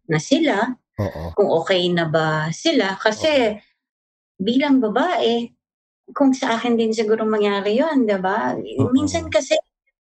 na 0.09 0.18
sila, 0.18 0.75
Oo. 0.99 1.37
kung 1.39 1.49
okay 1.62 1.87
na 1.93 2.11
ba 2.11 2.51
sila. 2.51 2.99
Kasi 2.99 3.55
bilang 4.41 4.83
babae, 4.83 5.53
kung 6.11 6.35
sa 6.35 6.59
akin 6.59 6.75
din 6.75 6.91
siguro 6.91 7.23
mangyari 7.23 7.79
yon, 7.79 8.05
di 8.05 8.18
ba? 8.18 8.59
Oo. 8.59 8.91
Minsan 8.91 9.31
kasi 9.31 9.55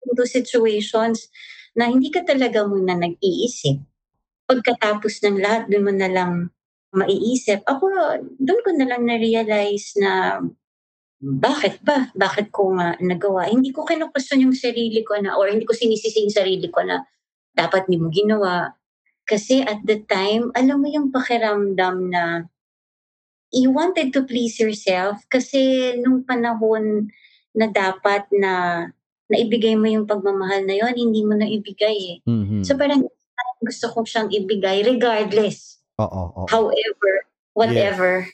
into 0.04 0.26
situations 0.26 1.30
na 1.78 1.88
hindi 1.88 2.10
ka 2.12 2.26
talaga 2.26 2.66
muna 2.66 2.98
nag-iisip. 2.98 3.80
Pagkatapos 4.44 5.24
ng 5.24 5.38
lahat, 5.40 5.62
doon 5.72 5.84
mo 5.88 5.92
na 5.94 6.10
lang 6.10 6.32
maiisip. 6.94 7.66
Ako, 7.66 7.90
doon 8.38 8.60
ko 8.62 8.70
na 8.78 8.86
lang 8.86 9.02
na-realize 9.04 9.98
na 9.98 10.38
bakit 11.24 11.80
ba? 11.80 12.12
Bakit 12.12 12.52
ko 12.52 12.76
nga 12.76 13.00
nagawa? 13.00 13.48
Hindi 13.48 13.72
ko 13.72 13.82
kinukwestiyon 13.82 14.50
yung 14.50 14.56
sarili 14.56 15.00
ko 15.00 15.16
na 15.18 15.40
or 15.40 15.48
hindi 15.48 15.64
ko 15.64 15.72
sinisisi 15.72 16.20
yung 16.20 16.34
sarili 16.34 16.68
ko 16.68 16.84
na 16.84 17.00
dapat 17.56 17.88
hindi 17.88 17.98
mo 18.02 18.08
ginawa. 18.12 18.76
Kasi 19.24 19.64
at 19.64 19.80
the 19.88 20.04
time, 20.04 20.52
alam 20.52 20.84
mo 20.84 20.88
yung 20.92 21.08
pakiramdam 21.08 22.12
na 22.12 22.44
you 23.54 23.72
wanted 23.72 24.12
to 24.12 24.26
please 24.26 24.60
yourself 24.60 25.22
kasi 25.32 25.94
nung 26.02 26.26
panahon 26.28 27.08
na 27.54 27.70
dapat 27.70 28.26
na 28.34 28.84
naibigay 29.30 29.78
mo 29.78 29.88
yung 29.88 30.04
pagmamahal 30.04 30.66
na 30.66 30.76
yon 30.76 30.92
hindi 30.92 31.22
mo 31.24 31.38
na 31.38 31.48
ibigay 31.48 32.18
eh. 32.18 32.28
Mhm. 32.28 32.66
So 32.66 32.76
parang 32.76 33.06
gusto 33.64 33.86
ko 33.88 34.04
siyang 34.04 34.28
ibigay 34.28 34.84
regardless. 34.84 35.80
Oo, 36.00 36.22
oo. 36.34 36.46
However, 36.50 37.12
whatever. 37.54 38.26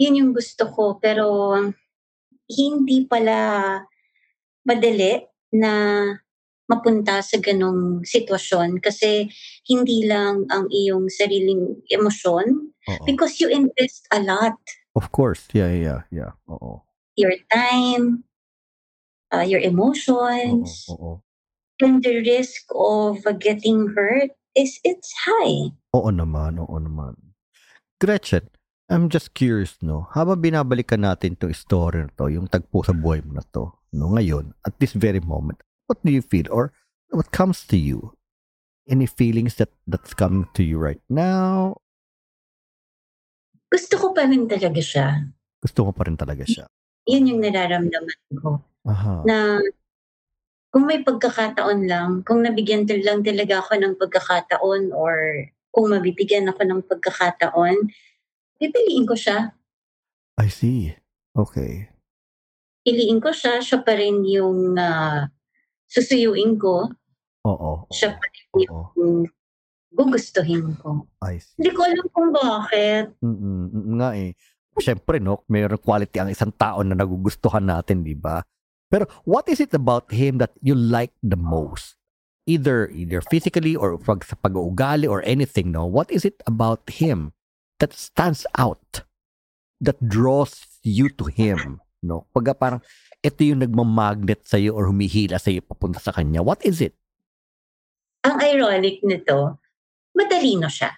Yun 0.00 0.16
yung 0.16 0.32
gusto 0.32 0.64
ko. 0.64 0.96
Pero 0.96 1.52
hindi 2.48 3.04
pala 3.04 3.78
madali 4.64 5.20
na 5.52 5.72
mapunta 6.70 7.18
sa 7.20 7.36
ganong 7.42 8.06
sitwasyon 8.06 8.78
kasi 8.78 9.26
hindi 9.66 10.06
lang 10.06 10.46
ang 10.54 10.70
iyong 10.70 11.10
sariling 11.10 11.82
emosyon 11.90 12.70
Oo. 12.86 13.04
because 13.04 13.42
you 13.42 13.50
invest 13.50 14.06
a 14.14 14.22
lot. 14.22 14.54
Of 14.94 15.10
course. 15.10 15.50
Yeah, 15.50 15.74
yeah, 15.74 16.00
yeah. 16.14 16.38
Oo. 16.46 16.86
Your 17.18 17.34
time, 17.50 18.22
uh, 19.34 19.44
your 19.44 19.60
Oo, 19.60 19.68
emotions, 19.68 20.86
oo. 20.88 21.20
and 21.82 22.00
the 22.06 22.22
risk 22.22 22.64
of 22.72 23.20
getting 23.42 23.92
hurt 23.92 24.30
is 24.60 24.76
it's 24.84 25.08
high. 25.24 25.72
Oo 25.96 26.12
naman, 26.12 26.60
oo 26.60 26.76
naman. 26.76 27.16
Gretchen, 27.96 28.52
I'm 28.92 29.08
just 29.08 29.32
curious, 29.32 29.80
no? 29.80 30.12
Habang 30.12 30.44
binabalikan 30.44 31.00
natin 31.00 31.40
itong 31.40 31.56
story 31.56 32.04
na 32.04 32.12
to, 32.20 32.28
yung 32.28 32.46
tagpo 32.52 32.84
sa 32.84 32.92
buhay 32.92 33.24
mo 33.24 33.40
na 33.40 33.44
to, 33.56 33.72
no? 33.96 34.12
Ngayon, 34.12 34.52
at 34.68 34.76
this 34.76 34.92
very 34.92 35.24
moment, 35.24 35.64
what 35.88 35.96
do 36.04 36.12
you 36.12 36.20
feel? 36.20 36.48
Or 36.52 36.76
what 37.08 37.32
comes 37.32 37.64
to 37.72 37.80
you? 37.80 38.12
Any 38.90 39.06
feelings 39.06 39.56
that 39.62 39.70
that's 39.86 40.12
coming 40.12 40.50
to 40.58 40.66
you 40.66 40.76
right 40.76 41.00
now? 41.08 41.78
Gusto 43.70 43.96
ko 43.96 44.06
pa 44.10 44.26
rin 44.26 44.50
talaga 44.50 44.82
siya. 44.82 45.30
Gusto 45.62 45.86
ko 45.86 45.90
pa 45.94 46.02
rin 46.10 46.18
talaga 46.18 46.42
siya. 46.42 46.66
Yun 47.06 47.30
yung 47.30 47.40
nararamdaman 47.46 48.18
ko. 48.42 48.58
Aha. 48.88 49.28
na 49.28 49.60
kung 50.70 50.86
may 50.86 51.02
pagkakataon 51.02 51.90
lang, 51.90 52.10
kung 52.22 52.46
nabigyan 52.46 52.86
lang 53.02 53.26
talaga 53.26 53.58
ako 53.58 53.72
ng 53.74 53.94
pagkakataon 53.98 54.94
or 54.94 55.46
kung 55.74 55.90
mabibigyan 55.90 56.46
ako 56.46 56.62
ng 56.66 56.80
pagkakataon, 56.86 57.90
pipiliin 58.58 59.06
ko 59.06 59.14
siya. 59.18 59.54
I 60.38 60.46
see. 60.46 60.94
Okay. 61.34 61.90
Piliin 62.86 63.18
ko 63.18 63.34
siya, 63.34 63.58
siya 63.62 63.82
pa 63.82 63.98
rin 63.98 64.22
yung 64.26 64.78
ah, 64.78 65.26
susuyuin 65.90 66.58
ko, 66.58 66.90
Oo. 67.46 67.90
siya 67.90 68.14
pa 68.14 68.26
rin 68.30 68.46
yung 68.66 69.26
gugustuhin 69.90 70.78
ko. 70.78 71.06
I 71.22 71.42
see. 71.42 71.58
Hindi 71.58 71.70
ko 71.74 71.80
alam 71.82 72.06
kung 72.14 72.30
bakit. 72.30 73.04
Mm-mm, 73.20 73.62
mm, 73.74 73.94
nga 73.98 74.10
eh. 74.14 74.32
Siyempre, 74.78 75.18
no, 75.18 75.42
mayroong 75.50 75.82
quality 75.82 76.16
ang 76.22 76.30
isang 76.30 76.54
tao 76.54 76.80
na 76.86 76.94
nagugustuhan 76.94 77.66
natin, 77.66 78.06
di 78.06 78.14
ba? 78.14 78.38
Pero 78.90 79.06
what 79.22 79.46
is 79.46 79.62
it 79.62 79.70
about 79.72 80.10
him 80.10 80.42
that 80.42 80.50
you 80.60 80.74
like 80.74 81.14
the 81.22 81.38
most? 81.38 81.94
Either 82.50 82.90
either 82.90 83.22
physically 83.22 83.78
or 83.78 83.94
pag, 83.94 84.26
sa 84.26 84.34
pag-uugali 84.34 85.06
or 85.06 85.22
anything, 85.22 85.70
no? 85.70 85.86
What 85.86 86.10
is 86.10 86.26
it 86.26 86.42
about 86.50 86.82
him 86.90 87.30
that 87.78 87.94
stands 87.94 88.42
out? 88.58 89.06
That 89.78 89.96
draws 90.02 90.66
you 90.82 91.08
to 91.22 91.30
him, 91.30 91.78
no? 92.02 92.26
Pag 92.34 92.50
parang 92.58 92.82
ito 93.22 93.46
yung 93.46 93.62
nagmamagnet 93.62 94.42
sa 94.42 94.58
iyo 94.58 94.74
or 94.74 94.90
humihila 94.90 95.38
sa 95.38 95.54
iyo 95.54 95.62
papunta 95.62 96.02
sa 96.02 96.10
kanya. 96.10 96.42
What 96.42 96.66
is 96.66 96.82
it? 96.82 96.98
Ang 98.26 98.42
ironic 98.42 99.00
nito, 99.06 99.62
matalino 100.12 100.66
siya. 100.66 100.90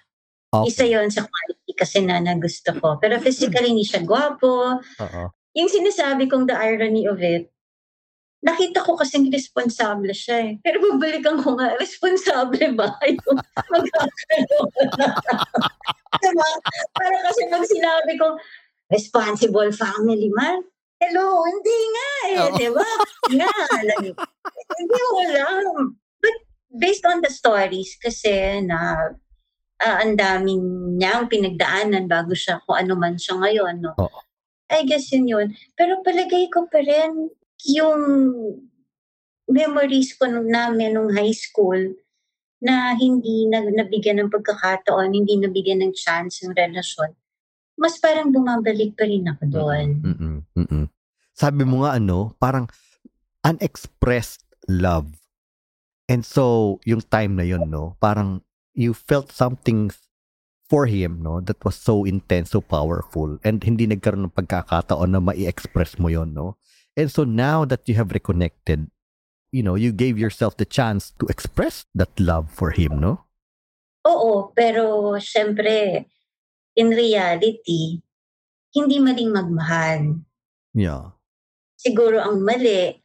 Okay. 0.53 0.69
Isa 0.73 0.83
yon 0.89 1.13
sa 1.13 1.25
quality 1.25 1.71
kasi 1.77 2.01
na 2.01 2.17
nagusto 2.17 2.73
ko. 2.77 2.97
Pero 2.97 3.21
physically, 3.21 3.69
hindi 3.69 3.85
siya 3.85 4.01
gwapo. 4.01 4.81
Oo. 4.81 5.23
Yung 5.53 5.69
sinasabi 5.69 6.25
kong 6.25 6.49
the 6.49 6.57
irony 6.57 7.05
of 7.05 7.21
it, 7.21 7.52
nakita 8.43 8.83
ko 8.83 8.99
kasing 8.99 9.31
responsable 9.31 10.11
siya 10.11 10.37
eh. 10.51 10.53
Pero 10.59 10.83
babalikan 10.83 11.39
ko 11.39 11.55
nga, 11.55 11.79
responsable 11.79 12.75
ba 12.75 12.91
yung 13.07 13.39
magkakaroon? 13.71 14.69
diba? 16.23 16.49
Para 16.91 17.17
kasi 17.31 17.41
pag 17.47 17.65
sinabi 17.65 18.11
ko, 18.19 18.35
responsible 18.91 19.71
family 19.71 20.27
man, 20.35 20.59
hello, 20.99 21.47
hindi 21.47 21.77
nga 21.95 22.09
eh, 22.27 22.37
Oo. 22.43 22.55
di 22.59 22.67
ba? 22.69 22.89
Nga, 23.31 23.51
like, 23.87 24.15
hindi 24.79 24.99
ko 24.99 25.15
alam. 25.23 25.75
But 26.19 26.35
based 26.75 27.07
on 27.07 27.23
the 27.23 27.31
stories 27.31 27.95
kasi 27.99 28.59
na 28.63 29.11
ah, 29.83 29.97
ang 30.03 30.19
daming 30.19 30.95
niyang 30.99 31.31
pinagdaanan 31.31 32.11
bago 32.11 32.35
siya 32.35 32.59
kung 32.67 32.75
ano 32.75 32.93
man 32.99 33.15
siya 33.15 33.39
ngayon, 33.39 33.75
no? 33.83 33.95
Oo. 33.95 34.19
I 34.71 34.87
guess 34.87 35.11
yun 35.13 35.27
yun. 35.29 35.47
Pero 35.77 36.01
palagay 36.01 36.49
ko 36.49 36.65
pa 36.65 36.81
rin 36.81 37.29
yung 37.67 38.01
memories 39.47 40.15
ko 40.15 40.27
nung 40.27 40.47
namin 40.47 40.95
nung 40.95 41.11
high 41.11 41.35
school 41.35 41.77
na 42.63 42.95
hindi 42.95 43.43
na, 43.51 43.59
nabigyan 43.59 44.23
ng 44.23 44.31
pagkakataon, 44.31 45.11
hindi 45.11 45.35
nabigyan 45.35 45.83
ng 45.83 45.93
chance 45.95 46.43
ng 46.43 46.55
relasyon, 46.55 47.11
mas 47.75 47.99
parang 47.99 48.31
bumabalik 48.31 48.95
pa 48.95 49.03
rin 49.03 49.27
ako 49.27 49.43
doon. 49.51 49.87
Mm-mm, 49.99 50.35
mm-mm. 50.55 50.85
Sabi 51.35 51.67
mo 51.67 51.83
nga 51.83 51.99
ano, 51.99 52.31
parang 52.39 52.71
unexpressed 53.43 54.47
love. 54.71 55.11
And 56.07 56.23
so, 56.23 56.79
yung 56.87 57.03
time 57.03 57.35
na 57.35 57.43
yun, 57.43 57.67
no, 57.67 57.99
parang 57.99 58.47
you 58.71 58.95
felt 58.95 59.31
something 59.35 59.91
for 60.71 60.87
him, 60.87 61.19
no, 61.19 61.43
that 61.43 61.59
was 61.67 61.75
so 61.75 62.07
intense, 62.07 62.55
so 62.55 62.63
powerful, 62.63 63.37
and 63.43 63.59
hindi 63.61 63.85
nagkaroon 63.85 64.31
ng 64.31 64.37
pagkakataon 64.39 65.11
na 65.11 65.19
mai-express 65.19 65.99
mo 65.99 66.07
yon, 66.07 66.31
no? 66.31 66.55
And 66.95 67.09
so 67.09 67.23
now 67.23 67.65
that 67.65 67.89
you 67.89 67.95
have 67.95 68.11
reconnected, 68.11 68.89
you 69.51 69.63
know, 69.63 69.75
you 69.75 69.91
gave 69.91 70.17
yourself 70.17 70.57
the 70.57 70.65
chance 70.65 71.13
to 71.19 71.25
express 71.25 71.85
that 71.95 72.13
love 72.19 72.49
for 72.49 72.71
him, 72.71 73.01
no? 73.01 73.25
Oo, 74.03 74.51
pero 74.51 75.15
syempre, 75.17 76.05
in 76.75 76.91
reality, 76.91 78.03
hindi 78.75 78.99
maling 78.99 79.31
magmahal. 79.31 80.21
Yeah. 80.73 81.15
Siguro 81.79 82.19
ang 82.19 82.43
mali, 82.43 82.99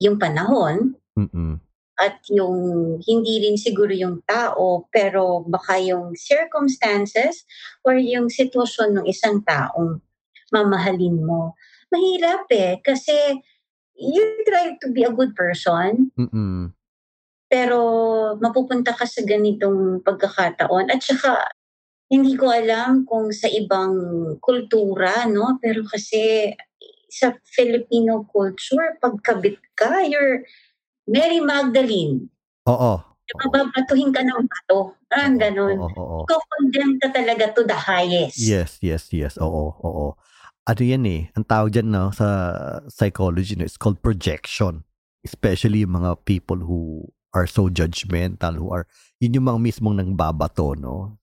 yung 0.00 0.16
panahon, 0.16 0.96
Mm-mm. 1.18 1.60
at 2.00 2.24
yung 2.32 2.56
hindi 3.04 3.44
rin 3.44 3.60
siguro 3.60 3.92
yung 3.92 4.24
tao 4.24 4.88
pero 4.88 5.44
baka 5.44 5.76
yung 5.76 6.16
circumstances 6.16 7.44
or 7.84 8.00
yung 8.00 8.32
sitwasyon 8.32 8.96
ng 8.96 9.06
isang 9.06 9.44
taong 9.44 10.00
mamahalin 10.48 11.20
mo. 11.20 11.52
Mahirap 11.90 12.46
eh 12.54 12.78
kasi 12.80 13.14
you 13.98 14.22
try 14.46 14.78
to 14.80 14.94
be 14.94 15.02
a 15.04 15.12
good 15.12 15.34
person 15.34 16.14
Mm-mm. 16.14 16.70
pero 17.50 17.80
mapupunta 18.38 18.94
ka 18.94 19.04
sa 19.04 19.20
ganitong 19.26 20.00
pagkakataon 20.06 20.88
at 20.88 21.02
saka 21.02 21.50
hindi 22.10 22.34
ko 22.34 22.50
alam 22.50 23.06
kung 23.06 23.30
sa 23.34 23.50
ibang 23.50 23.94
kultura 24.38 25.26
no 25.26 25.58
pero 25.58 25.82
kasi 25.86 26.54
sa 27.10 27.34
Filipino 27.42 28.22
culture 28.30 28.96
pagkabit 29.02 29.58
ka 29.74 30.06
you're 30.06 30.46
Mary 31.10 31.42
Magdalene 31.42 32.30
Oo. 32.70 33.02
babatuhin 33.50 34.10
ka 34.10 34.22
ng 34.26 34.46
bato. 34.46 34.98
Parang 35.06 35.38
ganun. 35.38 35.78
Oo, 35.78 35.90
oo, 35.94 36.26
oo. 36.26 36.26
Ka 36.26 37.08
talaga 37.14 37.54
to 37.54 37.62
the 37.62 37.78
highest. 37.78 38.38
Yes, 38.42 38.78
yes, 38.82 39.10
yes. 39.14 39.38
Oo, 39.38 39.74
oo. 39.74 40.18
Ano 40.70 40.86
yan 40.86 41.02
eh, 41.02 41.34
ang 41.34 41.42
tawag 41.42 41.74
dyan 41.74 41.90
no, 41.90 42.14
sa 42.14 42.78
psychology, 42.86 43.58
no, 43.58 43.66
it's 43.66 43.74
called 43.74 43.98
projection. 43.98 44.86
Especially 45.26 45.82
yung 45.82 45.98
mga 45.98 46.22
people 46.22 46.62
who 46.62 47.10
are 47.34 47.50
so 47.50 47.66
judgmental, 47.66 48.54
who 48.54 48.70
are, 48.70 48.86
yun 49.18 49.34
yung 49.34 49.50
mga 49.50 49.58
mismong 49.66 49.98
nang 49.98 50.14
babato, 50.14 50.78
no? 50.78 51.18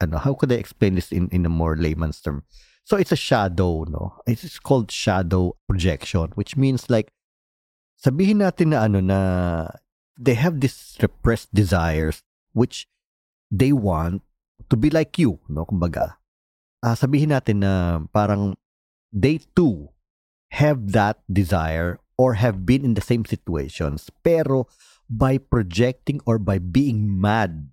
Ano, 0.00 0.16
how 0.16 0.32
could 0.32 0.48
I 0.48 0.56
explain 0.56 0.96
this 0.96 1.12
in, 1.12 1.28
in 1.28 1.44
a 1.44 1.52
more 1.52 1.76
layman's 1.76 2.24
term? 2.24 2.48
So 2.88 2.96
it's 2.96 3.12
a 3.12 3.20
shadow, 3.20 3.84
no? 3.84 4.24
It's 4.24 4.56
called 4.56 4.88
shadow 4.88 5.52
projection, 5.68 6.32
which 6.34 6.56
means 6.56 6.88
like, 6.88 7.12
sabihin 8.00 8.40
natin 8.40 8.72
na 8.72 8.88
ano 8.88 9.04
na 9.04 9.18
they 10.16 10.34
have 10.34 10.64
this 10.64 10.96
repressed 10.98 11.52
desires 11.52 12.24
which 12.56 12.88
they 13.52 13.70
want 13.70 14.24
to 14.72 14.80
be 14.80 14.88
like 14.88 15.20
you, 15.20 15.44
no? 15.46 15.68
Kumbaga, 15.68 16.16
ah 16.82 16.96
sabihin 16.96 17.36
natin 17.36 17.60
na 17.62 18.02
parang 18.10 18.56
they 19.12 19.38
too 19.54 19.92
have 20.56 20.92
that 20.92 21.20
desire 21.30 22.00
or 22.16 22.34
have 22.40 22.64
been 22.64 22.84
in 22.84 22.94
the 22.96 23.04
same 23.04 23.24
situations 23.24 24.08
pero 24.24 24.66
by 25.12 25.36
projecting 25.36 26.20
or 26.24 26.40
by 26.40 26.56
being 26.56 27.04
mad 27.04 27.68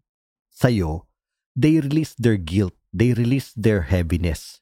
sa'yo, 0.59 1.07
they 1.55 1.79
release 1.79 2.11
their 2.19 2.35
guilt, 2.35 2.75
they 2.91 3.15
release 3.15 3.55
their 3.55 3.87
heaviness. 3.87 4.59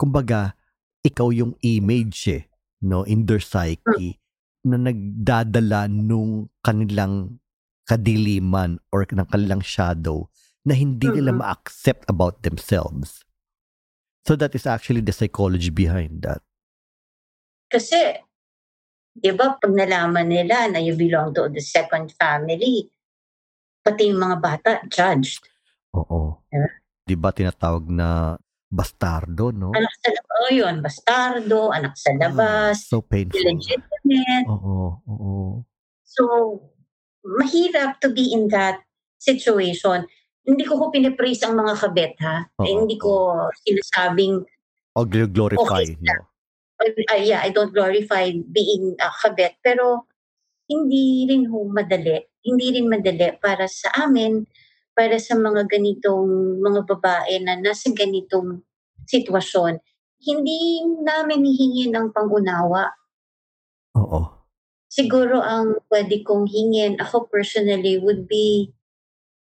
Kumbaga, 0.00 0.56
ikaw 1.04 1.28
yung 1.28 1.60
image 1.60 2.24
eh, 2.32 2.48
no, 2.80 3.04
in 3.04 3.28
their 3.28 3.44
psyche 3.44 4.16
na 4.64 4.80
nagdadala 4.80 5.92
nung 5.92 6.48
kanilang 6.64 7.40
kadiliman 7.84 8.80
or 8.88 9.04
ng 9.04 9.28
kanilang 9.28 9.60
shadow 9.60 10.24
na 10.64 10.72
hindi 10.72 11.08
nila 11.12 11.36
ma-accept 11.36 12.08
about 12.08 12.40
themselves. 12.44 13.24
So 14.26 14.36
that 14.36 14.54
is 14.54 14.66
actually 14.68 15.00
the 15.00 15.12
psychology 15.12 15.70
behind 15.70 16.22
that. 16.28 16.44
Kasi, 17.70 18.18
di 19.14 19.30
ba, 19.32 19.56
pag 19.56 19.72
nalaman 19.72 20.28
nila 20.28 20.68
na 20.68 20.78
you 20.82 20.98
belong 20.98 21.32
to 21.34 21.48
the 21.48 21.62
second 21.62 22.12
family, 22.18 22.90
pati 23.80 24.10
yung 24.10 24.20
mga 24.20 24.36
bata, 24.42 24.70
judged. 24.90 25.46
Oo. 25.96 26.42
Yeah. 26.52 26.70
Di 27.06 27.14
ba 27.16 27.32
tinatawag 27.32 27.88
na 27.90 28.36
bastardo, 28.70 29.50
no? 29.50 29.74
Anak 29.74 29.94
sa 29.98 30.08
labas, 30.14 30.36
oh 30.46 30.50
yun, 30.54 30.76
bastardo, 30.78 31.60
anak 31.74 31.94
sa 31.98 32.10
labas, 32.14 32.76
Ah, 32.86 32.86
so 32.86 33.02
painful. 33.02 33.40
illegitimate. 33.40 34.46
Oo, 34.46 35.02
oo. 35.10 35.34
So, 36.06 36.22
mahirap 37.26 37.98
to 38.02 38.14
be 38.14 38.30
in 38.30 38.46
that 38.54 38.82
situation. 39.18 40.06
Hindi 40.50 40.66
ko 40.66 40.74
ko 40.82 40.84
pinipraise 40.90 41.46
ang 41.46 41.54
mga 41.54 41.74
kabet, 41.78 42.14
ha? 42.26 42.42
Oo, 42.58 42.66
Eh, 42.66 42.74
hindi 42.74 42.98
ko 42.98 43.38
sinasabing 43.62 44.42
O 44.98 45.06
gl- 45.06 45.30
glorify, 45.30 45.86
Okay 45.86 45.94
no? 46.02 46.26
uh, 46.82 47.20
yeah, 47.20 47.44
I 47.44 47.54
don't 47.54 47.70
glorify 47.70 48.32
being 48.32 48.96
a 48.98 49.10
kabet, 49.12 49.60
pero 49.62 50.10
hindi 50.66 51.28
rin 51.28 51.46
ho 51.50 51.66
madali. 51.68 52.24
Hindi 52.40 52.80
rin 52.80 52.88
madali 52.88 53.36
para 53.38 53.68
sa 53.68 53.92
amin, 54.06 54.46
para 54.96 55.20
sa 55.20 55.36
mga 55.36 55.68
ganitong 55.68 56.58
mga 56.62 56.80
babae 56.88 57.38
na 57.44 57.58
nasa 57.60 57.92
ganitong 57.92 58.64
sitwasyon. 59.04 59.78
Hindi 60.20 60.84
namin 61.00 61.44
hihingi 61.44 61.88
ng 61.92 62.12
pangunawa. 62.12 62.92
Oo. 63.96 64.20
Siguro 64.90 65.38
ang 65.40 65.80
pwede 65.86 66.20
kong 66.26 66.50
hingin, 66.50 66.98
ako 66.98 67.30
personally, 67.30 67.96
would 67.96 68.26
be, 68.26 68.74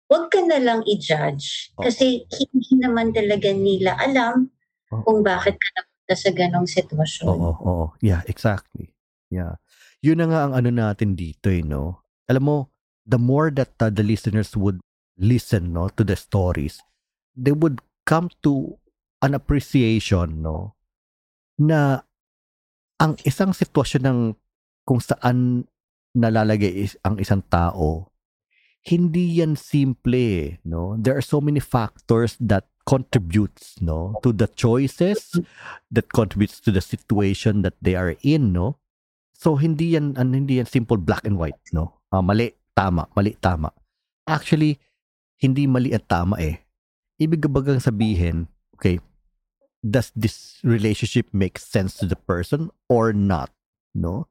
wag 0.10 0.34
ka 0.34 0.42
na 0.44 0.58
lang 0.58 0.82
i-judge. 0.90 1.74
Kasi 1.78 2.26
hindi 2.28 2.72
naman 2.82 3.14
talaga 3.14 3.54
nila 3.54 3.94
alam 4.02 4.50
Oo. 4.90 5.06
kung 5.06 5.20
bakit 5.22 5.56
ka 5.56 5.70
napunta 5.78 6.16
sa 6.18 6.30
ganong 6.34 6.68
sitwasyon. 6.68 7.30
Oo, 7.30 7.54
oo. 7.62 7.86
Yeah, 8.02 8.26
exactly. 8.26 8.98
Yeah. 9.30 9.62
Yun 10.02 10.26
na 10.26 10.28
nga 10.34 10.40
ang 10.50 10.54
ano 10.58 10.70
natin 10.74 11.14
dito, 11.14 11.54
eh, 11.54 11.62
no? 11.62 12.02
Alam 12.26 12.44
mo, 12.44 12.58
the 13.06 13.22
more 13.22 13.54
that 13.54 13.78
uh, 13.78 13.94
the 13.94 14.02
listeners 14.02 14.58
would 14.58 14.82
listen, 15.22 15.78
no, 15.78 15.94
to 15.94 16.02
the 16.02 16.18
stories, 16.18 16.82
they 17.38 17.54
would 17.54 17.80
come 18.10 18.34
to 18.42 18.82
an 19.22 19.38
appreciation, 19.38 20.42
no, 20.42 20.74
na 21.60 22.02
ang 22.98 23.20
isang 23.28 23.52
sitwasyon 23.52 24.04
ng 24.08 24.20
kung 24.88 25.04
saan 25.04 25.68
nalalagay 26.16 26.88
is, 26.88 26.96
ang 27.04 27.20
isang 27.20 27.44
tao, 27.52 28.10
hindi 28.84 29.40
yan 29.40 29.56
simple, 29.56 30.60
no? 30.64 30.96
There 31.00 31.16
are 31.18 31.26
so 31.26 31.42
many 31.42 31.60
factors 31.60 32.38
that 32.40 32.68
contributes, 32.88 33.78
no, 33.82 34.18
to 34.24 34.34
the 34.34 34.48
choices 34.48 35.38
that 35.94 36.10
contributes 36.10 36.60
to 36.66 36.72
the 36.72 36.82
situation 36.82 37.62
that 37.62 37.78
they 37.82 37.94
are 37.94 38.16
in, 38.24 38.54
no? 38.54 38.80
So 39.36 39.56
hindi 39.56 39.96
yan 39.96 40.18
an, 40.18 40.34
hindi 40.34 40.60
yan 40.60 40.68
simple 40.68 40.98
black 40.98 41.24
and 41.24 41.38
white, 41.38 41.60
no? 41.72 42.00
Uh, 42.12 42.24
mali, 42.24 42.56
tama, 42.76 43.08
mali, 43.16 43.38
tama. 43.40 43.72
Actually, 44.26 44.80
hindi 45.38 45.68
mali 45.68 45.94
at 45.94 46.08
tama 46.10 46.40
eh. 46.40 46.60
Ibig 47.20 47.52
bagang 47.52 47.84
sabihin, 47.84 48.48
okay, 48.76 49.00
does 49.84 50.12
this 50.16 50.60
relationship 50.64 51.28
make 51.32 51.60
sense 51.60 51.96
to 52.00 52.08
the 52.08 52.16
person 52.16 52.72
or 52.88 53.12
not, 53.12 53.52
no? 53.94 54.28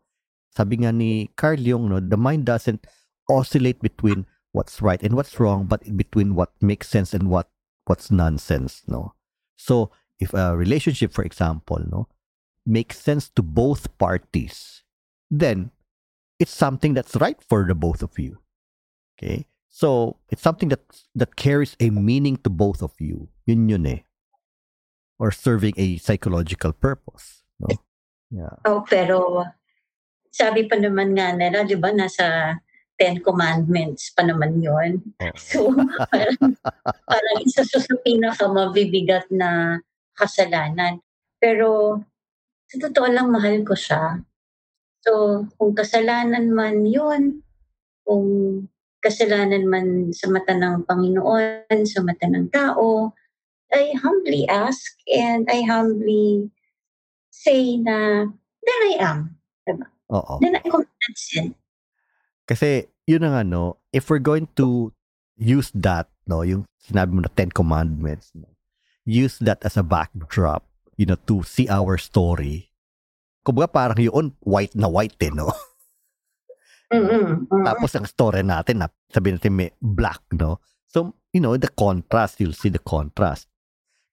Sabi 0.52 0.82
nga 0.82 0.90
ni 0.90 1.30
Carl 1.36 1.60
Jung, 1.60 1.88
no, 1.88 2.00
the 2.00 2.18
mind 2.18 2.48
doesn't 2.48 2.84
oscillate 3.28 3.78
between 3.78 4.26
what's 4.58 4.82
right 4.82 4.98
and 5.06 5.14
what's 5.14 5.38
wrong, 5.38 5.70
but 5.70 5.86
between 5.94 6.34
what 6.34 6.50
makes 6.58 6.90
sense 6.90 7.14
and 7.14 7.30
what 7.30 7.46
what's 7.86 8.10
nonsense, 8.10 8.82
no? 8.90 9.14
So, 9.54 9.94
if 10.18 10.34
a 10.34 10.58
relationship, 10.58 11.14
for 11.14 11.22
example, 11.22 11.78
no, 11.86 12.10
makes 12.66 12.98
sense 12.98 13.30
to 13.38 13.42
both 13.42 13.86
parties, 14.02 14.82
then 15.30 15.70
it's 16.42 16.50
something 16.50 16.92
that's 16.98 17.14
right 17.22 17.38
for 17.38 17.70
the 17.70 17.78
both 17.78 18.02
of 18.02 18.18
you. 18.18 18.42
Okay? 19.14 19.46
So, 19.70 20.18
it's 20.26 20.42
something 20.42 20.74
that 20.74 20.82
that 21.14 21.38
carries 21.38 21.78
a 21.78 21.94
meaning 21.94 22.42
to 22.42 22.50
both 22.50 22.82
of 22.82 22.98
you. 22.98 23.30
Yun 23.46 23.70
yun 23.70 23.86
eh. 23.86 24.02
Or 25.22 25.30
serving 25.30 25.78
a 25.78 26.02
psychological 26.02 26.74
purpose. 26.74 27.46
No? 27.62 27.78
Yeah. 28.34 28.58
Oh, 28.66 28.82
pero 28.82 29.46
sabi 30.34 30.66
pa 30.66 30.76
naman 30.78 31.14
nga 31.14 31.30
nila, 31.34 31.62
di 31.62 31.78
ba, 31.78 31.94
nasa 31.94 32.58
Ten 32.98 33.22
Commandments 33.22 34.10
pa 34.10 34.26
naman 34.26 34.58
yon. 34.58 34.98
Oh. 35.22 35.34
So, 35.38 35.58
parang, 36.10 36.58
parang 37.06 37.38
isa 37.46 37.62
sa 37.62 37.78
pinakamabibigat 37.78 39.30
na 39.30 39.78
kasalanan. 40.18 40.98
Pero, 41.38 42.02
sa 42.66 42.76
totoo 42.82 43.06
lang, 43.06 43.30
mahal 43.30 43.62
ko 43.62 43.78
siya. 43.78 44.18
So, 45.06 45.46
kung 45.54 45.78
kasalanan 45.78 46.50
man 46.50 46.82
yun, 46.84 47.46
kung 48.02 48.26
kasalanan 48.98 49.62
man 49.70 50.10
sa 50.10 50.26
mata 50.26 50.58
ng 50.58 50.82
Panginoon, 50.82 51.86
sa 51.86 52.02
mata 52.02 52.26
ng 52.26 52.50
tao, 52.50 53.14
I 53.70 53.94
humbly 53.94 54.48
ask 54.50 54.98
and 55.06 55.46
I 55.46 55.62
humbly 55.62 56.50
say 57.30 57.78
na, 57.78 58.26
there 58.58 58.84
I 58.90 58.94
am. 58.98 59.38
Diba? 59.62 59.86
Oo. 60.10 60.42
Then 60.42 60.58
I 60.58 60.66
commit 60.66 61.14
sin. 61.14 61.54
Kasi, 62.48 62.88
yun 63.04 63.28
ang 63.28 63.36
ano, 63.44 63.76
if 63.92 64.08
we're 64.08 64.24
going 64.24 64.48
to 64.56 64.96
use 65.36 65.68
that, 65.76 66.08
no, 66.24 66.40
yung 66.40 66.64
sinabi 66.80 67.12
mo 67.12 67.20
na 67.20 67.32
Ten 67.36 67.52
Commandments, 67.52 68.32
no, 68.32 68.48
use 69.04 69.36
that 69.44 69.60
as 69.68 69.76
a 69.76 69.84
backdrop, 69.84 70.64
you 70.96 71.04
know, 71.04 71.20
to 71.28 71.44
see 71.44 71.68
our 71.68 72.00
story, 72.00 72.72
kumbaga 73.44 73.68
parang 73.68 74.00
yun, 74.00 74.32
white 74.40 74.72
na 74.72 74.88
white 74.88 75.20
eh, 75.20 75.32
no? 75.32 75.52
Mm-hmm. 76.88 77.52
Tapos 77.68 77.92
ang 77.92 78.08
story 78.08 78.40
natin, 78.40 78.80
na 78.80 78.88
sabihin 79.12 79.36
natin 79.36 79.52
may 79.52 79.68
black, 79.76 80.24
no? 80.32 80.56
So, 80.88 81.12
you 81.36 81.40
know, 81.44 81.60
the 81.60 81.68
contrast, 81.68 82.40
you'll 82.40 82.56
see 82.56 82.72
the 82.72 82.80
contrast. 82.80 83.44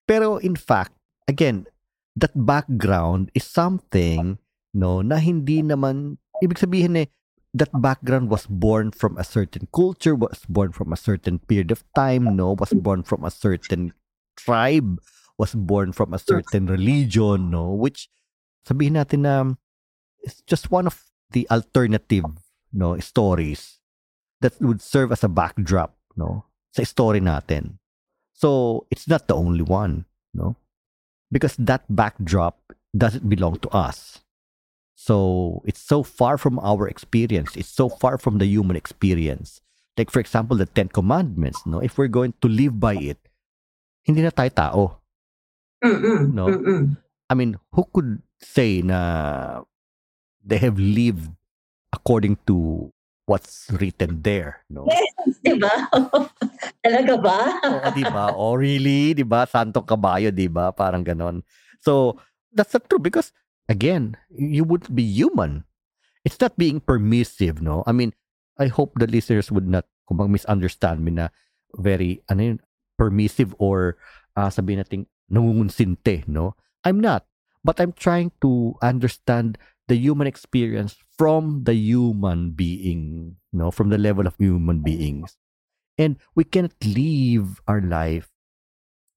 Pero 0.04 0.44
in 0.44 0.60
fact, 0.60 0.92
again, 1.24 1.72
that 2.20 2.36
background 2.36 3.32
is 3.32 3.48
something, 3.48 4.44
no, 4.76 5.00
na 5.00 5.24
hindi 5.24 5.64
naman, 5.64 6.20
ibig 6.44 6.60
sabihin 6.60 7.00
eh, 7.00 7.08
that 7.56 7.72
background 7.80 8.28
was 8.30 8.46
born 8.46 8.92
from 8.92 9.16
a 9.18 9.24
certain 9.24 9.68
culture, 9.72 10.14
was 10.14 10.44
born 10.52 10.76
from 10.76 10.92
a 10.92 11.00
certain 11.00 11.40
period 11.40 11.72
of 11.72 11.88
time, 11.96 12.36
no, 12.36 12.52
was 12.60 12.76
born 12.76 13.04
from 13.04 13.24
a 13.24 13.32
certain 13.32 13.96
tribe, 14.36 15.00
was 15.40 15.56
born 15.56 15.96
from 15.96 16.14
a 16.14 16.20
certain 16.20 16.68
religion, 16.68 17.50
no, 17.50 17.72
which 17.72 18.12
sabihin 18.68 19.00
natin 19.00 19.24
na 19.24 19.56
it's 20.20 20.44
just 20.44 20.74
one 20.74 20.90
of 20.90 21.08
the 21.32 21.48
alternative 21.54 22.26
no 22.74 22.98
stories 22.98 23.80
that 24.42 24.58
would 24.60 24.82
serve 24.82 25.14
as 25.14 25.24
a 25.24 25.30
backdrop 25.32 25.94
no 26.18 26.44
sa 26.76 26.84
story 26.84 27.22
natin. 27.24 27.80
So 28.36 28.84
it's 28.92 29.08
not 29.08 29.32
the 29.32 29.38
only 29.38 29.64
one, 29.64 30.04
no? 30.36 30.60
Because 31.32 31.56
that 31.56 31.88
backdrop 31.88 32.60
doesn't 32.92 33.24
belong 33.32 33.64
to 33.64 33.72
us. 33.72 34.25
So 34.96 35.62
it's 35.68 35.84
so 35.84 36.02
far 36.02 36.40
from 36.40 36.58
our 36.60 36.88
experience. 36.88 37.56
It's 37.56 37.70
so 37.70 37.92
far 37.92 38.18
from 38.18 38.40
the 38.40 38.48
human 38.48 38.76
experience. 38.76 39.62
Like 40.00 40.10
for 40.10 40.20
example, 40.20 40.58
the 40.58 40.66
Ten 40.66 40.88
Commandments, 40.88 41.64
no? 41.68 41.80
If 41.80 42.00
we're 42.00 42.12
going 42.12 42.34
to 42.42 42.48
live 42.48 42.80
by 42.80 42.96
it, 42.96 43.20
hindi 44.04 44.24
na 44.24 44.32
tayo 44.32 44.52
tao. 44.56 44.84
Mm-mm, 45.84 46.34
no? 46.34 46.48
Mm-mm. 46.48 46.98
I 47.30 47.34
mean, 47.36 47.60
who 47.72 47.84
could 47.92 48.24
say 48.40 48.82
na 48.82 49.62
they 50.44 50.58
have 50.60 50.80
lived 50.80 51.32
according 51.92 52.38
to 52.48 52.92
what's 53.26 53.72
written 53.82 54.22
there, 54.22 54.62
no? 54.70 54.86
Yes, 54.86 55.42
di 55.42 55.58
ba? 55.58 55.74
Talaga 56.86 57.14
ba? 57.18 57.40
Oo, 57.66 57.88
di 57.92 58.04
ba? 58.06 58.26
Oh, 58.38 58.54
really? 58.54 59.18
Di 59.18 59.26
ba? 59.26 59.50
Santong 59.50 59.86
kabayo, 59.86 60.30
di 60.30 60.46
ba? 60.46 60.70
Parang 60.70 61.02
ganon. 61.02 61.42
So, 61.82 62.22
that's 62.54 62.74
not 62.74 62.86
true 62.86 63.02
because, 63.02 63.34
again, 63.68 64.18
you 64.30 64.64
would 64.64 64.94
be 64.94 65.04
human. 65.04 65.66
It's 66.24 66.40
not 66.42 66.58
being 66.58 66.80
permissive, 66.80 67.62
no? 67.62 67.84
I 67.86 67.92
mean, 67.92 68.14
I 68.58 68.68
hope 68.68 68.98
the 68.98 69.08
listeners 69.08 69.52
would 69.52 69.68
not 69.68 69.86
kung 70.08 70.20
misunderstand 70.32 71.06
me 71.06 71.12
na 71.12 71.30
very, 71.78 72.22
ano 72.30 72.42
yun, 72.42 72.60
permissive 72.98 73.54
or 73.58 73.98
uh, 74.38 74.50
sabihin 74.50 74.82
natin, 74.82 75.06
nangungunsinte, 75.30 76.28
no? 76.28 76.56
I'm 76.86 77.02
not. 77.02 77.26
but 77.66 77.82
I'm 77.82 77.98
trying 77.98 78.30
to 78.46 78.78
understand 78.86 79.58
the 79.90 79.98
human 79.98 80.30
experience 80.30 80.96
from 81.18 81.66
the 81.66 81.74
human 81.74 82.54
being, 82.54 83.36
you 83.52 83.58
know, 83.58 83.72
from 83.74 83.90
the 83.90 83.98
level 83.98 84.30
of 84.30 84.38
human 84.38 84.86
beings. 84.86 85.36
And 85.98 86.22
we 86.38 86.46
cannot 86.46 86.78
live 86.86 87.60
our 87.66 87.82
life 87.82 88.30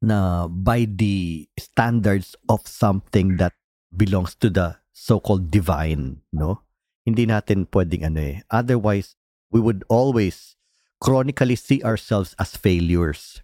na 0.00 0.48
by 0.48 0.88
the 0.88 1.48
standards 1.60 2.36
of 2.48 2.64
something 2.64 3.36
that 3.36 3.52
belongs 3.94 4.34
to 4.38 4.50
the 4.50 4.76
so-called 4.92 5.50
divine, 5.50 6.20
no? 6.32 6.62
Hindi 7.06 7.24
natin 7.24 7.68
pwedeng 7.72 8.04
ano 8.12 8.20
eh. 8.20 8.36
Otherwise, 8.52 9.16
we 9.48 9.60
would 9.60 9.84
always 9.88 10.56
chronically 11.00 11.56
see 11.56 11.80
ourselves 11.80 12.36
as 12.36 12.56
failures. 12.56 13.40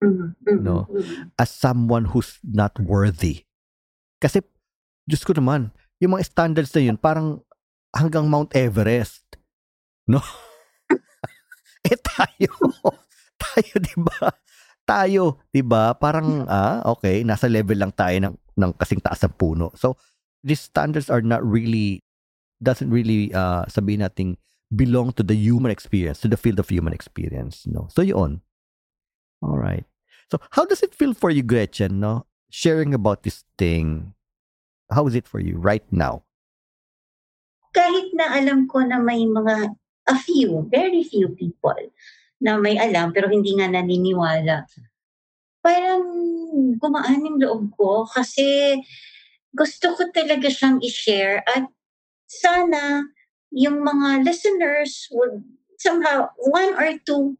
Mm-hmm. 0.00 0.62
No? 0.62 0.86
Mm-hmm. 0.86 1.34
As 1.36 1.50
someone 1.50 2.14
who's 2.14 2.38
not 2.40 2.78
worthy 2.80 3.44
Kasi, 4.20 4.44
Diyos 5.08 5.24
ko 5.24 5.32
naman, 5.32 5.72
yung 5.96 6.14
mga 6.14 6.28
standards 6.28 6.70
na 6.76 6.84
yun, 6.84 7.00
parang 7.00 7.40
hanggang 7.96 8.28
Mount 8.28 8.52
Everest. 8.52 9.24
No? 10.04 10.20
eh 11.88 11.96
tayo, 11.96 12.52
tayo, 13.42 13.74
di 13.80 13.96
ba? 13.96 14.28
Tayo, 14.84 15.24
di 15.48 15.64
ba? 15.64 15.96
Parang, 15.96 16.44
ah, 16.44 16.84
okay, 16.92 17.24
nasa 17.24 17.48
level 17.48 17.80
lang 17.80 17.96
tayo 17.96 18.12
ng, 18.20 18.36
ng 18.60 18.76
kasing 18.76 19.00
taas 19.00 19.24
ng 19.24 19.34
puno. 19.40 19.72
So, 19.76 19.96
these 20.44 20.60
standards 20.60 21.08
are 21.08 21.24
not 21.24 21.40
really, 21.40 22.04
doesn't 22.62 22.92
really, 22.92 23.32
uh, 23.32 23.64
sabihin 23.66 24.04
natin, 24.04 24.36
belong 24.70 25.16
to 25.18 25.24
the 25.24 25.34
human 25.34 25.72
experience, 25.72 26.20
to 26.20 26.28
the 26.28 26.38
field 26.38 26.60
of 26.60 26.68
human 26.68 26.92
experience. 26.92 27.66
No? 27.66 27.88
So, 27.90 28.04
yun. 28.04 28.40
All 29.42 29.58
right. 29.58 29.84
So, 30.30 30.38
how 30.52 30.64
does 30.64 30.84
it 30.84 30.94
feel 30.94 31.12
for 31.12 31.30
you, 31.30 31.42
Gretchen, 31.42 31.98
no? 31.98 32.30
sharing 32.50 32.92
about 32.92 33.22
this 33.22 33.46
thing, 33.56 34.12
how 34.90 35.06
is 35.06 35.14
it 35.14 35.26
for 35.26 35.40
you 35.40 35.56
right 35.56 35.86
now? 35.90 36.26
Kahit 37.70 38.10
na 38.18 38.34
alam 38.34 38.66
ko 38.66 38.82
na 38.82 38.98
may 38.98 39.22
mga, 39.22 39.78
a 40.10 40.16
few, 40.18 40.66
very 40.66 41.06
few 41.06 41.30
people 41.38 41.78
na 42.42 42.58
may 42.58 42.74
alam 42.74 43.14
pero 43.14 43.30
hindi 43.30 43.54
nga 43.54 43.70
naniniwala. 43.70 44.66
Parang 45.60 46.04
gumaan 46.80 47.26
yung 47.26 47.38
loob 47.40 47.62
ko 47.76 48.08
kasi 48.08 48.80
gusto 49.52 49.92
ko 49.96 50.08
talaga 50.14 50.48
siyang 50.48 50.80
i-share 50.80 51.44
at 51.44 51.68
sana 52.30 53.04
yung 53.50 53.82
mga 53.82 54.24
listeners 54.24 55.10
would 55.10 55.42
somehow, 55.76 56.30
one 56.38 56.72
or 56.78 56.96
two 57.02 57.36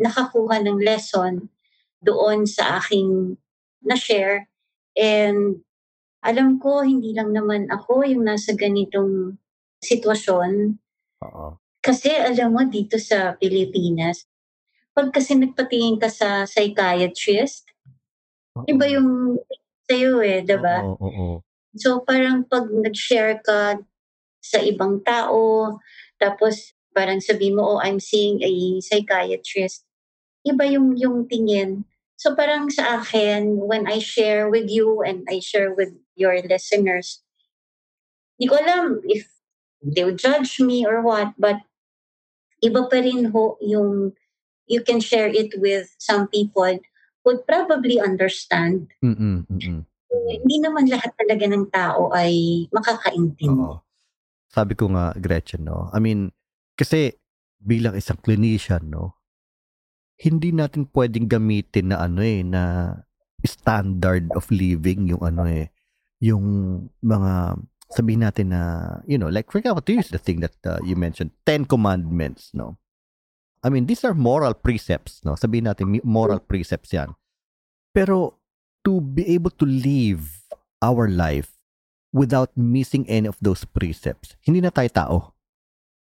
nakakuha 0.00 0.64
ng 0.64 0.80
lesson 0.80 1.52
doon 2.00 2.48
sa 2.48 2.80
aking 2.80 3.36
na-share 3.84 4.50
And 4.98 5.62
alam 6.20 6.58
ko, 6.58 6.82
hindi 6.82 7.14
lang 7.14 7.32
naman 7.32 7.70
ako 7.70 8.04
yung 8.04 8.26
nasa 8.26 8.52
ganitong 8.52 9.38
sitwasyon. 9.80 10.76
Oo. 11.24 11.56
Kasi 11.80 12.12
alam 12.12 12.52
mo, 12.52 12.60
dito 12.68 13.00
sa 13.00 13.32
Pilipinas, 13.40 14.28
pag 15.00 15.16
kasi 15.16 15.32
nagpatingin 15.32 15.96
ka 15.96 16.12
sa 16.12 16.44
psychiatrist, 16.44 17.64
Oo. 18.60 18.68
iba 18.68 18.84
yung 18.92 19.40
sa'yo 19.88 20.20
eh, 20.20 20.44
diba? 20.44 20.84
Oo, 20.84 21.00
oo. 21.00 21.26
So 21.72 22.04
parang 22.04 22.44
pag 22.44 22.68
nag-share 22.68 23.40
ka 23.40 23.80
sa 24.44 24.60
ibang 24.60 25.00
tao, 25.00 25.72
tapos 26.20 26.76
parang 26.92 27.24
sabi 27.24 27.48
mo, 27.48 27.64
oh, 27.64 27.80
I'm 27.80 27.96
seeing 27.96 28.44
a 28.44 28.52
psychiatrist, 28.84 29.88
iba 30.44 30.68
yung, 30.68 31.00
yung 31.00 31.24
tingin 31.24 31.88
So 32.20 32.36
parang 32.36 32.68
sa 32.68 33.00
akin, 33.00 33.64
when 33.64 33.88
I 33.88 33.96
share 33.96 34.52
with 34.52 34.68
you 34.68 35.00
and 35.00 35.24
I 35.24 35.40
share 35.40 35.72
with 35.72 35.96
your 36.20 36.36
listeners, 36.44 37.24
di 38.36 38.44
ko 38.44 38.60
alam 38.60 39.00
if 39.08 39.24
they 39.80 40.04
would 40.04 40.20
judge 40.20 40.60
me 40.60 40.84
or 40.84 41.00
what, 41.00 41.32
but 41.40 41.64
iba 42.60 42.84
pa 42.92 43.00
rin 43.00 43.32
ho 43.32 43.56
yung 43.64 44.12
you 44.70 44.86
can 44.86 45.02
share 45.02 45.26
it 45.26 45.50
with 45.58 45.90
some 45.98 46.30
people 46.30 46.78
would 47.26 47.42
probably 47.44 47.98
understand. 47.98 48.94
Mm, 49.02 49.44
mm. 49.50 49.82
Eh, 50.10 50.38
hindi 50.38 50.56
naman 50.62 50.86
lahat 50.86 51.10
talaga 51.18 51.44
ng 51.50 51.66
tao 51.74 52.14
ay 52.14 52.66
makakaintindi. 52.70 53.50
Oo. 53.50 53.82
Sabi 54.50 54.74
ko 54.74 54.90
nga, 54.90 55.14
Gretchen, 55.14 55.66
no? 55.66 55.90
I 55.94 55.98
mean, 56.02 56.34
kasi 56.74 57.14
bilang 57.58 57.94
isang 57.94 58.18
clinician, 58.18 58.90
no? 58.90 59.20
Hindi 60.18 60.50
natin 60.50 60.90
pwedeng 60.90 61.30
gamitin 61.30 61.94
na 61.94 62.02
ano 62.02 62.24
eh, 62.24 62.42
na 62.42 62.94
standard 63.46 64.26
of 64.34 64.50
living 64.50 65.14
yung 65.14 65.22
ano 65.22 65.46
eh, 65.46 65.70
yung 66.20 66.44
mga 67.00 67.56
sabihin 67.90 68.26
natin 68.26 68.50
na, 68.52 68.62
you 69.06 69.16
know, 69.16 69.30
like 69.30 69.48
for 69.48 69.62
example, 69.62 69.82
to 69.82 69.94
use 69.94 70.10
the 70.10 70.20
thing 70.20 70.42
that 70.42 70.54
uh, 70.66 70.82
you 70.82 70.98
mentioned, 70.98 71.30
Ten 71.46 71.64
Commandments, 71.64 72.50
no? 72.52 72.79
I 73.60 73.68
mean, 73.68 73.84
these 73.84 74.04
are 74.04 74.16
moral 74.16 74.56
precepts, 74.56 75.20
no? 75.24 75.36
Sabihin 75.36 75.68
natin, 75.68 76.00
moral 76.04 76.40
precepts 76.40 76.92
yan. 76.96 77.12
Pero, 77.92 78.40
to 78.84 79.00
be 79.00 79.28
able 79.36 79.52
to 79.60 79.68
live 79.68 80.48
our 80.80 81.08
life 81.08 81.52
without 82.12 82.48
missing 82.56 83.04
any 83.08 83.28
of 83.28 83.36
those 83.44 83.68
precepts, 83.68 84.34
hindi 84.40 84.64
na 84.64 84.72
tayo 84.72 84.90
tao, 84.90 85.16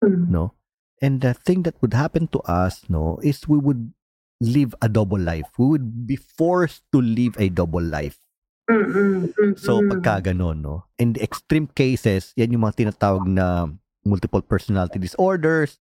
Mm. 0.04 0.28
no? 0.32 0.56
And 1.00 1.20
the 1.20 1.36
thing 1.36 1.64
that 1.68 1.76
would 1.80 1.92
happen 1.92 2.28
to 2.32 2.40
us, 2.48 2.88
no, 2.88 3.20
is 3.20 3.44
we 3.48 3.60
would 3.60 3.92
live 4.40 4.72
a 4.80 4.88
double 4.88 5.20
life. 5.20 5.48
We 5.60 5.76
would 5.76 6.08
be 6.08 6.16
forced 6.16 6.84
to 6.92 7.00
live 7.00 7.36
a 7.36 7.48
double 7.48 7.84
life. 7.84 8.20
Mm-mm. 8.64 9.56
So, 9.60 9.84
pagka 9.84 10.32
ganon, 10.32 10.64
no? 10.64 10.88
In 10.96 11.12
the 11.12 11.20
extreme 11.20 11.68
cases, 11.68 12.32
yan 12.36 12.56
yung 12.56 12.64
mga 12.64 12.88
tinatawag 12.88 13.28
na 13.28 13.68
multiple 14.04 14.40
personality 14.40 14.96
disorders, 14.96 15.76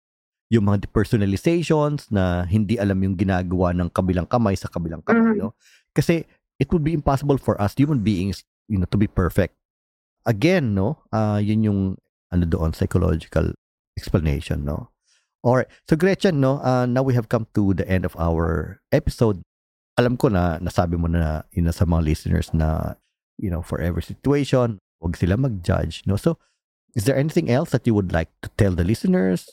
yung 0.51 0.67
mga 0.67 0.87
depersonalizations 0.87 2.11
na 2.11 2.43
hindi 2.45 2.75
alam 2.77 2.99
yung 3.01 3.15
ginagawa 3.15 3.71
ng 3.73 3.89
kabilang 3.91 4.27
kamay 4.27 4.53
sa 4.57 4.67
kabilang 4.67 5.01
kamay, 5.01 5.37
Mhm. 5.37 5.39
no? 5.39 5.55
Kasi 5.95 6.25
it 6.59 6.67
would 6.71 6.83
be 6.83 6.93
impossible 6.93 7.37
for 7.37 7.55
us 7.59 7.73
human 7.75 8.01
beings, 8.01 8.43
you 8.67 8.77
know, 8.77 8.87
to 8.89 8.99
be 8.99 9.07
perfect. 9.07 9.55
Again, 10.25 10.71
no? 10.73 11.03
ah 11.11 11.37
yun 11.37 11.63
yung 11.63 11.79
ano 12.31 12.43
doon, 12.47 12.71
psychological 12.73 13.53
explanation, 13.97 14.65
no? 14.65 14.89
Alright. 15.43 15.67
So, 15.89 15.99
Gretchen, 15.99 16.39
no? 16.39 16.63
ah 16.63 16.87
now 16.87 17.03
we 17.03 17.13
have 17.13 17.27
come 17.27 17.45
to 17.53 17.73
the 17.75 17.83
end 17.85 18.05
of 18.07 18.15
our 18.15 18.79
episode 18.91 19.43
alam 19.93 20.17
ko 20.17 20.25
na 20.25 20.57
nasabi 20.57 20.97
mo 20.97 21.05
na 21.05 21.45
yun 21.53 21.69
na 21.69 21.75
sa 21.75 21.85
mga 21.85 22.01
listeners 22.01 22.49
na 22.49 22.97
you 23.37 23.45
know 23.53 23.61
for 23.61 23.77
every 23.77 24.01
situation 24.01 24.81
wag 24.97 25.13
sila 25.13 25.37
mag-judge 25.37 26.01
no 26.09 26.17
so 26.17 26.33
is 26.97 27.05
there 27.05 27.13
anything 27.13 27.45
else 27.45 27.69
that 27.69 27.85
you 27.85 27.93
would 27.93 28.09
like 28.09 28.33
to 28.41 28.49
tell 28.57 28.73
the 28.73 28.81
listeners 28.81 29.45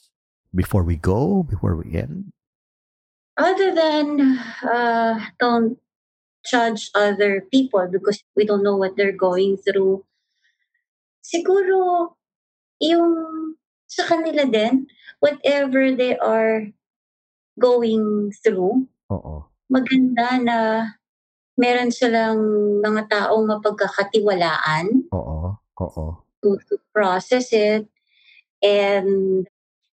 before 0.55 0.82
we 0.82 0.96
go 0.96 1.42
before 1.42 1.76
we 1.76 1.94
end 1.96 2.32
Other 3.40 3.72
than 3.72 4.36
uh, 4.68 5.16
don't 5.40 5.80
judge 6.44 6.92
other 6.92 7.40
people 7.48 7.88
because 7.88 8.20
we 8.36 8.44
don't 8.44 8.62
know 8.62 8.76
what 8.76 9.01
they're 9.01 9.16
going 9.16 9.57
through. 9.57 10.05
Siguro, 11.24 12.12
yung 12.84 13.57
sa 13.88 14.05
kanila 14.05 14.44
din, 14.44 14.92
whatever 15.24 15.88
they 15.96 16.20
are 16.20 16.68
going 17.57 18.28
through, 18.44 18.84
oo 19.09 19.48
maganda 19.70 20.26
na 20.42 20.59
meron 21.55 21.94
silang 21.94 22.42
mga 22.82 23.07
taong 23.07 23.46
mapagkakatiwalaan 23.46 25.07
oo 25.14 25.55
oo 25.78 26.07
to, 26.42 26.59
to 26.66 26.74
process 26.90 27.55
it. 27.55 27.86
And 28.61 29.46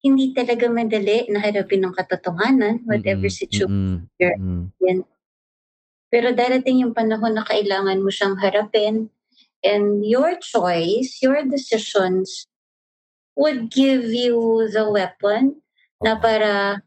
hindi 0.06 0.30
talaga 0.30 0.70
madali 0.70 1.26
na 1.26 1.42
harapin 1.42 1.82
ng 1.82 1.94
katotohanan, 1.98 2.86
whatever 2.86 3.26
Mm-mm, 3.26 3.34
situation. 3.34 4.06
mm-mm, 4.14 4.70
mm-mm. 4.78 5.02
Pero 6.06 6.30
darating 6.30 6.86
yung 6.86 6.94
panahon 6.94 7.34
na 7.34 7.42
kailangan 7.42 7.98
mo 7.98 8.10
siyang 8.14 8.38
harapin. 8.38 9.10
And 9.66 10.06
your 10.06 10.38
choice, 10.38 11.18
your 11.18 11.42
decisions 11.42 12.46
would 13.34 13.68
give 13.68 14.06
you 14.06 14.64
the 14.70 14.86
weapon 14.86 15.58
na 15.98 16.14
para 16.14 16.80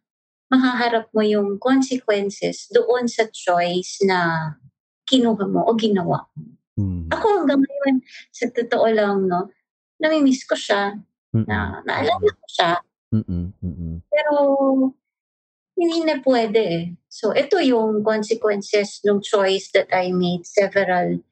mahaharap 0.50 1.12
mo 1.14 1.22
yung 1.22 1.60
consequences 1.62 2.72
doon 2.72 3.06
sa 3.06 3.28
choice 3.30 4.02
na 4.02 4.52
kinuha 5.06 5.46
mo 5.46 5.68
o 5.68 5.76
ginawa 5.78 6.26
mo. 6.34 6.58
Mm, 6.80 7.12
Ako 7.12 7.26
hanggang 7.44 7.62
ngayon, 7.62 7.96
sa 8.32 8.48
totoo 8.50 8.88
lang, 8.90 9.28
no, 9.28 9.52
namimiss 10.00 10.48
ko 10.48 10.56
siya, 10.56 10.96
mm-mm, 11.36 11.46
na 11.46 11.84
naalala 11.84 12.34
ko 12.34 12.48
siya, 12.48 12.80
mm-mm, 13.14 13.46
mm-mm. 13.64 13.94
pero 14.10 14.34
hindi 15.80 16.04
na 16.04 16.20
pwede 16.20 16.60
eh. 16.60 16.86
So, 17.08 17.32
ito 17.32 17.56
yung 17.64 18.04
consequences 18.04 19.00
ng 19.08 19.24
choice 19.24 19.72
that 19.72 19.88
I 19.96 20.12
made 20.12 20.44
several 20.44 21.24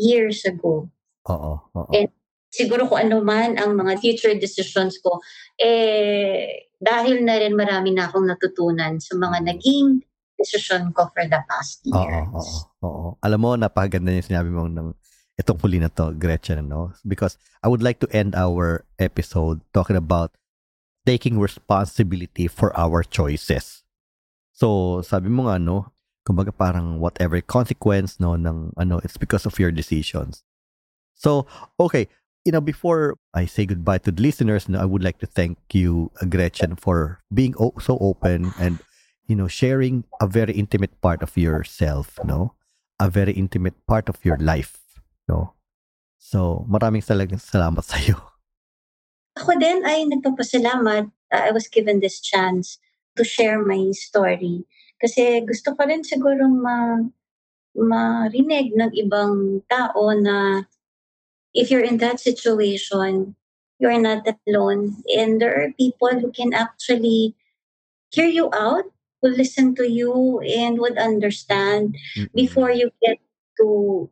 years 0.00 0.40
ago. 0.48 0.88
oo 1.28 1.52
oo 1.76 1.92
And 1.92 2.08
siguro 2.48 2.88
kung 2.88 3.04
ano 3.04 3.20
man 3.20 3.60
ang 3.60 3.76
mga 3.76 4.00
future 4.00 4.32
decisions 4.34 4.96
ko, 5.04 5.20
eh, 5.60 6.72
dahil 6.80 7.20
na 7.22 7.36
rin 7.36 7.52
marami 7.52 7.92
na 7.92 8.08
akong 8.08 8.24
natutunan 8.24 8.96
sa 8.98 9.20
mga 9.20 9.52
naging 9.52 10.00
decision 10.40 10.88
ko 10.96 11.12
for 11.12 11.28
the 11.28 11.40
past 11.44 11.84
Oo, 11.92 12.00
years. 12.00 12.48
oo, 12.80 12.88
oo. 12.88 13.08
Alam 13.20 13.40
mo, 13.44 13.50
napakaganda 13.60 14.16
yung 14.16 14.24
sinabi 14.24 14.48
mo 14.48 14.64
ng 14.64 14.96
itong 15.36 15.60
huli 15.60 15.76
na 15.76 15.92
to, 15.92 16.16
Gretchen, 16.16 16.72
no? 16.72 16.96
Because 17.04 17.36
I 17.60 17.68
would 17.68 17.84
like 17.84 18.00
to 18.00 18.08
end 18.08 18.32
our 18.32 18.88
episode 18.96 19.60
talking 19.76 20.00
about 20.00 20.32
taking 21.06 21.38
responsibility 21.40 22.46
for 22.48 22.76
our 22.76 23.02
choices. 23.02 23.82
So, 24.52 25.00
sabi 25.02 25.28
mo 25.28 25.48
nga, 25.48 25.58
no? 25.58 25.92
Kumbaga 26.26 26.52
parang 26.52 27.00
whatever 27.00 27.40
consequence, 27.40 28.20
no, 28.20 28.36
ng 28.36 28.74
ano, 28.76 29.00
it's 29.04 29.16
because 29.16 29.46
of 29.46 29.58
your 29.58 29.72
decisions. 29.72 30.44
So, 31.14 31.46
okay, 31.78 32.08
you 32.44 32.52
know, 32.52 32.60
before 32.60 33.16
I 33.34 33.46
say 33.46 33.66
goodbye 33.66 33.98
to 34.04 34.12
the 34.12 34.22
listeners, 34.22 34.68
no, 34.68 34.80
I 34.80 34.84
would 34.86 35.04
like 35.04 35.18
to 35.20 35.26
thank 35.26 35.58
you, 35.72 36.10
uh, 36.20 36.26
Gretchen, 36.26 36.76
for 36.76 37.20
being 37.32 37.54
o- 37.60 37.76
so 37.80 37.98
open 38.00 38.52
and 38.58 38.80
you 39.26 39.36
know, 39.36 39.46
sharing 39.46 40.04
a 40.20 40.26
very 40.26 40.52
intimate 40.54 41.00
part 41.00 41.22
of 41.22 41.36
yourself, 41.36 42.18
no? 42.24 42.54
A 42.98 43.08
very 43.08 43.32
intimate 43.32 43.78
part 43.86 44.08
of 44.08 44.18
your 44.24 44.36
life, 44.38 44.78
no? 45.28 45.54
So, 46.18 46.66
maraming 46.70 47.02
salamat 47.04 47.84
sa 47.90 47.98
iyo. 47.98 48.29
Ako 49.40 49.56
din 49.56 49.80
ay 49.88 50.04
nagpapasalamat. 50.04 51.08
Uh, 51.32 51.42
I 51.48 51.50
was 51.56 51.64
given 51.64 52.04
this 52.04 52.20
chance 52.20 52.76
to 53.16 53.24
share 53.24 53.56
my 53.56 53.88
story. 53.96 54.68
Kasi 55.00 55.40
gusto 55.48 55.72
ko 55.72 55.88
rin 55.88 56.04
siguro 56.04 56.44
ma 56.44 57.00
marinig 57.72 58.76
ng 58.76 58.92
ibang 58.92 59.64
tao 59.64 60.12
na 60.12 60.68
if 61.56 61.72
you're 61.72 61.86
in 61.86 61.96
that 62.04 62.20
situation, 62.20 63.32
you're 63.80 63.96
not 63.96 64.28
alone. 64.44 65.00
And 65.08 65.40
there 65.40 65.56
are 65.56 65.72
people 65.72 66.20
who 66.20 66.28
can 66.36 66.52
actually 66.52 67.32
hear 68.12 68.28
you 68.28 68.52
out, 68.52 68.92
who 69.22 69.32
listen 69.32 69.72
to 69.80 69.88
you 69.88 70.44
and 70.44 70.76
would 70.76 70.98
understand 70.98 71.96
Mm-mm. 72.12 72.28
before 72.36 72.70
you 72.70 72.92
get 73.00 73.16
to 73.56 74.10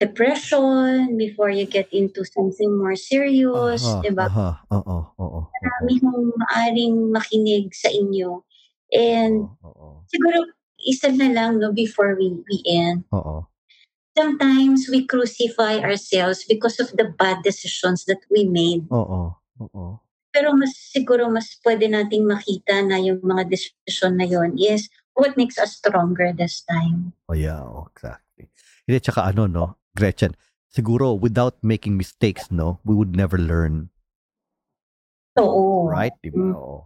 depression, 0.00 1.16
before 1.16 1.48
you 1.50 1.64
get 1.64 1.88
into 1.92 2.24
something 2.24 2.68
more 2.76 2.96
serious, 2.96 3.80
Aha, 3.84 4.02
diba? 4.04 4.26
aha, 4.28 4.48
oo, 4.72 4.98
oo, 5.16 5.40
Marami 5.56 5.94
hong 6.04 6.26
maaring 6.36 6.96
makinig 7.12 7.72
sa 7.72 7.88
inyo. 7.88 8.44
And 8.92 9.48
oo, 9.64 9.72
oo, 9.72 9.88
siguro, 10.12 10.52
isa 10.84 11.08
na 11.10 11.32
lang 11.32 11.58
no, 11.58 11.72
before 11.72 12.14
we, 12.14 12.36
we 12.44 12.60
end. 12.68 13.08
oo, 13.12 13.48
Sometimes 14.16 14.88
we 14.88 15.04
crucify 15.04 15.76
ourselves 15.84 16.44
because 16.48 16.80
of 16.80 16.88
the 16.96 17.12
bad 17.20 17.44
decisions 17.44 18.04
that 18.08 18.20
we 18.32 18.48
made. 18.48 18.84
oo, 18.92 19.36
oo. 19.36 19.86
Pero 20.32 20.52
mas 20.52 20.76
siguro 20.76 21.32
mas 21.32 21.56
pwede 21.64 21.88
nating 21.88 22.28
makita 22.28 22.84
na 22.84 23.00
yung 23.00 23.24
mga 23.24 23.48
decision 23.48 24.20
na 24.20 24.28
yon 24.28 24.52
is 24.60 24.92
what 25.16 25.32
makes 25.40 25.56
us 25.56 25.80
stronger 25.80 26.28
this 26.36 26.60
time. 26.68 27.16
Oh, 27.28 27.36
yeah, 27.36 27.64
exactly. 27.88 28.52
Hindi, 28.84 29.00
tsaka 29.00 29.24
ano, 29.32 29.48
no, 29.48 29.80
Gretchen, 29.96 30.36
siguro 30.68 31.16
without 31.16 31.56
making 31.64 31.96
mistakes, 31.96 32.52
no, 32.52 32.78
we 32.84 32.92
would 32.92 33.16
never 33.16 33.40
learn, 33.40 33.88
Oo. 35.40 35.88
right? 35.88 36.12
Diba? 36.20 36.36
Mm. 36.36 36.54
Oo. 36.56 36.76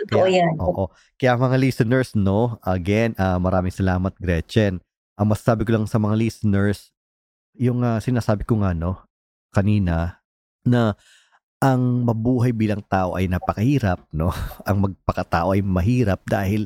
Totoo 0.00 0.24
Kaya- 0.24 0.48
yan. 0.48 0.54
Oo. 0.56 0.84
Kaya 1.20 1.36
mga 1.36 1.56
listeners, 1.60 2.16
no, 2.16 2.56
again, 2.64 3.12
ah, 3.20 3.36
maraming 3.36 3.74
salamat, 3.74 4.16
Gretchen. 4.16 4.80
Ang 5.20 5.26
masasabi 5.34 5.68
ko 5.68 5.76
lang 5.76 5.84
sa 5.84 6.00
mga 6.00 6.16
listeners, 6.16 6.94
yung 7.52 7.84
ah, 7.84 8.00
sinasabi 8.00 8.48
ko 8.48 8.64
nga, 8.64 8.72
no, 8.72 8.96
kanina, 9.52 10.22
na 10.64 10.96
ang 11.60 12.08
mabuhay 12.08 12.56
bilang 12.56 12.80
tao 12.80 13.12
ay 13.20 13.28
napakahirap, 13.28 14.00
no? 14.16 14.32
Ang 14.68 14.88
magpakatao 14.88 15.52
ay 15.52 15.60
mahirap 15.60 16.24
dahil 16.24 16.64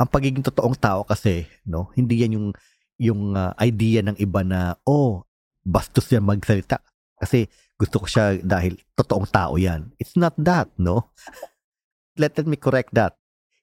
ang 0.00 0.08
pagiging 0.08 0.40
totoong 0.40 0.72
tao 0.80 1.04
kasi, 1.04 1.44
no, 1.68 1.92
hindi 1.92 2.24
yan 2.24 2.40
yung 2.40 2.48
yung 2.96 3.36
ah, 3.36 3.52
idea 3.60 4.00
ng 4.00 4.16
iba 4.16 4.40
na 4.40 4.80
oh, 4.88 5.20
bastos 5.64 6.08
yan 6.10 6.24
magsalita. 6.24 6.80
Kasi 7.20 7.46
gusto 7.76 8.04
ko 8.04 8.06
siya 8.08 8.40
dahil 8.40 8.80
totoong 8.96 9.28
tao 9.28 9.56
yan. 9.60 9.92
It's 10.00 10.16
not 10.16 10.36
that, 10.40 10.68
no? 10.80 11.12
Let, 12.20 12.36
let 12.36 12.44
me 12.44 12.58
correct 12.60 12.92
that. 12.92 13.16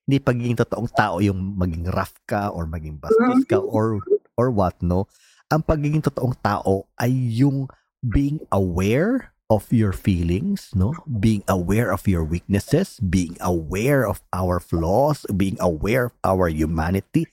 Hindi 0.08 0.24
pagiging 0.24 0.58
totoong 0.58 0.90
tao 0.96 1.20
yung 1.20 1.60
maging 1.60 1.92
rough 1.92 2.16
ka 2.26 2.50
or 2.50 2.66
maging 2.66 2.98
bastos 2.98 3.44
ka 3.46 3.60
or 3.60 4.00
or 4.40 4.50
what, 4.50 4.80
no? 4.80 5.06
Ang 5.52 5.62
pagiging 5.68 6.02
totoong 6.02 6.34
tao 6.42 6.88
ay 6.98 7.12
yung 7.12 7.68
being 8.02 8.40
aware 8.50 9.36
of 9.52 9.68
your 9.72 9.92
feelings, 9.92 10.72
no? 10.74 10.96
Being 11.06 11.44
aware 11.48 11.92
of 11.92 12.08
your 12.08 12.24
weaknesses, 12.24 13.00
being 13.04 13.36
aware 13.44 14.08
of 14.08 14.24
our 14.32 14.60
flaws, 14.60 15.28
being 15.28 15.60
aware 15.60 16.12
of 16.12 16.16
our 16.24 16.48
humanity, 16.48 17.28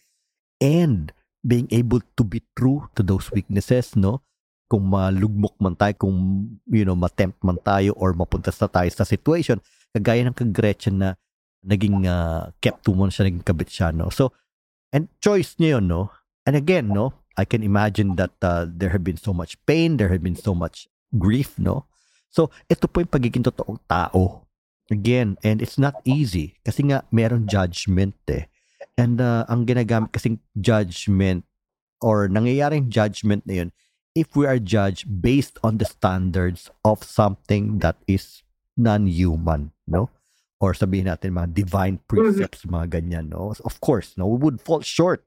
and 0.60 1.14
being 1.46 1.68
able 1.70 2.02
to 2.16 2.22
be 2.24 2.42
true 2.58 2.90
to 2.98 3.02
those 3.02 3.30
weaknesses, 3.30 3.94
no? 3.94 4.22
Kung 4.64 4.88
malugmok 4.88 5.54
man 5.60 5.76
tayo, 5.76 5.94
kung, 5.96 6.16
you 6.68 6.88
know, 6.88 6.96
matempt 6.96 7.38
man 7.44 7.60
tayo 7.60 7.92
or 8.00 8.16
mapunta 8.16 8.48
sa 8.50 8.66
tayo 8.66 8.88
sa 8.88 9.04
situation, 9.04 9.60
kagaya 9.92 10.24
ng 10.24 10.34
kag-Gretchen 10.34 10.98
na 10.98 11.14
naging 11.64 12.04
uh, 12.04 12.52
kept 12.60 12.84
to 12.84 12.92
siya, 12.92 13.28
naging 13.28 13.44
kabit 13.44 13.68
siya, 13.72 13.88
no? 13.92 14.12
So, 14.12 14.32
and 14.92 15.08
choice 15.20 15.56
niya 15.56 15.80
yun, 15.80 15.88
no? 15.88 16.12
And 16.44 16.56
again, 16.56 16.92
no? 16.92 17.16
I 17.34 17.44
can 17.44 17.66
imagine 17.66 18.14
that 18.16 18.36
uh, 18.44 18.68
there 18.68 18.94
have 18.94 19.02
been 19.02 19.18
so 19.18 19.32
much 19.34 19.58
pain, 19.66 19.96
there 19.96 20.12
have 20.12 20.22
been 20.22 20.38
so 20.38 20.54
much 20.54 20.86
grief, 21.16 21.58
no? 21.58 21.88
So, 22.30 22.50
ito 22.66 22.90
po 22.90 23.00
yung 23.00 23.10
pagiging 23.10 23.46
totoong 23.46 23.80
tao. 23.86 24.46
Again, 24.92 25.40
and 25.40 25.64
it's 25.64 25.80
not 25.80 25.96
easy 26.04 26.60
kasi 26.60 26.84
nga 26.90 27.06
meron 27.08 27.48
judgment 27.48 28.14
eh. 28.28 28.50
And 29.00 29.18
uh, 29.18 29.48
ang 29.48 29.64
ginagamit 29.64 30.12
kasing 30.12 30.44
judgment 30.58 31.48
or 32.04 32.28
nangyayaring 32.28 32.92
judgment 32.92 33.48
na 33.48 33.64
yun, 33.64 33.70
if 34.14 34.34
we 34.38 34.46
are 34.46 34.58
judged 34.58 35.20
based 35.22 35.58
on 35.62 35.78
the 35.78 35.84
standards 35.84 36.70
of 36.86 37.02
something 37.02 37.78
that 37.82 37.98
is 38.06 38.42
non-human, 38.76 39.74
no? 39.86 40.10
Or 40.62 40.72
sabihin 40.72 41.10
natin 41.10 41.34
mga 41.34 41.52
divine 41.52 41.98
precepts, 42.06 42.64
mga 42.64 43.02
ganyan, 43.02 43.34
no? 43.34 43.52
Of 43.66 43.82
course, 43.82 44.14
no? 44.16 44.26
We 44.30 44.38
would 44.38 44.62
fall 44.62 44.80
short. 44.80 45.26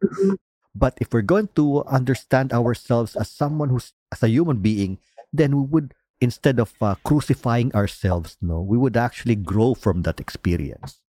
But 0.73 0.95
if 1.01 1.11
we're 1.11 1.25
going 1.25 1.49
to 1.59 1.83
understand 1.85 2.53
ourselves 2.53 3.15
as 3.15 3.29
someone 3.29 3.69
who's 3.69 3.93
as 4.13 4.23
a 4.23 4.31
human 4.31 4.63
being, 4.63 4.97
then 5.33 5.57
we 5.57 5.65
would 5.67 5.93
instead 6.21 6.57
of 6.57 6.73
uh, 6.81 6.95
crucifying 7.03 7.73
ourselves, 7.75 8.37
no, 8.41 8.61
we 8.61 8.77
would 8.77 8.97
actually 8.97 9.35
grow 9.35 9.73
from 9.73 10.01
that 10.03 10.19
experience. 10.19 11.01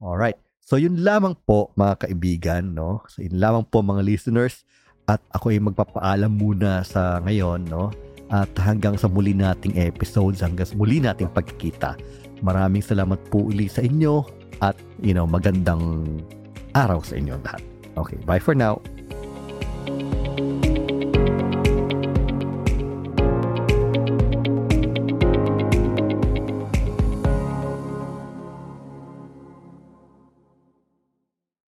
All 0.00 0.16
right. 0.16 0.38
So 0.64 0.76
yun 0.76 1.04
lamang 1.04 1.36
po 1.46 1.70
mga 1.76 2.08
kaibigan, 2.08 2.74
no? 2.74 3.04
So 3.12 3.22
yun 3.22 3.36
lamang 3.36 3.68
po 3.68 3.84
mga 3.84 4.02
listeners 4.02 4.64
at 5.04 5.20
ako 5.36 5.52
ay 5.52 5.60
magpapaalam 5.60 6.32
muna 6.32 6.80
sa 6.80 7.20
ngayon, 7.20 7.68
no? 7.68 7.92
At 8.32 8.50
hanggang 8.56 8.96
sa 8.96 9.06
muli 9.06 9.36
nating 9.36 9.76
episodes, 9.76 10.40
hanggang 10.40 10.64
sa 10.64 10.76
muli 10.80 10.98
nating 10.98 11.28
pagkikita. 11.30 11.94
Maraming 12.40 12.80
salamat 12.80 13.20
po 13.28 13.46
uli 13.46 13.68
sa 13.68 13.84
inyo 13.84 14.24
at 14.64 14.76
you 15.04 15.12
know, 15.12 15.28
magandang 15.28 16.08
araw 16.72 17.04
sa 17.04 17.20
inyo 17.20 17.36
lahat. 17.44 17.60
Okay, 18.00 18.18
bye 18.24 18.40
for 18.40 18.56
now. 18.56 18.80